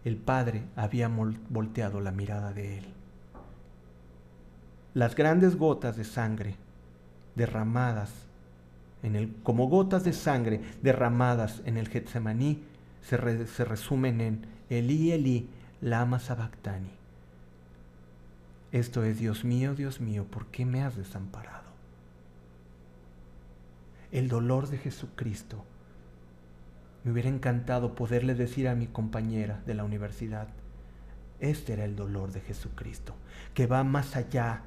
El 0.06 0.18
Padre 0.18 0.66
había 0.76 1.08
volteado 1.50 2.00
la 2.00 2.12
mirada 2.12 2.54
de 2.54 2.78
él. 2.78 2.86
Las 4.94 5.16
grandes 5.16 5.56
gotas 5.56 5.98
de 5.98 6.04
sangre 6.04 6.58
derramadas 7.34 8.12
en 9.04 9.16
el, 9.16 9.36
como 9.44 9.68
gotas 9.68 10.04
de 10.04 10.14
sangre 10.14 10.62
derramadas 10.82 11.62
en 11.66 11.78
el 11.78 11.90
Getsemaní 11.90 12.64
se, 13.02 13.48
se 13.48 13.66
resumen 13.66 14.22
en 14.22 14.46
Elí, 14.70 15.12
Elí, 15.12 15.50
lama 15.82 16.20
sabactani. 16.20 16.92
Esto 18.72 19.04
es, 19.04 19.20
Dios 19.20 19.44
mío, 19.44 19.76
Dios 19.76 20.02
mío, 20.02 20.26
¿por 20.26 20.48
qué 20.48 20.66
me 20.66 20.82
has 20.82 20.96
desamparado? 20.96 21.64
el 24.14 24.30
dolor 24.30 24.70
de 24.70 24.78
Jesucristo. 24.78 25.66
Me 27.04 27.12
hubiera 27.12 27.30
encantado 27.30 27.96
poderle 27.96 28.36
decir 28.36 28.68
a 28.68 28.76
mi 28.76 28.86
compañera 28.86 29.62
de 29.66 29.74
la 29.74 29.84
universidad, 29.84 30.48
este 31.40 31.74
era 31.74 31.84
el 31.84 31.96
dolor 31.96 32.32
de 32.32 32.40
Jesucristo, 32.40 33.16
que 33.56 33.66
va 33.66 33.84
más 33.84 34.16
allá 34.16 34.62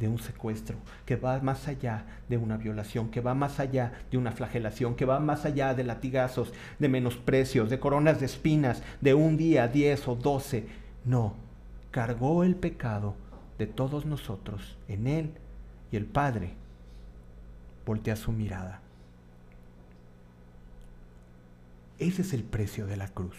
de 0.00 0.08
un 0.08 0.18
secuestro, 0.18 0.76
que 1.04 1.14
va 1.14 1.38
más 1.40 1.68
allá 1.68 2.04
de 2.28 2.38
una 2.38 2.56
violación, 2.56 3.10
que 3.10 3.20
va 3.20 3.34
más 3.34 3.60
allá 3.60 3.92
de 4.10 4.16
una 4.18 4.32
flagelación, 4.32 4.96
que 4.96 5.04
va 5.04 5.20
más 5.20 5.44
allá 5.44 5.74
de 5.74 5.84
latigazos, 5.84 6.52
de 6.78 6.88
menosprecios, 6.88 7.68
de 7.68 7.78
coronas 7.78 8.18
de 8.18 8.26
espinas, 8.26 8.82
de 9.00 9.14
un 9.14 9.36
día, 9.36 9.68
diez 9.68 10.08
o 10.08 10.16
doce. 10.16 10.66
No, 11.04 11.34
cargó 11.90 12.44
el 12.44 12.56
pecado 12.56 13.14
de 13.58 13.66
todos 13.66 14.06
nosotros 14.06 14.78
en 14.88 15.06
Él 15.06 15.32
y 15.92 15.96
el 15.96 16.06
Padre 16.06 16.54
voltea 17.84 18.16
su 18.16 18.32
mirada. 18.32 18.80
Ese 21.98 22.22
es 22.22 22.32
el 22.32 22.42
precio 22.42 22.86
de 22.86 22.96
la 22.96 23.08
cruz. 23.08 23.36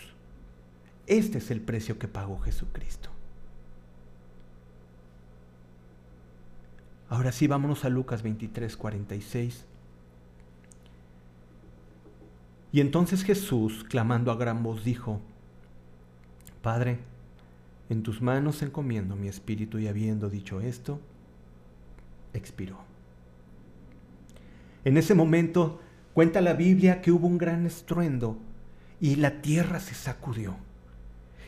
Este 1.08 1.40
es 1.40 1.50
el 1.50 1.62
precio 1.62 1.98
que 1.98 2.08
pagó 2.08 2.40
Jesucristo. 2.40 3.11
Ahora 7.12 7.34
sí, 7.34 7.46
vámonos 7.46 7.84
a 7.84 7.90
Lucas 7.90 8.24
23, 8.24 8.78
46. 8.78 9.66
Y 12.72 12.80
entonces 12.80 13.24
Jesús, 13.24 13.84
clamando 13.84 14.32
a 14.32 14.38
gran 14.38 14.64
voz, 14.64 14.86
dijo, 14.86 15.20
Padre, 16.62 17.00
en 17.90 18.02
tus 18.02 18.22
manos 18.22 18.62
encomiendo 18.62 19.18
mi 19.18 19.28
espíritu 19.28 19.78
y 19.78 19.90
habiendo 19.90 20.30
dicho 20.30 20.62
esto, 20.62 21.02
expiró. 22.34 22.78
En 24.86 24.96
ese 24.96 25.14
momento 25.14 25.82
cuenta 26.14 26.40
la 26.40 26.54
Biblia 26.54 27.02
que 27.02 27.12
hubo 27.12 27.28
un 27.28 27.38
gran 27.38 27.66
estruendo 27.66 28.38
y 29.02 29.18
la 29.18 29.42
tierra 29.42 29.82
se 29.82 29.96
sacudió. 29.96 30.56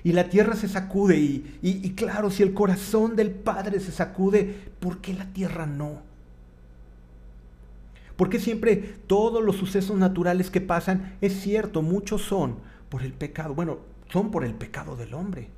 Y 0.04 0.12
la 0.12 0.30
tierra 0.30 0.56
se 0.56 0.68
sacude 0.68 1.18
y, 1.18 1.94
claro, 1.96 2.30
si 2.30 2.44
el 2.44 2.54
corazón 2.54 3.16
del 3.16 3.32
Padre 3.32 3.80
se 3.80 3.92
sacude, 3.92 4.72
¿por 4.80 5.00
qué 5.00 5.14
la 5.14 5.28
tierra 5.28 5.66
no? 5.66 6.02
Porque 8.18 8.40
siempre 8.40 8.76
todos 9.08 9.44
los 9.44 9.56
sucesos 9.56 9.98
naturales 9.98 10.52
que 10.52 10.62
pasan, 10.62 11.18
es 11.22 11.40
cierto, 11.40 11.82
muchos 11.82 12.22
son 12.22 12.58
por 12.90 13.04
el 13.04 13.14
pecado. 13.14 13.56
Bueno, 13.56 13.80
son 14.12 14.30
por 14.30 14.44
el 14.44 14.54
pecado 14.54 14.98
del 14.98 15.14
hombre. 15.14 15.50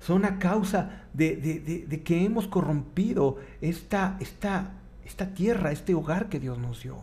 Son 0.00 0.24
a 0.24 0.38
causa 0.38 1.04
de, 1.14 1.36
de 1.36 2.02
que 2.02 2.24
hemos 2.24 2.48
corrompido 2.48 3.38
esta, 3.60 4.16
esta, 4.20 4.72
esta 5.04 5.34
tierra, 5.34 5.70
este 5.70 5.94
hogar 5.94 6.28
que 6.28 6.40
Dios 6.40 6.58
nos 6.58 6.82
dio. 6.82 6.98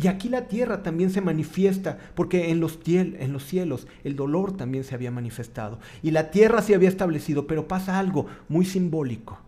Y 0.00 0.06
aquí 0.06 0.28
la 0.28 0.46
tierra 0.46 0.84
también 0.84 1.10
se 1.10 1.20
manifiesta, 1.20 1.98
porque 2.14 2.50
en 2.50 2.60
los, 2.60 2.78
cielos 2.78 3.88
el 4.04 4.14
dolor 4.14 4.56
también 4.56 4.84
se 4.84 4.94
había 4.94 5.10
manifestado. 5.10 5.80
Y 6.04 6.12
la 6.12 6.30
tierra 6.30 6.62
se 6.62 6.76
había 6.76 6.88
establecido, 6.88 7.48
pero 7.48 7.66
pasa 7.66 7.98
algo 7.98 8.26
muy 8.48 8.64
simbólico. 8.64 9.40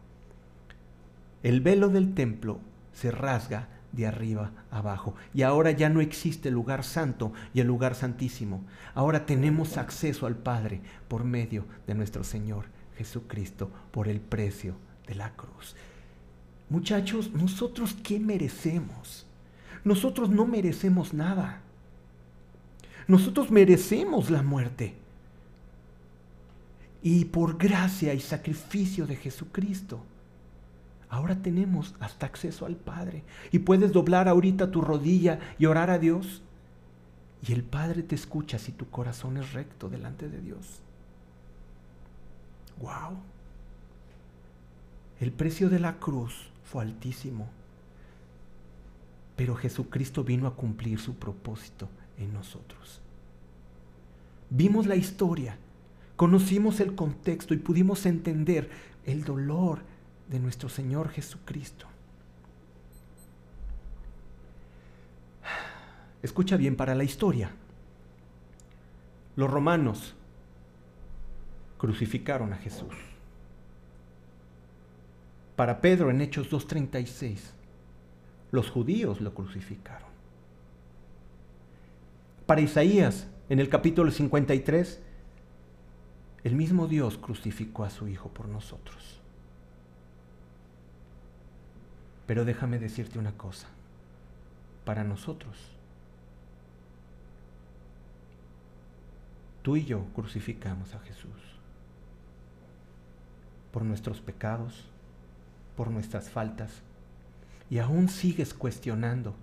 El 1.44 1.60
velo 1.60 1.88
del 1.88 2.14
templo 2.14 2.58
se 2.92 3.12
rasga 3.12 3.68
de 3.92 4.08
arriba 4.08 4.50
abajo. 4.72 5.14
Y 5.32 5.42
ahora 5.42 5.70
ya 5.70 5.88
no 5.88 6.00
existe 6.00 6.48
el 6.48 6.54
lugar 6.54 6.82
santo 6.82 7.32
y 7.54 7.60
el 7.60 7.68
lugar 7.68 7.94
santísimo. 7.94 8.64
Ahora 8.94 9.26
tenemos 9.26 9.76
acceso 9.78 10.26
al 10.26 10.36
Padre 10.36 10.80
por 11.06 11.22
medio 11.22 11.64
de 11.86 11.94
nuestro 11.94 12.24
Señor 12.24 12.64
Jesucristo, 12.98 13.70
por 13.92 14.08
el 14.08 14.20
precio 14.20 14.74
de 15.06 15.14
la 15.14 15.30
cruz. 15.36 15.76
Muchachos, 16.68 17.30
¿nosotros 17.32 17.96
qué 18.02 18.18
merecemos? 18.18 19.26
Nosotros 19.84 20.30
no 20.30 20.46
merecemos 20.46 21.14
nada. 21.14 21.60
Nosotros 23.06 23.50
merecemos 23.50 24.30
la 24.30 24.42
muerte. 24.42 24.94
Y 27.02 27.24
por 27.26 27.56
gracia 27.56 28.12
y 28.12 28.20
sacrificio 28.20 29.06
de 29.06 29.16
Jesucristo, 29.16 30.02
ahora 31.08 31.34
tenemos 31.34 31.94
hasta 31.98 32.26
acceso 32.26 32.66
al 32.66 32.76
Padre. 32.76 33.24
Y 33.50 33.60
puedes 33.60 33.92
doblar 33.92 34.28
ahorita 34.28 34.70
tu 34.70 34.82
rodilla 34.82 35.40
y 35.58 35.66
orar 35.66 35.90
a 35.90 35.98
Dios. 35.98 36.42
Y 37.46 37.52
el 37.52 37.64
Padre 37.64 38.02
te 38.02 38.14
escucha 38.14 38.58
si 38.58 38.72
tu 38.72 38.88
corazón 38.90 39.38
es 39.38 39.52
recto 39.54 39.88
delante 39.88 40.28
de 40.28 40.40
Dios. 40.40 40.80
¡Wow! 42.80 43.18
El 45.20 45.32
precio 45.32 45.68
de 45.68 45.80
la 45.80 45.98
cruz 45.98 46.50
fue 46.64 46.82
altísimo. 46.82 47.48
Pero 49.40 49.56
Jesucristo 49.56 50.22
vino 50.22 50.46
a 50.46 50.54
cumplir 50.54 51.00
su 51.00 51.14
propósito 51.14 51.88
en 52.18 52.30
nosotros. 52.30 53.00
Vimos 54.50 54.86
la 54.86 54.96
historia, 54.96 55.56
conocimos 56.14 56.78
el 56.78 56.94
contexto 56.94 57.54
y 57.54 57.56
pudimos 57.56 58.04
entender 58.04 58.68
el 59.06 59.24
dolor 59.24 59.78
de 60.28 60.40
nuestro 60.40 60.68
Señor 60.68 61.08
Jesucristo. 61.08 61.86
Escucha 66.22 66.58
bien 66.58 66.76
para 66.76 66.94
la 66.94 67.04
historia. 67.04 67.50
Los 69.36 69.50
romanos 69.50 70.14
crucificaron 71.78 72.52
a 72.52 72.56
Jesús. 72.56 72.92
Para 75.56 75.80
Pedro 75.80 76.10
en 76.10 76.20
Hechos 76.20 76.50
2.36 76.50 77.54
los 78.50 78.70
judíos 78.70 79.20
lo 79.20 79.34
crucificaron. 79.34 80.08
Para 82.46 82.60
Isaías, 82.60 83.28
en 83.48 83.60
el 83.60 83.68
capítulo 83.68 84.10
53, 84.10 85.00
el 86.42 86.54
mismo 86.54 86.88
Dios 86.88 87.18
crucificó 87.18 87.84
a 87.84 87.90
su 87.90 88.08
Hijo 88.08 88.28
por 88.30 88.48
nosotros. 88.48 89.20
Pero 92.26 92.44
déjame 92.44 92.78
decirte 92.78 93.18
una 93.18 93.32
cosa, 93.32 93.68
para 94.84 95.04
nosotros, 95.04 95.56
tú 99.62 99.76
y 99.76 99.84
yo 99.84 100.04
crucificamos 100.14 100.94
a 100.94 101.00
Jesús. 101.00 101.30
por 103.72 103.84
nuestros 103.84 104.20
pecados, 104.20 104.84
por 105.76 105.90
nuestras 105.92 106.28
faltas, 106.28 106.82
y 107.70 107.78
aún 107.78 108.08
sigues 108.08 108.52
cuestionando 108.52 109.34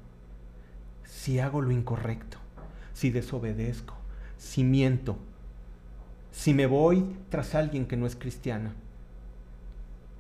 si 1.06 1.40
hago 1.40 1.62
lo 1.62 1.72
incorrecto, 1.72 2.38
si 2.94 3.10
desobedezco, 3.10 3.96
si 4.38 4.64
miento, 4.64 5.18
si 6.32 6.54
me 6.54 6.66
voy 6.66 7.16
tras 7.30 7.56
alguien 7.56 7.88
que 7.88 7.96
no 7.96 8.06
es 8.06 8.16
cristiana, 8.16 8.74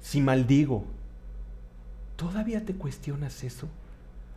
si 0.02 0.22
maldigo, 0.22 0.86
¿todavía 2.16 2.66
te 2.66 2.74
cuestionas 2.74 3.44
eso? 3.44 3.68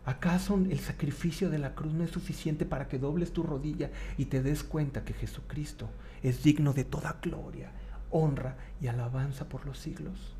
¿Acaso 0.05 0.55
el 0.55 0.79
sacrificio 0.79 1.49
de 1.49 1.59
la 1.59 1.73
cruz 1.75 1.93
no 1.93 2.03
es 2.03 2.11
suficiente 2.11 2.65
para 2.65 2.87
que 2.87 2.99
dobles 2.99 3.31
tu 3.31 3.43
rodilla 3.43 3.91
y 4.17 4.25
te 4.25 4.41
des 4.41 4.63
cuenta 4.63 5.05
que 5.05 5.13
Jesucristo 5.13 5.89
es 6.23 6.43
digno 6.43 6.73
de 6.73 6.83
toda 6.83 7.19
gloria, 7.21 7.71
honra 8.09 8.57
y 8.81 8.87
alabanza 8.87 9.47
por 9.47 9.65
los 9.65 9.77
siglos? 9.77 10.35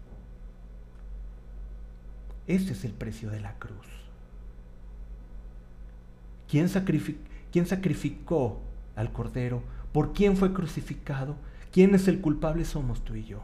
Ese 2.52 2.74
es 2.74 2.84
el 2.84 2.92
precio 2.92 3.30
de 3.30 3.40
la 3.40 3.54
cruz. 3.60 3.88
¿Quién, 6.50 6.68
sacrificó 6.68 8.60
al 8.98 9.14
Cordero? 9.14 9.64
¿Por 9.94 10.12
quién 10.12 10.36
fue 10.36 10.52
crucificado? 10.52 11.38
¿Quién 11.72 11.96
es 11.96 12.10
el 12.10 12.20
culpable? 12.20 12.66
Somos 12.66 13.06
tú 13.06 13.16
y 13.16 13.24
yo. 13.24 13.40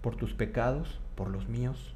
¿Por 0.00 0.16
tus 0.16 0.32
pecados? 0.32 1.00
¿Por 1.16 1.28
los 1.28 1.50
míos? 1.50 1.94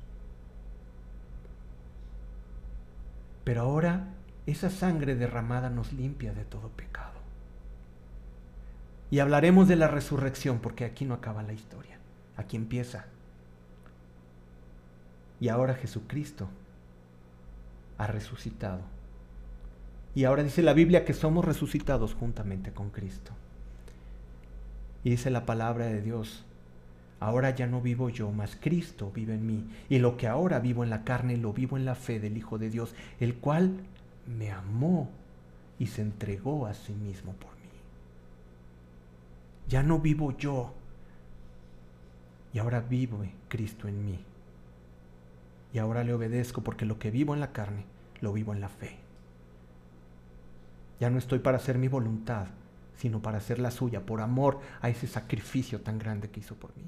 Pero 3.45 3.62
ahora 3.62 4.09
esa 4.45 4.69
sangre 4.69 5.14
derramada 5.14 5.71
nos 5.71 5.95
limpia 5.95 6.35
de 6.35 6.45
todo 6.45 6.69
pecado. 6.69 7.19
Y 9.11 9.21
hablaremos 9.21 9.66
de 9.66 9.77
la 9.77 9.89
resurrección 9.89 10.59
porque 10.59 10.85
aquí 10.85 11.07
no 11.07 11.14
acaba 11.14 11.43
la 11.43 11.55
historia, 11.55 11.97
aquí 12.37 12.59
empieza. 12.59 13.07
Y 15.41 15.49
ahora 15.49 15.74
Jesucristo 15.74 16.49
ha 17.97 18.07
resucitado. 18.07 18.80
Y 20.14 20.24
ahora 20.24 20.43
dice 20.43 20.62
la 20.62 20.72
Biblia 20.72 21.05
que 21.05 21.14
somos 21.14 21.45
resucitados 21.45 22.14
juntamente 22.14 22.72
con 22.72 22.91
Cristo. 22.91 23.32
Y 25.05 25.11
dice 25.11 25.30
la 25.30 25.47
palabra 25.47 25.86
de 25.86 26.03
Dios, 26.03 26.45
ahora 27.20 27.51
ya 27.51 27.66
no 27.66 27.80
vivo 27.80 28.09
yo, 28.09 28.30
mas 28.32 28.57
Cristo 28.61 29.12
vive 29.14 29.34
en 29.34 29.47
mí. 29.47 29.64
Y 29.89 29.99
lo 29.99 30.16
que 30.16 30.26
ahora 30.26 30.59
vivo 30.59 30.82
en 30.82 30.91
la 30.91 31.05
carne, 31.05 31.36
lo 31.36 31.53
vivo 31.53 31.76
en 31.76 31.84
la 31.84 31.95
fe 31.95 32.18
del 32.18 32.36
Hijo 32.36 32.59
de 32.59 32.70
Dios, 32.70 32.95
el 33.20 33.36
cual 33.36 33.76
me 34.26 34.51
amó 34.51 35.09
y 35.78 35.86
se 35.86 36.03
entregó 36.03 36.66
a 36.66 36.74
sí 36.74 36.93
mismo 36.95 37.32
por 37.34 37.53
mí. 37.53 37.59
Ya 39.68 39.84
no 39.84 40.01
vivo 40.01 40.36
yo, 40.36 40.74
y 42.53 42.59
ahora 42.59 42.80
vive 42.80 43.30
Cristo 43.49 43.86
en 43.86 44.05
mí 44.05 44.18
y 45.73 45.79
ahora 45.79 46.05
le 46.05 46.14
obedezco 46.14 46.62
porque 46.62 46.87
lo 46.87 46.99
que 46.99 47.11
vivo 47.11 47.35
en 47.35 47.41
la 47.41 47.53
carne, 47.53 47.85
lo 48.21 48.33
vivo 48.33 48.53
en 48.53 48.61
la 48.61 48.69
fe. 48.69 48.99
Ya 51.01 51.11
no 51.11 51.19
estoy 51.19 51.39
para 51.39 51.59
hacer 51.59 51.79
mi 51.79 51.89
voluntad, 51.89 52.49
sino 52.97 53.23
para 53.23 53.39
hacer 53.39 53.59
la 53.59 53.71
suya, 53.71 54.05
por 54.05 54.21
amor 54.21 54.61
a 54.81 54.89
ese 54.89 55.07
sacrificio 55.07 55.81
tan 55.81 55.99
grande 55.99 56.31
que 56.31 56.41
hizo 56.41 56.57
por 56.57 56.77
mí. 56.77 56.85